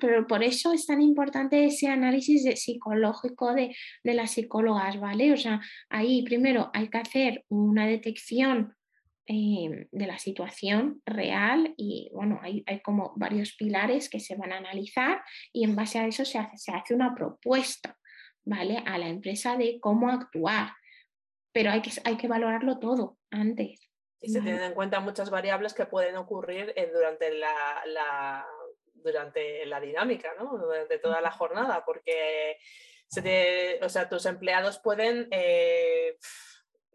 pero, 0.00 0.26
por 0.26 0.42
eso 0.42 0.72
es 0.72 0.86
tan 0.86 1.00
importante 1.00 1.64
ese 1.64 1.86
análisis 1.86 2.42
psicológico 2.60 3.54
de, 3.54 3.74
de, 4.02 4.14
las 4.14 4.32
psicólogas, 4.32 4.98
¿vale? 4.98 5.32
O 5.32 5.36
sea, 5.36 5.60
ahí 5.88 6.22
primero 6.24 6.70
hay 6.74 6.88
que 6.88 6.98
hacer 6.98 7.44
una 7.48 7.86
detección 7.86 8.74
eh, 9.28 9.86
de 9.92 10.06
la 10.08 10.18
situación 10.18 11.00
real 11.06 11.72
y 11.76 12.10
bueno, 12.12 12.40
hay, 12.42 12.64
hay, 12.66 12.80
como 12.80 13.12
varios 13.14 13.54
pilares 13.54 14.10
que 14.10 14.18
se 14.18 14.34
van 14.34 14.52
a 14.52 14.56
analizar 14.58 15.22
y 15.52 15.62
en 15.62 15.76
base 15.76 16.00
a 16.00 16.08
eso 16.08 16.24
se 16.24 16.38
hace, 16.38 16.58
se 16.58 16.72
hace 16.72 16.92
una 16.92 17.14
propuesta, 17.14 17.96
¿vale? 18.44 18.78
A 18.84 18.98
la 18.98 19.08
empresa 19.08 19.56
de 19.56 19.78
cómo 19.78 20.08
actuar, 20.08 20.72
pero 21.52 21.70
hay 21.70 21.82
que, 21.82 21.92
hay 22.02 22.16
que 22.16 22.26
valorarlo 22.26 22.80
todo 22.80 23.18
antes. 23.30 23.89
Y 24.20 24.28
se 24.28 24.42
tienen 24.42 24.62
en 24.62 24.74
cuenta 24.74 25.00
muchas 25.00 25.30
variables 25.30 25.72
que 25.72 25.86
pueden 25.86 26.16
ocurrir 26.16 26.72
eh, 26.76 26.90
durante 26.92 27.32
la, 27.32 28.46
durante 28.94 29.64
la 29.66 29.80
dinámica, 29.80 30.34
¿no? 30.38 30.58
durante 30.58 30.98
toda 30.98 31.20
la 31.20 31.30
jornada, 31.30 31.84
porque 31.84 32.58
o 33.82 33.88
sea, 33.88 34.08
tus 34.08 34.26
empleados 34.26 34.78
pueden 34.78 35.26
eh, 35.30 36.16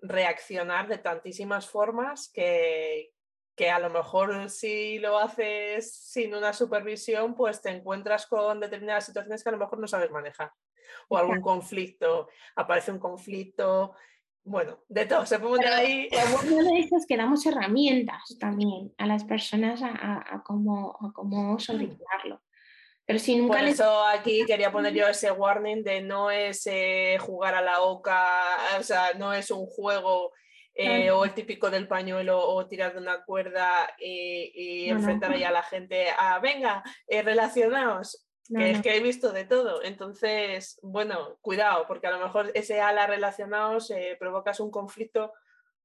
reaccionar 0.01 0.87
de 0.87 0.97
tantísimas 0.97 1.67
formas 1.67 2.31
que, 2.33 3.11
que 3.55 3.69
a 3.69 3.79
lo 3.79 3.89
mejor 3.89 4.49
si 4.49 4.99
lo 4.99 5.17
haces 5.17 5.93
sin 5.93 6.35
una 6.35 6.53
supervisión, 6.53 7.35
pues 7.35 7.61
te 7.61 7.69
encuentras 7.69 8.27
con 8.27 8.59
determinadas 8.59 9.05
situaciones 9.05 9.43
que 9.43 9.49
a 9.49 9.53
lo 9.53 9.57
mejor 9.57 9.79
no 9.79 9.87
sabes 9.87 10.11
manejar. 10.11 10.51
o 11.07 11.17
algún 11.17 11.41
conflicto, 11.41 12.29
aparece 12.55 12.91
un 12.91 12.99
conflicto, 12.99 13.95
bueno, 14.45 14.77
de 14.87 15.05
todo, 15.05 15.25
se 15.25 15.39
puede 15.39 15.67
ahí. 15.67 16.07
Lo 16.11 16.37
bueno 16.37 16.63
de 16.63 16.79
eso 16.79 16.97
es 16.97 17.05
que 17.07 17.17
damos 17.17 17.45
herramientas 17.45 18.37
también 18.39 18.93
a 18.97 19.07
las 19.07 19.23
personas 19.23 19.81
a, 19.81 19.89
a, 19.89 20.43
cómo, 20.43 20.95
a 21.01 21.11
cómo 21.11 21.59
sobrellevarlo. 21.59 22.41
Pero 23.05 23.19
si 23.19 23.35
nunca 23.35 23.59
Por 23.59 23.67
eso 23.67 24.05
aquí 24.05 24.43
quería 24.47 24.71
poner 24.71 24.93
yo 24.93 25.07
ese 25.07 25.31
warning 25.31 25.83
de 25.83 26.01
no 26.01 26.31
es 26.31 26.65
eh, 26.67 27.17
jugar 27.19 27.55
a 27.55 27.61
la 27.61 27.81
oca, 27.81 28.27
o 28.79 28.83
sea, 28.83 29.13
no 29.17 29.33
es 29.33 29.51
un 29.51 29.65
juego 29.65 30.31
eh, 30.73 31.09
o 31.09 31.23
el 31.23 31.33
típico 31.33 31.69
del 31.69 31.87
pañuelo 31.87 32.37
o 32.37 32.67
tirar 32.67 32.93
de 32.93 32.99
una 32.99 33.23
cuerda 33.23 33.95
y, 33.97 34.89
enfrentar 34.89 35.31
ahí 35.31 35.43
a 35.43 35.51
la 35.51 35.63
gente 35.63 36.07
a, 36.17 36.37
venga, 36.39 36.83
eh, 37.07 37.21
relacionaos, 37.21 38.24
que 38.47 38.71
es 38.71 38.81
que 38.81 38.95
he 38.95 39.01
visto 39.01 39.31
de 39.31 39.45
todo. 39.45 39.83
Entonces, 39.83 40.79
bueno, 40.81 41.37
cuidado, 41.41 41.85
porque 41.87 42.07
a 42.07 42.11
lo 42.11 42.19
mejor 42.19 42.51
ese 42.53 42.81
ala 42.81 43.07
relacionados 43.07 43.89
eh, 43.91 44.15
provocas 44.19 44.59
un 44.59 44.71
conflicto 44.71 45.33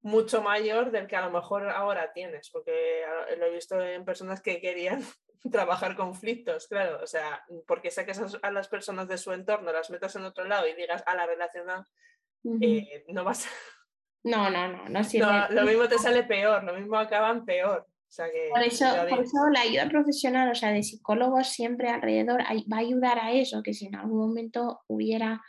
mucho 0.02 0.42
mayor 0.42 0.90
del 0.90 1.06
que 1.06 1.16
a 1.16 1.24
lo 1.24 1.30
mejor 1.30 1.68
ahora 1.68 2.12
tienes, 2.12 2.50
porque 2.50 3.02
lo 3.38 3.46
he 3.46 3.50
visto 3.50 3.80
en 3.80 4.04
personas 4.04 4.40
que 4.40 4.60
querían 4.60 5.04
trabajar 5.50 5.96
conflictos, 5.96 6.68
claro, 6.68 7.02
o 7.02 7.06
sea, 7.06 7.44
porque 7.66 7.90
saques 7.90 8.20
a 8.42 8.50
las 8.50 8.68
personas 8.68 9.08
de 9.08 9.18
su 9.18 9.32
entorno, 9.32 9.72
las 9.72 9.90
metas 9.90 10.16
en 10.16 10.24
otro 10.24 10.44
lado 10.44 10.66
y 10.66 10.74
digas 10.74 11.02
a 11.06 11.14
la 11.14 11.26
relacionada, 11.26 11.86
no 12.42 13.24
vas 13.24 13.46
a 13.46 13.50
no, 14.22 14.50
no, 14.50 14.68
no, 14.68 14.88
no 14.88 15.00
lo 15.50 15.62
mismo 15.64 15.88
te 15.88 15.98
sale 15.98 16.24
peor, 16.24 16.64
lo 16.64 16.74
mismo 16.74 16.96
acaban 16.96 17.44
peor. 17.44 17.86
Por, 18.52 18.62
eso, 18.62 18.86
por 19.08 19.20
eso 19.20 19.48
la 19.52 19.60
ayuda 19.60 19.88
profesional, 19.88 20.50
o 20.50 20.54
sea, 20.54 20.72
de 20.72 20.82
psicólogos 20.82 21.48
siempre 21.48 21.88
alrededor 21.88 22.40
va 22.42 22.76
a 22.76 22.80
ayudar 22.80 23.18
a 23.18 23.32
eso, 23.32 23.62
que 23.62 23.74
si 23.74 23.86
en 23.86 23.96
algún 23.96 24.18
momento 24.18 24.80
hubiera 24.88 25.40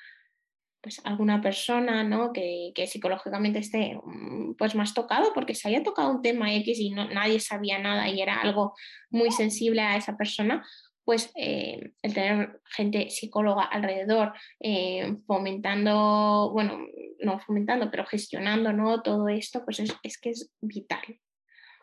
pues 0.81 0.99
alguna 1.03 1.41
persona 1.41 2.03
¿no? 2.03 2.33
que, 2.33 2.71
que, 2.73 2.87
psicológicamente 2.87 3.59
esté 3.59 3.99
mm, 4.03 4.55
pues 4.57 4.73
más 4.73 4.93
tocado 4.95 5.31
porque 5.33 5.53
se 5.53 5.69
haya 5.69 5.83
tocado 5.83 6.09
un 6.09 6.23
tema 6.23 6.53
X 6.55 6.79
y 6.79 6.89
no, 6.89 7.07
nadie 7.07 7.39
sabía 7.39 7.77
nada 7.77 8.09
y 8.09 8.19
era 8.19 8.41
algo 8.41 8.73
muy 9.11 9.31
sensible 9.31 9.81
a 9.81 9.95
esa 9.95 10.17
persona, 10.17 10.65
pues 11.03 11.31
eh, 11.35 11.91
el 12.01 12.13
tener 12.13 12.61
gente 12.65 13.09
psicóloga 13.09 13.63
alrededor, 13.63 14.33
eh, 14.59 15.17
fomentando, 15.27 16.51
bueno, 16.51 16.79
no 17.19 17.39
fomentando, 17.39 17.89
pero 17.91 18.05
gestionando 18.05 18.71
¿no? 18.73 19.01
todo 19.01 19.27
esto, 19.27 19.63
pues 19.65 19.79
es, 19.79 20.17
que 20.19 20.29
es 20.29 20.51
vital. 20.61 21.01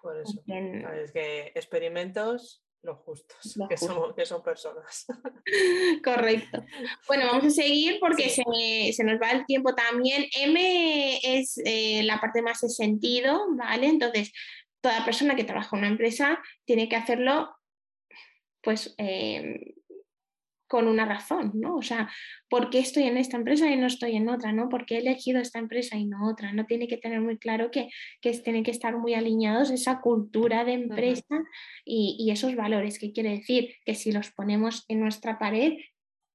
Por 0.09 0.17
eso. 0.17 0.43
Es 0.47 1.13
que 1.13 1.53
experimentos 1.55 2.65
los 2.81 2.97
justos, 3.01 3.59
que, 3.69 3.77
Son, 3.77 4.15
que, 4.15 4.25
son, 4.25 4.43
personas. 4.43 5.05
Correcto. 6.03 6.65
Bueno, 7.07 7.27
vamos 7.27 7.45
a 7.45 7.51
seguir 7.51 7.99
porque 8.01 8.31
se, 8.31 8.43
se, 8.95 9.05
nos 9.05 9.21
va 9.21 9.33
el 9.33 9.45
tiempo 9.45 9.75
también. 9.75 10.25
M 10.35 11.19
es 11.23 11.61
eh, 11.63 12.03
la 12.05 12.19
parte 12.23 12.41
más 12.41 12.63
de 12.63 12.71
sentido, 12.71 13.49
¿vale? 13.51 13.89
Entonces, 13.89 14.33
toda 14.81 15.05
persona 15.05 15.37
que 15.37 15.45
trabaja 15.45 15.77
en 15.77 15.81
una 15.81 15.89
empresa 15.89 16.41
tiene 16.65 16.89
que 16.89 16.97
hacerlo 16.97 17.55
pues 18.63 18.95
em, 18.97 19.61
con 20.69 20.87
una 20.87 21.05
razón, 21.05 21.53
¿no? 21.55 21.77
O 21.77 21.83
sea, 21.83 22.11
¿por 22.49 22.71
qué 22.71 22.79
estoy 22.79 23.05
en 23.05 23.17
esta 23.17 23.37
empresa 23.37 23.71
y 23.71 23.77
no 23.77 23.87
estoy 23.87 24.17
en 24.17 24.29
otra, 24.29 24.53
¿no? 24.53 24.69
¿Por 24.69 24.87
qué 24.87 24.97
he 24.97 24.99
elegido 24.99 25.41
esta 25.41 25.59
empresa 25.59 25.97
y 25.97 26.05
no 26.05 26.29
otra? 26.29 26.53
No 26.53 26.67
tiene 26.67 26.87
que 26.87 26.99
tener 26.99 27.21
muy 27.21 27.39
claro 27.39 27.71
que, 27.71 27.89
que 28.21 28.33
tienen 28.39 28.63
que 28.63 28.71
estar 28.71 28.97
muy 28.97 29.15
alineados 29.15 29.71
esa 29.71 30.01
cultura 30.01 30.65
de 30.65 30.75
empresa 30.75 31.43
y, 31.85 32.17
y, 32.21 32.31
esos 32.31 32.55
valores, 32.55 32.99
que 32.99 33.13
quiere 33.13 33.31
decir 33.31 33.75
que 33.85 33.95
si 33.95 34.13
los 34.13 34.31
ponemos 34.31 34.85
en 34.89 35.01
nuestra 35.01 35.39
pared, 35.39 35.79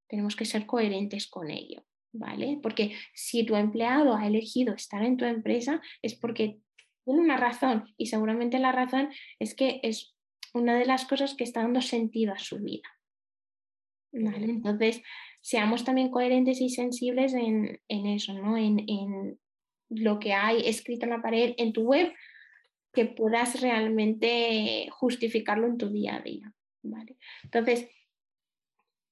tenemos 0.08 0.36
que 0.36 0.46
ser 0.46 0.66
coherentes 0.66 1.28
con 1.28 1.50
ello, 1.52 1.84
¿vale? 2.12 2.60
Porque 2.62 2.96
si 3.14 3.46
tu 3.46 3.56
empleado 3.56 4.16
ha 4.16 4.28
elegido 4.28 4.74
estar 4.74 5.04
en 5.04 5.18
tu 5.18 5.26
empresa 5.26 5.82
es 6.02 6.16
porque 6.16 6.60
tiene 7.06 7.20
una 7.20 7.38
razón 7.38 7.94
y 7.98 8.08
seguramente 8.08 8.60
la 8.60 8.72
razón 8.72 9.10
es 9.40 9.56
que 9.56 9.80
es 9.84 10.16
una 10.54 10.78
de 10.78 10.86
las 10.86 11.06
cosas 11.06 11.36
que 11.36 11.44
está 11.44 11.62
dando 11.62 11.82
sentido 11.82 12.34
a 12.34 12.40
su 12.40 12.60
vida. 12.60 12.88
Entonces, 14.14 15.02
seamos 15.42 15.84
también 15.84 16.12
coherentes 16.12 16.62
y 16.62 16.70
sensibles 16.70 17.34
en, 17.34 17.80
eso, 17.88 18.34
¿no? 18.34 18.58
En, 18.58 19.40
lo 19.90 20.18
que 20.18 20.34
hay 20.34 20.68
escrito 20.68 21.06
en 21.06 21.12
la 21.12 21.22
pared, 21.22 21.54
en 21.58 21.72
tu 21.72 21.84
web, 21.84 22.12
que 22.94 23.06
puedas 23.06 23.62
realmente 23.62 24.88
justificarlo 24.92 25.68
en 25.68 25.78
tu 25.78 25.90
día 25.90 26.16
a 26.16 26.22
día. 26.22 26.52
Entonces, 27.44 27.90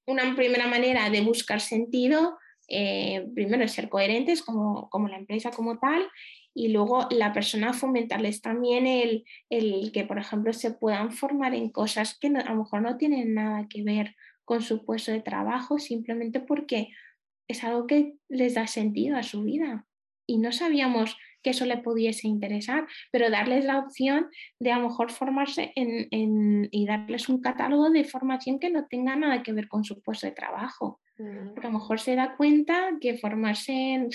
una 0.07 0.35
primera 0.35 0.67
manera 0.67 1.09
de 1.09 1.21
buscar 1.21 1.61
sentido, 1.61 2.37
eh, 2.67 3.27
primero 3.35 3.63
es 3.63 3.73
ser 3.73 3.89
coherentes 3.89 4.41
como, 4.41 4.89
como 4.89 5.07
la 5.07 5.17
empresa 5.17 5.51
como 5.51 5.77
tal 5.77 6.07
y 6.53 6.69
luego 6.69 7.07
la 7.11 7.31
persona 7.33 7.73
fomentarles 7.73 8.41
también 8.41 8.87
el, 8.87 9.23
el, 9.49 9.91
que, 9.91 10.03
por 10.03 10.17
ejemplo, 10.17 10.51
se 10.53 10.71
puedan 10.71 11.11
formar 11.11 11.53
en 11.53 11.69
cosas 11.69 12.17
que 12.17 12.27
a 12.27 12.53
lo 12.53 12.55
mejor 12.55 12.81
no 12.81 12.97
tienen 12.97 13.33
nada 13.33 13.67
que 13.69 13.83
ver 13.83 14.15
con 14.51 14.61
su 14.61 14.83
puesto 14.83 15.13
de 15.13 15.21
trabajo, 15.21 15.79
simplemente 15.79 16.41
porque 16.41 16.89
es 17.47 17.63
algo 17.63 17.87
que 17.87 18.17
les 18.27 18.55
da 18.55 18.67
sentido 18.67 19.15
a 19.15 19.23
su 19.23 19.43
vida. 19.43 19.85
Y 20.27 20.39
no 20.39 20.51
sabíamos 20.51 21.17
que 21.41 21.51
eso 21.51 21.65
le 21.65 21.77
pudiese 21.77 22.27
interesar, 22.27 22.85
pero 23.13 23.29
darles 23.29 23.63
la 23.63 23.79
opción 23.79 24.27
de 24.59 24.73
a 24.73 24.77
lo 24.77 24.89
mejor 24.89 25.09
formarse 25.09 25.71
en, 25.77 26.09
en, 26.11 26.67
y 26.69 26.85
darles 26.85 27.29
un 27.29 27.39
catálogo 27.39 27.91
de 27.91 28.03
formación 28.03 28.59
que 28.59 28.69
no 28.69 28.87
tenga 28.87 29.15
nada 29.15 29.41
que 29.41 29.53
ver 29.53 29.69
con 29.69 29.85
su 29.85 30.01
puesto 30.01 30.27
de 30.27 30.33
trabajo. 30.33 30.99
Porque 31.15 31.67
a 31.67 31.71
lo 31.71 31.79
mejor 31.79 32.01
se 32.01 32.17
da 32.17 32.35
cuenta 32.35 32.97
que 32.99 33.17
formarse 33.17 33.71
en, 33.71 34.09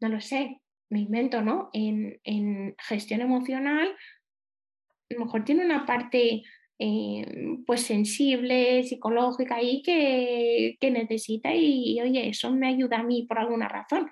no 0.00 0.08
lo 0.08 0.20
sé, 0.20 0.60
me 0.90 1.00
invento, 1.00 1.42
¿no? 1.42 1.70
En, 1.72 2.76
gestión 2.86 3.20
emocional, 3.20 3.88
a 3.88 5.14
lo 5.14 5.24
mejor 5.24 5.44
tiene 5.44 5.64
una 5.64 5.86
parte 5.86 6.44
eh, 6.84 7.58
pues 7.64 7.82
sensible, 7.82 8.82
psicológica 8.82 9.54
ahí 9.54 9.82
que, 9.82 10.90
necesita 10.90 11.54
y, 11.54 12.00
oye, 12.00 12.28
eso 12.28 12.50
me 12.50 12.66
ayuda 12.66 12.98
a 12.98 13.02
mí 13.04 13.24
por 13.28 13.38
alguna 13.38 13.68
razón. 13.68 14.10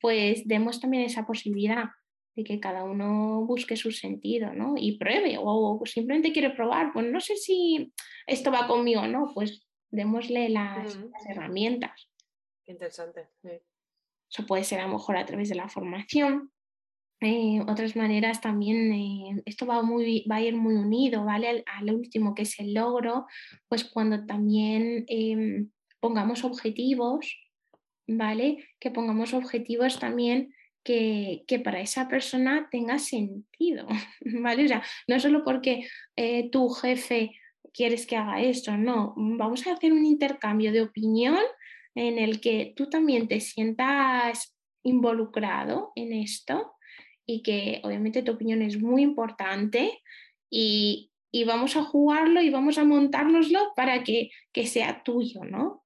Pues 0.00 0.42
demos 0.48 0.80
también 0.80 1.04
esa 1.04 1.24
posibilidad 1.24 1.84
de 2.34 2.42
que 2.42 2.58
cada 2.58 2.82
uno 2.82 3.44
busque 3.46 3.76
su 3.76 3.92
sentido, 3.92 4.52
¿no? 4.52 4.74
Y 4.76 4.98
pruebe 4.98 5.36
o 5.38 5.80
simplemente 5.84 6.32
quiere 6.32 6.50
probar, 6.50 6.92
pues 6.92 7.06
no 7.06 7.20
sé 7.20 7.36
si 7.36 7.92
esto 8.26 8.50
va 8.50 8.66
conmigo 8.66 9.02
o 9.02 9.06
no, 9.06 9.30
pues 9.32 9.64
démosle 9.90 10.48
las, 10.48 10.98
herramientas. 11.28 12.10
Interesante. 12.66 13.28
Eso 13.44 14.44
puede 14.44 14.64
ser 14.64 14.80
a 14.80 14.88
lo 14.88 14.94
mejor 14.94 15.16
a 15.16 15.24
través 15.24 15.50
de 15.50 15.54
la 15.54 15.68
formación. 15.68 16.50
Eh, 17.20 17.60
otras 17.66 17.96
maneras 17.96 18.40
también, 18.40 18.92
eh, 18.92 19.42
esto 19.44 19.66
va, 19.66 19.82
muy, 19.82 20.24
va 20.30 20.36
a 20.36 20.42
ir 20.42 20.54
muy 20.56 20.76
unido, 20.76 21.24
¿vale? 21.24 21.64
Al, 21.66 21.92
último, 21.92 22.34
que 22.34 22.42
es 22.42 22.60
el 22.60 22.74
logro, 22.74 23.26
pues 23.68 23.84
cuando 23.84 24.24
también 24.24 25.04
em, 25.08 25.70
pongamos 25.98 26.44
objetivos, 26.44 27.36
¿vale? 28.06 28.68
Que 28.78 28.92
pongamos 28.92 29.34
objetivos 29.34 29.98
también 29.98 30.54
que, 30.84 31.44
que, 31.48 31.58
para 31.58 31.80
esa 31.80 32.08
persona 32.08 32.68
tenga 32.70 33.00
sentido, 33.00 33.88
¿vale? 34.20 34.64
O 34.64 34.68
sea, 34.68 34.82
no 35.08 35.18
solo 35.18 35.44
porque 35.44 35.88
eh, 36.14 36.48
tu 36.50 36.68
jefe 36.68 37.32
quieres 37.72 38.06
que 38.06 38.16
haga 38.16 38.40
esto, 38.42 38.76
no, 38.76 39.14
vamos 39.16 39.66
a 39.66 39.72
hacer 39.72 39.92
un 39.92 40.06
intercambio 40.06 40.70
de 40.72 40.82
opinión 40.82 41.38
en 41.96 42.18
el 42.18 42.40
que 42.40 42.74
tú 42.76 42.88
también 42.88 43.26
te 43.26 43.40
sientas 43.40 44.56
involucrado 44.84 45.92
en 45.96 46.12
esto 46.12 46.77
y 47.28 47.42
que 47.42 47.80
obviamente 47.84 48.22
tu 48.22 48.32
opinión 48.32 48.62
es 48.62 48.80
muy 48.80 49.02
importante 49.02 50.02
y, 50.50 51.12
vamos 51.46 51.76
a 51.76 51.84
jugarlo 51.84 52.40
y 52.40 52.50
vamos 52.50 52.78
a 52.78 52.84
montárnoslo 52.84 53.72
para 53.76 54.02
que, 54.02 54.30
sea 54.64 55.02
tuyo, 55.04 55.44
¿no? 55.44 55.84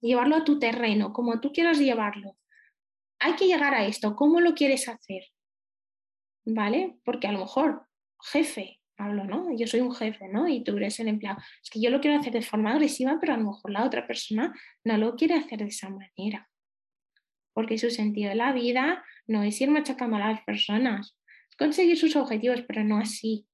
Llevarlo 0.00 0.36
a 0.36 0.44
tu 0.44 0.58
terreno, 0.58 1.12
como 1.12 1.38
tú 1.40 1.52
quieras 1.52 1.78
llevarlo. 1.78 2.36
Hay 3.20 3.34
que 3.34 3.46
llegar 3.46 3.74
a 3.74 3.86
esto, 3.86 4.16
¿cómo 4.16 4.40
lo 4.40 4.54
quieres 4.54 4.88
hacer? 4.88 5.24
¿Vale? 6.46 6.98
Porque 7.04 7.26
a 7.28 7.32
lo 7.32 7.40
mejor, 7.40 7.86
jefe, 8.32 8.80
hablo, 8.96 9.24
¿no? 9.24 9.54
Yo 9.54 9.66
soy 9.66 9.80
un 9.80 9.94
jefe, 9.94 10.28
¿no? 10.28 10.48
Y 10.48 10.64
tú 10.64 10.76
eres 10.78 10.98
el 10.98 11.08
empleado. 11.08 11.38
Es 11.62 11.68
que 11.68 11.80
yo 11.80 11.90
lo 11.90 12.00
quiero 12.00 12.18
hacer 12.18 12.32
de 12.32 12.42
forma 12.42 12.72
agresiva, 12.72 13.18
pero 13.20 13.34
a 13.34 13.36
lo 13.36 13.50
mejor 13.50 13.70
la 13.70 13.84
otra 13.84 14.06
persona 14.06 14.54
no 14.82 14.96
lo 14.96 15.14
quiere 15.14 15.34
hacer 15.34 15.58
de 15.58 15.66
esa 15.66 15.90
manera. 15.90 16.48
Porque 17.54 17.78
su 17.78 17.90
sentido 17.90 18.28
de 18.28 18.34
la 18.34 18.52
vida 18.52 19.04
no 19.26 19.42
es 19.42 19.60
ir 19.60 19.70
machacando 19.70 20.16
a 20.16 20.30
las 20.30 20.42
personas, 20.42 21.16
es 21.48 21.56
conseguir 21.56 21.96
sus 21.96 22.16
objetivos, 22.16 22.62
pero 22.66 22.84
no 22.84 22.98
así. 22.98 23.46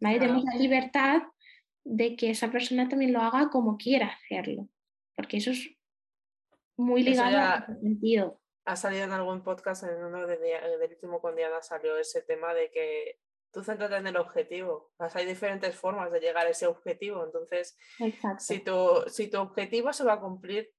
¿vale? 0.00 0.18
Tenemos 0.18 0.44
la 0.44 0.58
libertad 0.58 1.22
de 1.84 2.16
que 2.16 2.30
esa 2.30 2.50
persona 2.50 2.88
también 2.88 3.12
lo 3.12 3.20
haga 3.20 3.50
como 3.50 3.76
quiera 3.76 4.08
hacerlo, 4.08 4.68
porque 5.16 5.36
eso 5.36 5.50
es 5.50 5.70
muy 6.76 7.02
ligado 7.02 7.38
al 7.38 7.80
sentido. 7.80 8.40
Ha 8.66 8.76
salido 8.76 9.04
en 9.04 9.12
algún 9.12 9.42
podcast, 9.42 9.84
en 9.84 10.02
uno 10.02 10.26
de, 10.26 10.38
del 10.38 10.90
último 10.90 11.20
con 11.20 11.36
Diana 11.36 11.62
salió 11.62 11.96
ese 11.98 12.22
tema 12.22 12.54
de 12.54 12.70
que 12.70 13.20
tú 13.52 13.62
céntrate 13.62 13.96
en 13.96 14.06
el 14.06 14.16
objetivo. 14.16 14.92
hay 14.98 15.26
diferentes 15.26 15.76
formas 15.76 16.10
de 16.10 16.20
llegar 16.20 16.46
a 16.46 16.50
ese 16.50 16.66
objetivo. 16.66 17.24
Entonces, 17.24 17.78
si 18.38 18.58
tu, 18.60 19.04
si 19.06 19.28
tu 19.28 19.38
objetivo 19.38 19.92
se 19.92 20.04
va 20.04 20.14
a 20.14 20.20
cumplir, 20.20 20.72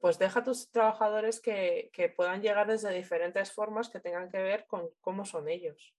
pues 0.00 0.18
deja 0.18 0.40
a 0.40 0.44
tus 0.44 0.70
trabajadores 0.70 1.40
que, 1.40 1.90
puedan 2.16 2.42
llegar 2.42 2.66
desde 2.66 2.94
diferentes 2.94 3.52
formas 3.52 3.88
que 3.88 4.00
tengan 4.00 4.30
que 4.30 4.38
ver 4.38 4.66
con 4.66 4.88
cómo 5.00 5.24
son 5.24 5.48
ellos. 5.48 5.94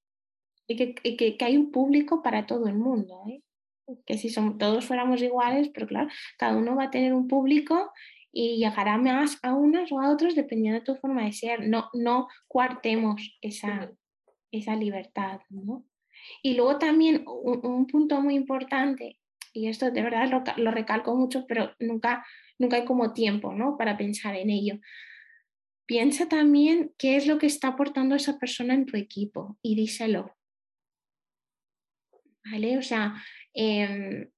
Y 0.68 0.76
que, 1.18 1.38
hay 1.40 1.58
un 1.58 1.72
público 1.72 2.22
para 2.22 2.46
todo 2.46 2.68
el 2.68 2.76
mundo, 2.76 3.24
¿eh? 3.28 3.42
que 4.06 4.18
si 4.18 4.30
son, 4.30 4.60
todos 4.60 4.86
fuéramos 4.86 5.22
iguales, 5.22 5.70
pero 5.74 5.88
claro, 5.88 6.10
cada 6.38 6.56
uno 6.56 6.76
va 6.76 6.86
a 6.86 6.92
tener 6.92 7.14
un 7.14 7.28
público 7.28 7.92
y 8.32 8.58
llegará 8.58 8.98
más 9.00 9.40
a 9.42 9.56
unos 9.56 9.92
o 9.92 10.00
a 10.00 10.12
otros 10.12 10.36
dependiendo 10.36 10.80
de 10.80 10.86
tu 10.86 10.96
forma 10.96 11.26
de 11.26 11.34
ser. 11.34 11.68
No, 11.68 11.90
no 11.94 12.28
cuartemos 12.48 13.38
esa, 13.42 13.92
esa 14.52 14.76
libertad. 14.76 15.42
¿no? 15.50 15.86
Y 16.44 16.54
luego 16.54 16.78
también 16.78 17.24
un, 17.26 17.88
punto 17.88 18.22
muy 18.22 18.36
importante, 18.36 19.18
y 19.54 19.68
esto 19.68 19.90
de 19.90 20.04
verdad 20.04 20.30
lo, 20.30 20.44
lo 20.64 20.70
recalco 20.70 21.16
mucho, 21.16 21.46
pero 21.48 21.72
nunca 21.80 22.24
nunca 22.60 22.78
hay 22.78 22.86
como 22.86 23.14
tiempo 23.14 23.54
¿no? 23.54 23.78
para 23.78 23.98
pensar 23.98 24.36
en 24.36 24.50
ello. 24.50 24.76
Piensa 25.88 26.28
también 26.28 26.94
qué 26.98 27.16
es 27.16 27.26
lo 27.26 27.40
que 27.40 27.48
está 27.48 27.70
aportando 27.70 28.16
esa 28.16 28.38
persona 28.38 28.76
en 28.76 28.86
tu 28.86 28.96
equipo 28.96 29.58
y 29.64 29.76
díselo. 29.76 30.36
¿Vale? 32.46 32.78
O 32.78 32.82
sea, 32.84 33.16
em, 33.54 34.30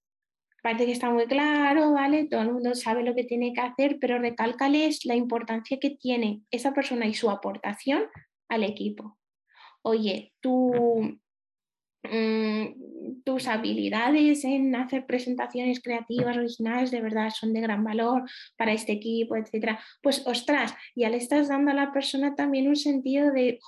parece 0.63 0.85
que 0.85 0.91
está 0.93 1.09
muy 1.09 1.25
claro, 1.25 1.91
¿vale? 1.91 2.27
Todo 2.27 2.41
el 2.41 2.53
mundo 2.53 2.73
sabe 2.75 3.03
lo 3.03 3.15
que 3.15 3.25
tiene 3.25 3.53
que 3.53 3.61
hacer, 3.61 3.97
pero 3.99 4.19
recálcales 4.19 5.05
la 5.05 5.15
importancia 5.15 5.77
que 5.79 5.89
tiene 5.89 6.41
esa 6.51 6.73
persona 6.73 7.05
y 7.07 7.13
su 7.13 7.29
aportación 7.29 8.03
al 8.47 8.63
equipo. 8.63 9.17
Oye, 9.81 10.33
tú 10.41 11.19
Mm, 12.03 13.21
tus 13.23 13.47
habilidades 13.47 14.43
en 14.43 14.75
hacer 14.75 15.05
presentaciones 15.05 15.81
creativas, 15.81 16.35
originales, 16.35 16.89
de 16.89 17.01
verdad 17.01 17.29
son 17.29 17.53
de 17.53 17.61
gran 17.61 17.83
valor 17.83 18.23
para 18.57 18.73
este 18.73 18.93
equipo, 18.93 19.35
etcétera, 19.35 19.79
pues 20.01 20.25
ostras, 20.25 20.73
ya 20.95 21.09
le 21.09 21.17
estás 21.17 21.47
dando 21.47 21.71
a 21.71 21.75
la 21.75 21.93
persona 21.93 22.33
también 22.35 22.67
un 22.67 22.75
sentido 22.75 23.31
de, 23.31 23.59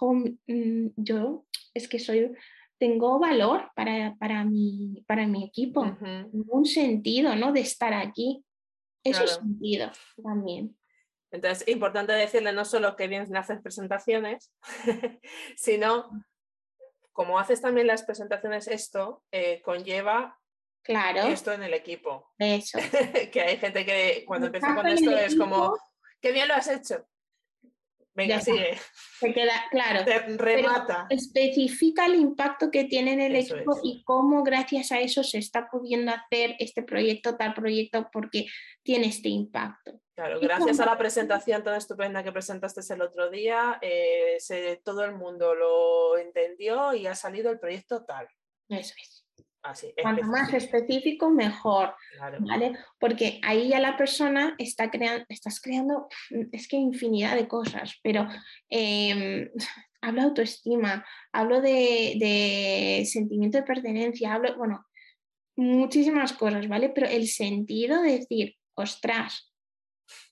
mm, 0.48 0.88
yo 0.96 1.46
es 1.74 1.88
que 1.88 2.00
soy, 2.00 2.32
tengo 2.80 3.20
valor 3.20 3.70
para, 3.76 4.16
para, 4.16 4.44
mi, 4.44 5.04
para 5.08 5.28
mi 5.28 5.46
equipo, 5.46 5.96
un 6.32 6.66
sentido, 6.66 7.36
¿no? 7.36 7.52
De 7.52 7.62
estar 7.62 7.94
aquí. 7.94 8.44
Eso 9.04 9.24
es 9.24 9.36
sentido 9.36 9.92
también. 10.22 10.76
Entonces, 11.32 11.68
importante 11.68 12.14
decirle 12.14 12.54
no 12.54 12.64
solo 12.66 12.96
que 12.96 13.08
bien 13.08 13.36
hacer 13.36 13.62
presentaciones, 13.62 14.52
sino 15.56 16.10
como 17.14 17.40
haces 17.40 17.62
también 17.62 17.88
las 17.88 18.04
presentaciones, 18.04 18.68
esto 18.68 19.24
eh, 19.32 19.62
conlleva 19.62 20.40
claro. 20.82 21.22
esto 21.22 21.54
en 21.54 21.64
el 21.64 21.74
equipo. 21.74 22.34
Eso. 22.38 22.80
que 23.32 23.42
hay 23.42 23.58
gente 23.58 23.86
que 23.86 24.26
cuando 24.28 24.48
empieza 24.48 24.76
con 24.76 24.88
esto 24.88 25.12
es 25.12 25.36
como, 25.38 25.78
qué 26.20 26.32
bien 26.32 26.48
lo 26.48 26.56
has 26.56 26.68
hecho. 26.68 27.08
Venga, 28.16 28.40
sigue. 28.40 28.78
Se 29.20 29.34
queda, 29.34 29.54
claro. 29.72 30.06
remata. 30.38 31.08
especifica 31.10 32.06
el 32.06 32.16
impacto 32.16 32.70
que 32.70 32.84
tiene 32.84 33.14
en 33.14 33.22
el 33.22 33.36
equipo 33.36 33.80
y 33.84 34.04
cómo 34.04 34.44
gracias 34.44 34.92
a 34.92 35.00
eso 35.00 35.24
se 35.24 35.40
está 35.40 35.68
pudiendo 35.70 36.12
hacer 36.12 36.56
este 36.60 36.84
proyecto, 36.84 37.36
tal 37.38 37.54
proyecto, 37.56 38.10
porque 38.12 38.46
tiene 38.84 39.08
este 39.08 39.30
impacto. 39.30 40.00
Claro, 40.16 40.40
gracias 40.40 40.80
a 40.80 40.86
la 40.86 40.98
presentación 40.98 41.64
tan 41.64 41.76
estupenda 41.76 42.24
que 42.24 42.32
presentaste 42.32 42.82
el 42.94 43.02
otro 43.02 43.32
día, 43.32 43.80
eh, 43.82 44.38
todo 44.84 45.04
el 45.06 45.16
mundo 45.16 45.56
lo 45.56 46.18
entendió 46.18 46.94
y 46.94 47.08
ha 47.08 47.16
salido 47.16 47.50
el 47.50 47.60
proyecto 47.60 48.06
tal. 48.06 48.28
Eso 48.70 48.94
es. 49.02 49.23
Así, 49.64 49.94
Cuanto 50.02 50.24
más 50.24 50.54
específico, 50.54 51.30
mejor. 51.30 51.96
¿vale? 52.40 52.78
Porque 53.00 53.40
ahí 53.44 53.70
ya 53.70 53.80
la 53.80 53.96
persona 53.96 54.56
está 54.58 54.92
creando, 54.92 55.26
estás 55.30 55.62
creando, 55.62 56.08
es 56.52 56.68
que 56.68 56.76
infinidad 56.76 57.36
de 57.36 57.48
cosas, 57.48 57.98
pero 58.04 58.28
eh, 58.70 59.50
hablo 60.02 60.22
de 60.22 60.28
autoestima, 60.28 61.06
hablo 61.32 61.62
de, 61.62 62.16
de, 62.20 63.06
sentimiento 63.06 63.58
de 63.58 63.64
pertenencia, 63.64 64.34
hablo, 64.34 64.58
bueno, 64.58 64.86
muchísimas 65.56 66.34
cosas, 66.34 66.68
¿vale? 66.68 66.90
Pero 66.90 67.08
el 67.08 67.28
sentido 67.28 68.02
de 68.02 68.20
decir, 68.20 68.56
ostras, 68.76 69.54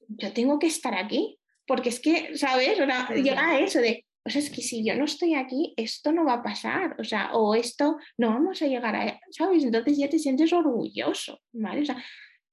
yo 0.09 0.33
tengo 0.33 0.59
que 0.59 0.67
estar 0.67 0.93
aquí, 0.95 1.39
porque 1.65 1.89
es 1.89 2.01
que, 2.01 2.37
¿sabes? 2.37 2.77
llega 3.15 3.49
a 3.49 3.59
eso 3.59 3.79
de, 3.79 4.05
o 4.23 4.29
sea, 4.29 4.39
es 4.39 4.51
que 4.51 4.61
si 4.61 4.85
yo 4.85 4.95
no 4.95 5.05
estoy 5.05 5.33
aquí, 5.33 5.73
esto 5.77 6.11
no 6.11 6.25
va 6.25 6.33
a 6.33 6.43
pasar, 6.43 6.95
o 6.99 7.03
sea, 7.03 7.31
o 7.33 7.55
esto 7.55 7.97
no 8.17 8.29
vamos 8.29 8.61
a 8.61 8.67
llegar 8.67 8.95
a, 8.95 9.19
¿sabes? 9.31 9.63
Entonces 9.63 9.97
ya 9.97 10.09
te 10.09 10.19
sientes 10.19 10.53
orgulloso, 10.53 11.41
¿vale? 11.53 11.81
O 11.81 11.85
sea, 11.85 12.03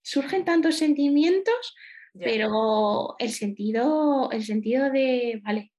surgen 0.02 0.44
tantos 0.44 0.76
sentimientos, 0.76 1.74
pero 2.14 3.14
el 3.18 3.30
sentido, 3.30 4.30
el 4.32 4.44
sentido 4.44 4.90
de, 4.90 5.40
vale, 5.44 5.70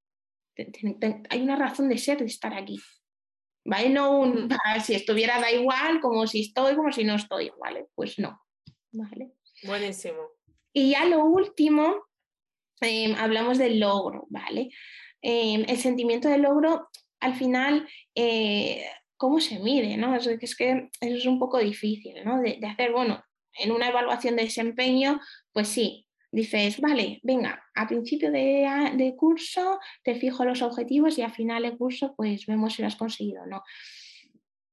hay 1.30 1.42
una 1.42 1.56
razón 1.56 1.90
de 1.90 1.98
ser 1.98 2.20
de 2.20 2.26
estar 2.26 2.54
aquí, 2.54 2.80
¿vale? 3.66 3.90
No 3.90 4.20
un, 4.20 4.50
si 4.84 4.94
estuviera 4.94 5.40
da 5.40 5.52
igual, 5.52 6.00
como 6.02 6.28
si 6.28 6.42
estoy, 6.42 6.76
como 6.76 6.92
si 6.92 7.04
no 7.04 7.16
estoy, 7.16 7.52
¿vale? 7.60 7.88
Pues 7.96 8.20
no, 8.20 8.40
¿vale? 8.92 9.32
Buenísimo. 9.64 10.20
Y 10.72 10.92
ya 10.92 11.06
lo 11.06 11.26
último, 11.26 12.06
em, 12.80 13.16
hablamos 13.16 13.58
del 13.58 13.80
logro, 13.80 14.28
¿vale? 14.30 14.70
Em, 15.22 15.66
el 15.68 15.78
sentimiento 15.78 16.30
de 16.30 16.38
logro, 16.38 16.90
al 17.20 17.36
final, 17.36 17.88
eh, 18.16 18.86
¿cómo 19.18 19.40
se 19.40 19.60
mide? 19.60 19.98
¿no? 19.98 20.16
Es, 20.16 20.56
que 20.56 20.90
eso 21.02 21.16
es 21.16 21.26
un 21.26 21.40
poco 21.40 21.60
difícil 21.60 22.24
¿no? 22.24 22.40
de, 22.40 22.60
hacer, 22.66 22.92
bueno, 22.92 23.24
en 23.54 23.72
una 23.72 23.90
evaluación 23.90 24.36
de 24.38 24.44
desempeño, 24.44 25.20
pues 25.52 25.68
sí, 25.68 26.08
dices, 26.32 26.80
vale, 26.80 27.20
venga, 27.24 27.64
a 27.76 27.88
principio 27.88 28.32
de, 28.32 29.14
curso 29.18 29.80
te 30.04 30.16
fijo 30.16 30.46
los 30.46 30.62
objetivos 30.62 31.18
y 31.18 31.24
a 31.24 31.30
final 31.30 31.64
de 31.64 31.76
curso 31.76 32.14
pues 32.16 32.46
vemos 32.46 32.74
si 32.74 32.82
lo 32.82 32.88
has 32.88 32.96
conseguido 32.96 33.44
o 33.44 33.48
no. 33.48 33.64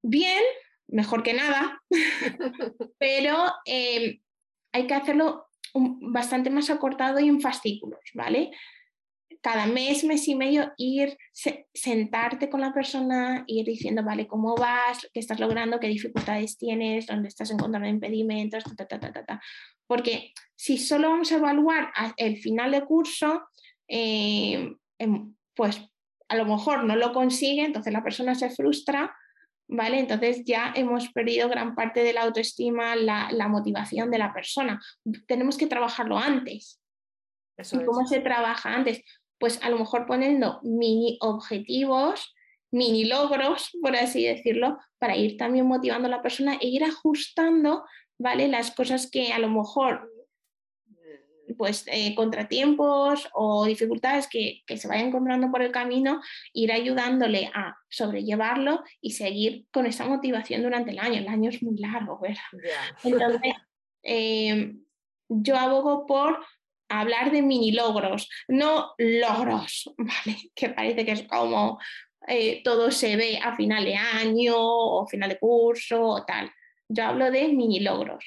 Bien, 0.02 0.42
mejor 0.86 1.24
que 1.24 1.34
nada, 1.34 1.82
pero 2.98 3.36
em, 3.64 4.20
hay 4.72 4.86
que 4.86 4.94
hacerlo 4.94 5.48
bastante 5.74 6.50
más 6.50 6.70
acortado 6.70 7.18
y 7.18 7.28
en 7.28 7.40
fascículos, 7.40 8.00
¿vale? 8.14 8.52
Cada 9.46 9.66
mes, 9.66 10.02
mes 10.02 10.26
y 10.26 10.34
medio, 10.34 10.72
ir, 10.76 11.16
sentarte 11.72 12.50
con 12.50 12.60
la 12.60 12.74
persona, 12.74 13.44
ir 13.46 13.64
diciendo, 13.64 14.02
vale, 14.02 14.26
¿cómo 14.26 14.56
vas? 14.56 15.06
¿Qué 15.14 15.20
estás 15.20 15.38
logrando? 15.38 15.78
¿Qué 15.78 15.86
dificultades 15.86 16.58
tienes? 16.58 17.06
¿Dónde 17.06 17.28
estás 17.28 17.52
encontrando 17.52 17.86
impedimentos? 17.86 18.64
Porque 19.86 20.32
si 20.56 20.78
solo 20.78 21.10
vamos 21.10 21.30
a 21.30 21.36
evaluar 21.36 21.92
el 22.16 22.38
final 22.38 22.72
de 22.72 22.84
curso, 22.84 23.46
eh, 23.86 24.74
em, 24.98 25.36
pues 25.54 25.80
a 26.28 26.34
lo 26.34 26.44
mejor 26.44 26.82
no 26.82 26.96
lo 26.96 27.12
consigue, 27.12 27.66
entonces 27.66 27.92
la 27.92 28.02
persona 28.02 28.34
se 28.34 28.50
frustra 28.50 29.14
¿vale? 29.68 30.00
Entonces 30.00 30.42
ya 30.44 30.72
hemos 30.74 31.12
perdido 31.12 31.48
gran 31.48 31.76
parte 31.76 32.02
de 32.02 32.12
la 32.12 32.22
autoestima, 32.22 32.96
la, 32.96 33.46
motivación 33.46 34.10
de 34.10 34.18
la 34.18 34.32
persona. 34.32 34.80
Tenemos 35.28 35.56
que 35.56 35.68
trabajarlo 35.68 36.18
antes. 36.18 36.80
¿Y 37.58 37.84
cómo 37.84 38.04
se 38.08 38.18
trabaja 38.18 38.74
antes? 38.74 39.02
Pues 39.38 39.62
a 39.62 39.70
lo 39.70 39.78
mejor 39.78 40.06
poniendo 40.06 40.60
mini 40.62 41.18
objetivos, 41.20 42.34
mini 42.70 43.04
logros, 43.04 43.70
por 43.82 43.94
así 43.96 44.24
decirlo, 44.24 44.78
para 44.98 45.16
ir 45.16 45.36
también 45.36 45.66
motivando 45.66 46.08
a 46.08 46.10
la 46.10 46.22
persona 46.22 46.54
e 46.60 46.68
ir 46.68 46.84
ajustando, 46.84 47.84
¿vale? 48.18 48.48
Las 48.48 48.70
cosas 48.70 49.10
que 49.10 49.32
a 49.32 49.38
lo 49.38 49.48
mejor 49.48 50.10
pues, 51.56 51.84
eh, 51.86 52.14
contratiempos 52.14 53.28
o 53.32 53.66
dificultades 53.66 54.28
que, 54.28 54.62
se 54.76 54.88
vayan 54.88 55.08
encontrando 55.08 55.50
por 55.50 55.62
el 55.62 55.70
camino, 55.70 56.20
ir 56.52 56.72
ayudándole 56.72 57.50
a 57.54 57.76
sobrellevarlo 57.88 58.82
y 59.00 59.12
seguir 59.12 59.66
con 59.72 59.86
esa 59.86 60.06
motivación 60.06 60.62
durante 60.62 60.90
el 60.90 60.98
año. 60.98 61.18
El 61.18 61.28
año 61.28 61.50
es 61.50 61.62
muy 61.62 61.78
largo, 61.78 62.18
¿verdad? 62.20 62.42
Entonces, 63.04 63.54
em, 64.02 64.84
yo 65.28 65.56
abogo 65.56 66.06
por 66.06 66.44
hablar 66.88 67.30
de 67.30 67.42
mini 67.42 67.72
logros, 67.72 68.28
no 68.48 68.94
logros, 68.98 69.92
¿vale? 69.98 70.36
Que 70.54 70.70
parece 70.70 71.04
que 71.04 71.12
es 71.12 71.22
como 71.24 71.78
eh, 72.28 72.62
todo 72.62 72.90
se 72.90 73.16
ve 73.16 73.38
a 73.42 73.54
final 73.56 73.84
de 73.84 73.94
año 73.94 74.54
o 74.56 75.06
final 75.06 75.30
de 75.30 75.38
curso 75.38 76.02
o 76.02 76.24
tal. 76.24 76.50
Yo 76.88 77.04
hablo 77.04 77.30
de 77.30 77.48
mini 77.48 77.80
logros, 77.80 78.24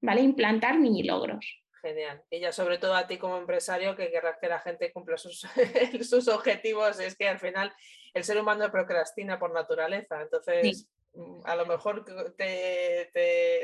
¿vale? 0.00 0.22
Implantar 0.22 0.78
mini 0.78 1.02
logros. 1.02 1.62
Genial. 1.82 2.22
Y 2.30 2.38
ya 2.38 2.52
sobre 2.52 2.78
todo 2.78 2.94
a 2.94 3.08
ti 3.08 3.18
como 3.18 3.38
empresario 3.38 3.96
que 3.96 4.10
querrás 4.10 4.38
que 4.40 4.48
la 4.48 4.60
gente 4.60 4.92
cumpla 4.92 5.16
sus, 5.16 5.40
sus 6.08 6.28
objetivos, 6.28 7.00
es 7.00 7.16
que 7.16 7.28
al 7.28 7.40
final 7.40 7.74
el 8.14 8.24
ser 8.24 8.38
humano 8.38 8.70
procrastina 8.70 9.38
por 9.38 9.52
naturaleza, 9.52 10.20
entonces 10.22 10.88
mm, 11.14 11.40
a 11.44 11.56
lo 11.56 11.66
mejor 11.66 12.04
te, 12.36 13.10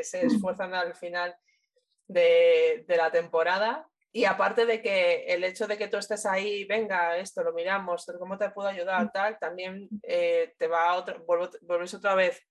se 0.02 0.26
esfuerzan 0.26 0.74
al 0.74 0.94
final 0.94 1.36
de, 2.08 2.84
la 2.88 3.10
temporada 3.10 3.88
y 4.18 4.24
aparte 4.24 4.66
de 4.66 4.82
que 4.82 5.26
el 5.26 5.44
hecho 5.44 5.68
de 5.68 5.78
que 5.78 5.86
tú 5.86 5.96
estés 5.96 6.26
ahí, 6.26 6.64
venga, 6.64 7.16
esto 7.18 7.44
lo 7.44 7.52
miramos, 7.52 8.04
cómo 8.18 8.36
te 8.36 8.50
puedo 8.50 8.66
ayudar, 8.66 9.12
tal, 9.12 9.38
también 9.38 9.88
eh, 10.02 10.54
te 10.58 10.66
va 10.66 10.90
a 10.90 10.96
otra, 10.96 11.22
vuelves 11.62 11.94
otra 11.94 12.16
vez 12.16 12.42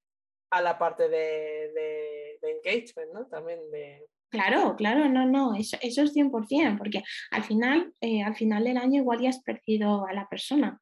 a 0.49 0.61
la 0.61 0.78
parte 0.78 1.09
de 1.09 2.39
engagement, 2.41 3.11
¿no? 3.13 3.26
También 3.28 3.59
de... 3.70 4.07
Claro, 4.30 4.78
claro, 4.78 5.09
no, 5.09 5.26
no, 5.26 5.55
eso, 5.55 5.78
eso 5.82 6.03
es 6.03 6.13
100%, 6.13 6.78
porque 6.78 7.03
al 7.32 7.43
final, 7.43 7.93
eh, 7.99 8.24
al 8.24 8.36
final 8.36 8.63
del 8.63 8.78
año 8.78 9.01
igual 9.01 9.20
ya 9.20 9.30
has 9.30 9.41
perdido 9.41 10.05
a 10.05 10.13
la 10.13 10.28
persona. 10.30 10.82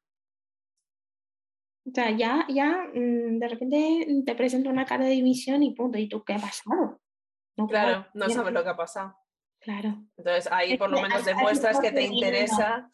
O 1.84 1.90
sea, 1.92 2.10
ya, 2.10 2.46
ya 2.48 2.90
mm, 2.94 3.40
de 3.40 3.48
repente 3.48 4.22
te 4.24 4.34
presenta 4.36 4.70
una 4.70 4.84
cara 4.84 5.04
de 5.04 5.12
división 5.12 5.64
y 5.64 5.74
punto, 5.74 5.98
¿y 5.98 6.08
tú 6.08 6.22
qué 6.22 6.34
ha 6.34 6.38
pasado? 6.38 7.00
claro, 7.68 8.06
no 8.14 8.28
sabes 8.28 8.52
lo 8.52 8.62
que 8.62 8.70
ha 8.70 8.76
pasado. 8.76 9.16
Claro. 9.66 10.00
Entonces 10.16 10.48
ahí 10.52 10.78
por 10.78 10.90
lo 10.90 11.02
menos 11.02 11.24
demuestras 11.24 11.80
que 11.80 11.90
te 11.90 12.04
interesa, 12.04 12.88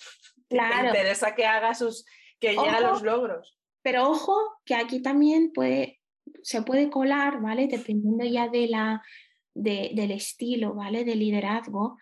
claro. 0.48 0.90
te 0.90 0.98
interesa 0.98 1.34
que 1.34 1.44
haga 1.44 1.74
sus, 1.74 2.06
que 2.40 2.56
a 2.56 2.80
los 2.80 3.02
logros. 3.02 3.58
Pero 3.82 4.08
ojo, 4.08 4.34
que 4.64 4.74
aquí 4.74 5.02
también 5.02 5.52
puede, 5.52 6.00
se 6.42 6.62
puede 6.62 6.88
colar, 6.88 7.42
¿vale? 7.42 7.66
Dependiendo 7.66 8.24
ya 8.24 8.48
de 8.48 8.68
la, 8.68 9.02
del 9.52 10.12
estilo, 10.12 10.72
¿vale? 10.72 11.04
De 11.04 11.14
liderazgo. 11.14 11.98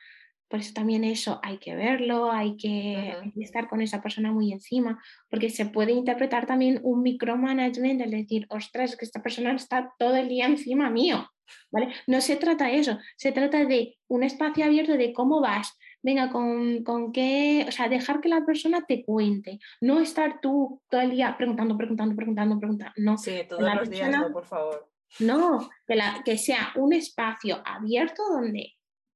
Por 0.47 0.61
eso 0.61 0.73
también 0.73 1.03
eso 1.03 1.41
hay 1.43 1.59
que 1.59 1.75
verlo, 1.75 2.31
hay 2.31 2.57
que, 2.57 3.13
estar 3.41 3.69
con 3.69 3.83
esa 3.83 4.01
persona 4.01 4.31
muy 4.31 4.53
encima, 4.53 5.03
porque 5.29 5.51
se 5.51 5.67
puede 5.67 5.91
interpretar 5.91 6.47
también 6.47 6.79
un 6.85 7.03
micromanagement, 7.03 8.03
es 8.03 8.11
decir, 8.13 8.47
ostras, 8.51 8.97
que 8.97 9.05
esta 9.05 9.21
persona 9.21 9.53
está 9.53 9.93
todo 9.99 10.15
el 10.15 10.29
día 10.29 10.47
encima 10.47 10.91
mío, 10.91 11.29
¿vale? 11.71 11.93
No 12.07 12.21
se 12.21 12.37
trata 12.37 12.67
de 12.67 12.79
eso, 12.79 12.99
se 13.17 13.33
trata 13.33 13.65
de 13.65 13.99
un 14.09 14.23
espacio 14.23 14.65
abierto 14.65 14.93
de 14.97 15.13
cómo 15.13 15.41
vas, 15.41 15.77
venga, 16.03 16.31
con, 16.31 16.83
con 16.85 17.13
qué, 17.13 17.65
o 17.69 17.73
sea, 17.73 17.89
dejar 17.89 18.21
que 18.21 18.29
la 18.29 18.45
persona 18.45 18.85
te 18.87 19.05
cuente, 19.05 19.59
no 19.81 20.01
estar 20.01 20.41
tú 20.41 20.81
todo 20.89 21.01
el 21.01 21.11
día 21.11 21.37
preguntando, 21.37 21.77
preguntando, 21.77 22.17
preguntando, 22.17 22.59
preguntando, 22.59 22.95
no. 22.97 23.19
Sí, 23.19 23.43
todos 23.49 23.63
los 23.63 23.91
días, 23.91 24.11
no, 24.11 24.33
por 24.33 24.45
favor. 24.45 24.91
No, 25.19 25.69
que, 25.87 25.97
la, 25.97 26.23
que 26.25 26.39
sea 26.39 26.73
un 26.77 26.93
espacio 26.93 27.61
abierto 27.65 28.23
donde 28.31 28.75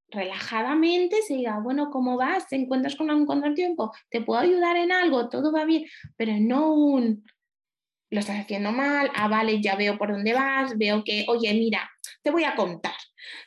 relajadamente 0.08 1.22
se 1.22 1.34
diga, 1.34 1.60
bueno, 1.60 1.90
¿cómo 1.90 2.16
vas? 2.16 2.48
¿Te 2.48 2.56
encuentras 2.56 2.96
con 2.96 3.10
algún 3.10 3.26
contratiempo? 3.26 3.92
¿Te 4.10 4.20
puedo 4.20 4.40
ayudar 4.40 4.76
en 4.76 4.92
algo? 4.92 5.28
Todo 5.28 5.52
va 5.52 5.64
bien, 5.64 5.84
pero 6.16 6.32
no 6.38 6.74
un, 6.74 7.24
lo 8.14 8.20
estás 8.20 8.40
haciendo 8.40 8.72
mal, 8.72 9.10
ah, 9.14 9.28
vale, 9.28 9.60
ya 9.60 9.74
veo 9.74 9.98
por 9.98 10.12
dónde 10.12 10.32
vas, 10.32 10.78
veo 10.78 11.02
que, 11.04 11.24
oye, 11.28 11.52
mira, 11.52 11.90
te 12.22 12.30
voy 12.30 12.44
a 12.44 12.54
contar. 12.54 12.94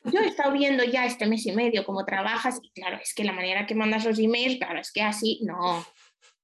Yo 0.04 0.20
he 0.20 0.28
estado 0.28 0.52
viendo 0.52 0.84
ya 0.84 1.06
este 1.06 1.26
mes 1.26 1.46
y 1.46 1.54
medio 1.54 1.86
cómo 1.86 2.06
trabajas 2.06 2.60
y 2.62 2.70
claro, 2.72 3.00
es 3.02 3.14
que 3.14 3.24
la 3.24 3.32
manera 3.32 3.66
que 3.66 3.76
mandas 3.76 4.06
los 4.06 4.20
emails, 4.20 4.58
claro, 4.58 4.80
es 4.80 4.92
que 4.92 5.02
así, 5.02 5.40
no, 5.44 5.86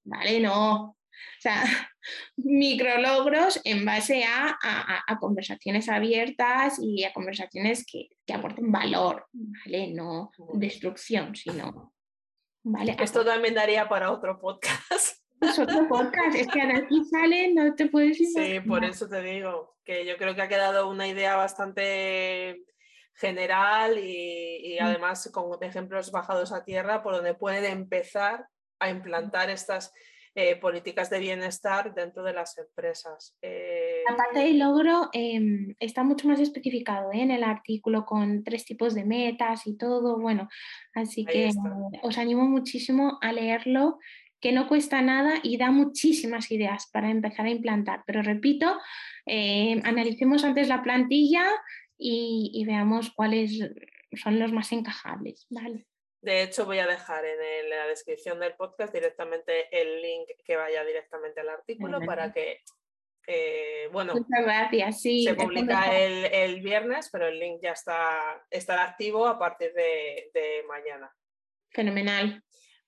vale, 0.06 0.40
no. 0.40 0.84
O 0.84 0.98
sea, 1.42 1.64
micrologros 2.38 3.60
en 3.66 3.84
base 3.84 4.24
a, 4.24 4.58
a, 5.06 5.20
conversaciones 5.20 5.90
abiertas 5.90 6.80
y 6.82 7.04
a 7.04 7.12
conversaciones 7.12 7.86
que, 7.86 8.08
que, 8.26 8.34
aporten 8.34 8.72
valor, 8.72 9.28
¿vale? 9.34 9.88
No 9.88 10.32
destrucción, 10.54 11.36
sino... 11.36 11.94
¿vale? 12.64 12.96
Esto 13.00 13.26
también 13.26 13.54
daría 13.54 13.90
para 13.90 14.12
otro 14.12 14.40
podcast. 14.40 15.23
Es 15.44 15.60
otro 15.60 15.88
podcast, 15.88 16.36
es 16.36 16.48
que 16.48 16.62
aquí 16.62 17.04
sale, 17.06 17.54
no 17.54 17.76
te 17.76 17.88
puedes 17.88 18.18
Sí, 18.18 18.60
por 18.66 18.84
eso 18.84 19.08
te 19.08 19.22
digo, 19.22 19.76
que 19.84 20.06
yo 20.06 20.18
creo 20.18 20.36
que 20.36 20.42
ha 20.42 20.48
quedado 20.48 20.90
una 20.90 21.08
idea 21.08 21.36
bastante 21.36 22.64
general 23.16 23.98
y, 24.00 24.78
mm. 24.80 24.84
además 24.84 25.30
con 25.32 25.62
ejemplos 25.62 26.12
bajados 26.12 26.52
a 26.52 26.64
tierra 26.64 27.04
por 27.04 27.16
donde 27.16 27.36
pueden 27.36 27.66
empezar 27.66 28.48
a 28.80 28.90
implantar 28.90 29.50
estas 29.50 29.94
eh, 30.36 30.56
políticas 30.56 31.12
de 31.12 31.20
bienestar 31.20 31.94
dentro 31.94 32.24
de 32.24 32.34
las 32.34 32.58
empresas. 32.58 33.38
Eh... 33.42 34.02
La 34.10 34.16
parte 34.16 34.40
del 34.40 34.58
logro 34.58 35.10
em, 35.14 35.76
está 35.80 36.04
mucho 36.04 36.28
más 36.28 36.40
especificado 36.40 37.12
¿eh? 37.12 37.22
en 37.22 37.30
el 37.30 37.44
artículo 37.44 38.04
con 38.04 38.44
tres 38.44 38.66
tipos 38.66 38.96
de 38.96 39.06
metas 39.06 39.68
y 39.68 39.78
todo. 39.78 40.20
Bueno, 40.20 40.50
así 40.96 41.24
que 41.24 41.52
os 42.02 42.18
animo 42.18 42.48
muchísimo 42.48 43.20
a 43.22 43.32
leerlo 43.32 44.00
que 44.44 44.52
no 44.52 44.68
cuesta 44.68 45.02
nada 45.02 45.40
y 45.42 45.58
da 45.58 45.72
muchísimas 45.72 46.52
ideas 46.52 46.90
para 46.92 47.10
empezar 47.10 47.46
a 47.46 47.50
implantar. 47.50 48.04
Pero 48.06 48.22
repito, 48.22 48.78
em, 49.26 49.82
analicemos 49.86 50.44
antes 50.44 50.68
la 50.68 50.84
plantilla, 50.84 51.50
y, 51.98 52.66
veamos 52.68 53.14
cuáles 53.16 53.60
son 54.22 54.40
los 54.40 54.52
más 54.52 54.72
encajables. 54.74 55.48
¿vale? 55.50 55.86
De 56.22 56.44
hecho, 56.44 56.66
voy 56.66 56.80
a 56.80 56.88
dejar 56.88 57.24
en, 57.24 57.70
la 57.70 57.88
descripción 57.88 58.40
del 58.42 58.56
podcast 58.56 58.94
directamente 58.94 59.68
el 59.72 60.02
link 60.02 60.28
que 60.44 60.58
vaya 60.58 60.84
directamente 60.84 61.40
al 61.40 61.50
artículo 61.50 62.02
para 62.02 62.34
que, 62.34 62.60
eh, 63.28 63.88
bueno, 63.94 64.14
gracias. 64.28 65.02
Sí, 65.02 65.24
se 65.24 65.36
publica 65.36 65.98
el, 65.98 66.62
viernes, 66.62 67.10
pero 67.10 67.28
el 67.28 67.40
link 67.40 67.62
ya 67.62 67.72
está 67.72 68.46
estará 68.52 68.84
activo 68.84 69.26
a 69.26 69.40
partir 69.40 69.74
de, 69.74 70.30
de 70.34 70.64
mañana. 70.68 71.10
Fenomenal. 71.72 72.44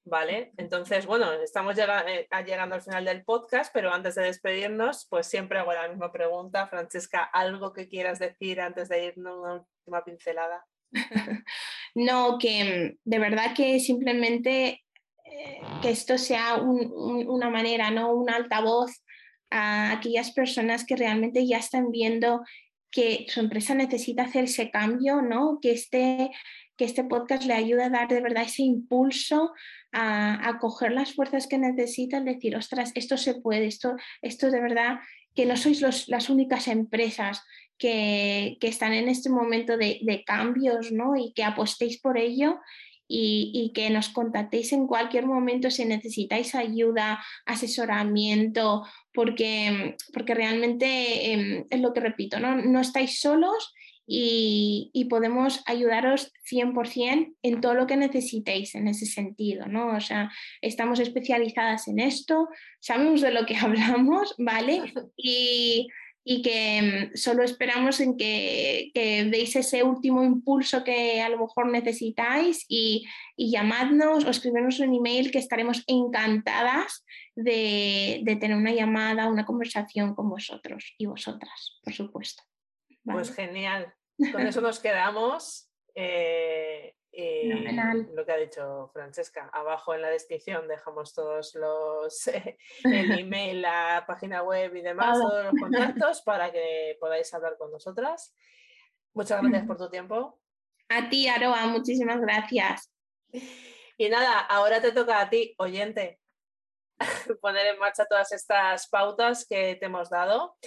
Vale, 0.08 0.51
entonces, 0.58 1.08
bueno, 1.08 1.34
estamos 1.34 1.76
eh, 1.80 2.28
llegando 2.45 2.76
al 2.76 2.84
final 2.84 3.06
del 3.06 3.24
podcast, 3.24 3.74
pero 3.74 3.91
antes 3.91 4.14
de 4.14 4.22
despedirnos, 4.22 5.08
pues 5.10 5.26
siempre 5.26 5.58
hago 5.58 5.74
la 5.74 5.88
misma 5.88 6.12
pregunta. 6.12 6.68
Francesca, 6.68 7.24
¿algo 7.24 7.74
que 7.74 7.88
quieras 7.88 8.20
decir 8.20 8.62
antes 8.62 8.88
de 8.88 9.06
irnos 9.06 9.39
una 9.39 9.53
última 9.53 10.06
pincelada? 10.06 10.64
no, 11.95 12.38
que 12.38 12.95
mm, 13.03 13.10
de 13.10 13.20
verdad 13.20 13.56
que 13.56 13.80
simplemente 13.80 14.84
eh, 15.26 15.62
que 15.82 15.89
esto 15.89 16.20
sea 16.20 16.58
una 16.58 17.49
manera, 17.49 17.89
¿no? 17.89 18.14
Un 18.14 18.30
altavoz 18.30 19.03
a 19.49 19.91
aquellas 19.91 20.32
personas 20.32 20.86
que 20.86 20.97
realmente 20.97 21.47
ya 21.47 21.58
están 21.58 21.89
viendo 21.89 22.43
que 22.91 23.26
su 23.28 23.39
empresa 23.39 23.74
necesita 23.74 24.24
hacer 24.24 24.43
ese 24.43 24.70
cambio, 24.70 25.24
¿no? 25.24 25.58
Que 25.62 25.72
este, 25.72 26.30
que 26.78 26.86
este 26.86 27.03
podcast 27.03 27.43
le 27.43 27.53
ayude 27.53 27.84
a 27.84 27.89
dar 27.89 28.07
de 28.07 28.21
verdad 28.21 28.43
ese 28.43 28.63
impulso 28.63 29.53
a, 29.91 30.57
coger 30.59 30.91
las 30.91 31.13
fuerzas 31.13 31.47
que 31.47 31.57
necesitan, 31.57 32.26
decir, 32.26 32.55
ostras, 32.55 32.91
esto 32.95 33.17
se 33.17 33.36
puede, 33.36 33.65
esto, 33.65 33.95
esto 34.21 34.51
de 34.51 34.61
verdad, 34.61 34.99
que 35.34 35.45
no 35.45 35.55
sois 35.55 36.07
las 36.07 36.30
únicas 36.30 36.67
empresas 36.67 37.41
que, 37.78 38.57
están 38.61 38.93
en 38.93 39.09
este 39.09 39.30
momento 39.30 39.78
de, 39.78 40.23
cambios 40.26 40.91
¿no? 40.91 41.15
y 41.15 41.34
que 41.34 41.43
apostéis 41.43 41.99
por 42.01 42.17
ello 42.17 42.59
y, 43.07 43.71
que 43.73 43.89
nos 43.89 44.09
contactéis 44.09 44.73
en 44.73 44.88
cualquier 44.88 45.26
momento 45.28 45.69
si 45.69 45.86
necesitáis 45.86 46.55
ayuda, 46.55 47.23
asesoramiento, 47.45 48.86
porque, 49.13 49.95
porque 50.13 50.34
realmente 50.34 51.32
em, 51.32 51.65
es 51.69 51.80
lo 51.80 51.93
que 51.93 51.99
repito, 51.99 52.39
¿no? 52.39 52.55
no 52.55 52.82
estáis 52.82 53.19
solos 53.19 53.73
y, 54.08 55.08
podemos 55.10 55.64
ayudaros 55.66 56.32
100% 56.49 57.36
en 57.41 57.62
todo 57.62 57.74
lo 57.74 57.88
que 57.88 57.97
necesitéis 57.97 58.76
en 58.76 58.88
ese 58.88 59.06
sentido, 59.06 59.68
¿no? 59.68 59.95
O 59.95 60.01
sea, 60.01 60.32
estamos 60.62 60.99
especializadas 60.99 61.88
en 61.88 61.99
esto, 61.99 62.49
sabemos 62.80 63.22
de 63.22 63.32
lo 63.32 63.45
que 63.45 63.56
hablamos, 63.58 64.36
¿vale? 64.38 64.93
Y, 65.18 65.88
que 66.43 67.12
mm, 67.14 67.18
solo 67.18 67.43
esperamos 67.43 67.99
en 67.99 68.18
que, 68.18 68.91
deis 69.32 69.56
ese 69.56 69.84
último 69.84 70.24
impulso 70.24 70.84
que 70.84 71.22
a 71.22 71.30
lo 71.30 71.39
mejor 71.39 71.72
necesitáis 71.72 72.66
y, 72.68 73.06
llamadnos 73.38 74.26
o 74.26 74.30
escribirnos 74.30 74.80
un 74.80 74.93
email 74.93 75.32
que 75.32 75.39
estaremos 75.39 75.84
encantadas 75.88 77.06
de, 77.36 78.22
de 78.24 78.36
tener 78.38 78.58
una 78.58 78.74
llamada, 78.74 79.30
una 79.30 79.45
conversación 79.45 80.16
con 80.16 80.30
vosotros 80.30 80.93
y 80.97 81.06
vosotras, 81.06 81.80
por 81.84 81.93
supuesto. 81.93 82.43
Pues 83.06 83.34
genial. 83.34 83.93
Con 84.32 84.41
eso 84.47 84.62
nos 84.62 84.80
quedamos. 84.80 85.72
Eh, 85.93 86.95
lo 88.14 88.26
que 88.26 88.32
ha 88.32 88.38
dicho 88.38 88.89
Francesca, 88.91 89.49
abajo 89.53 89.93
en 89.93 90.01
la 90.01 90.10
descripción 90.10 90.68
dejamos 90.68 91.14
todos 91.14 91.56
los 91.56 92.28
el 92.84 93.20
email, 93.20 93.62
la 93.62 94.03
página 94.06 94.43
web 94.43 94.76
y 94.76 94.82
demás, 94.82 95.18
todos 95.18 95.45
los 95.45 95.53
contactos 95.58 96.22
para 96.24 96.51
que 96.51 96.97
podáis 96.99 97.34
hablar 97.34 97.58
con 97.58 97.72
nosotras. 97.72 98.36
Muchas 99.14 99.41
gracias 99.41 99.66
por 99.66 99.78
tu 99.78 99.89
tiempo. 99.89 100.41
A 100.89 101.10
ti, 101.10 101.28
Aroa, 101.30 101.68
muchísimas 101.68 102.20
gracias. 102.20 102.91
Y 103.97 104.10
nada, 104.10 104.39
ahora 104.39 104.82
te 104.82 104.91
toca 104.91 105.22
a 105.22 105.30
ti, 105.30 105.56
oyente, 105.58 106.20
poner 107.41 107.68
en 107.68 107.80
marcha 107.80 108.06
todas 108.06 108.34
estas 108.34 108.89
pautas 108.89 109.45
que 109.47 109.76
te 109.76 109.86
hemos 109.86 110.10
dado. 110.10 110.58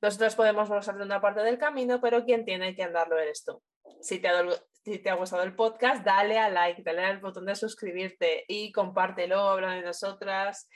Nosotros 0.00 0.36
podemos 0.36 0.68
de 0.68 1.02
una 1.02 1.20
parte 1.20 1.40
del 1.40 1.58
camino, 1.58 2.00
pero 2.00 2.24
quien 2.24 2.44
tiene 2.44 2.74
que 2.74 2.84
andarlo 2.84 3.18
eres 3.18 3.44
tú. 3.44 3.60
Si 4.00 4.20
te, 4.20 4.28
ha, 4.28 5.14
gustado 5.14 5.42
el 5.42 5.56
podcast, 5.56 6.04
dale 6.04 6.38
a 6.38 6.48
like, 6.48 6.82
dale 6.82 7.04
al 7.04 7.18
botón 7.18 7.46
de 7.46 7.56
suscribirte 7.56 8.44
y 8.46 8.70
compártelo, 8.70 9.40
habla 9.40 9.72
de 9.72 9.82
nosotras. 9.82 10.68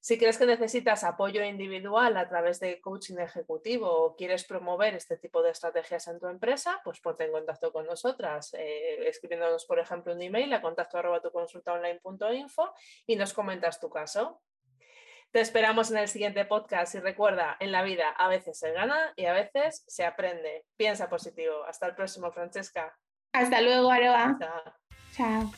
Si 0.00 0.18
crees 0.18 0.38
que 0.38 0.46
necesitas 0.46 1.04
apoyo 1.04 1.44
individual 1.44 2.16
a 2.16 2.28
través 2.28 2.60
de 2.60 2.80
coaching 2.80 3.18
ejecutivo 3.18 3.88
o 3.90 4.16
quieres 4.16 4.44
promover 4.44 4.94
este 4.94 5.16
tipo 5.16 5.42
de 5.42 5.50
estrategias 5.50 6.06
en 6.08 6.20
tu 6.20 6.28
empresa, 6.28 6.80
pues 6.84 7.00
ponte 7.00 7.24
en 7.24 7.32
contacto 7.32 7.72
con 7.72 7.86
nosotras, 7.86 8.54
eh, 8.54 9.08
escribiéndonos, 9.08 9.64
por 9.64 9.78
ejemplo, 9.78 10.12
un 10.12 10.22
email 10.22 10.52
a 10.52 10.62
contacto 10.62 10.98
arroba 10.98 11.20
tu 11.20 11.30
consulta 11.30 11.72
online.info 11.72 12.72
y 13.06 13.16
nos 13.16 13.32
comentas 13.32 13.80
tu 13.80 13.90
caso. 13.90 14.42
Te 15.36 15.42
esperamos 15.42 15.90
en 15.90 15.98
el 15.98 16.08
siguiente 16.08 16.46
podcast 16.46 16.94
y 16.94 16.98
recuerda, 16.98 17.58
en 17.60 17.70
la 17.70 17.82
vida 17.82 18.08
a 18.08 18.26
veces 18.26 18.58
se 18.58 18.72
gana 18.72 19.12
y 19.16 19.26
a 19.26 19.34
veces 19.34 19.84
se 19.86 20.06
aprende. 20.06 20.64
Piensa 20.78 21.10
positivo. 21.10 21.62
Hasta 21.68 21.88
el 21.88 21.94
próximo, 21.94 22.32
Francesca. 22.32 22.96
Hasta 23.34 23.60
luego, 23.60 23.90
Aroa. 23.90 24.38
Chao. 25.14 25.52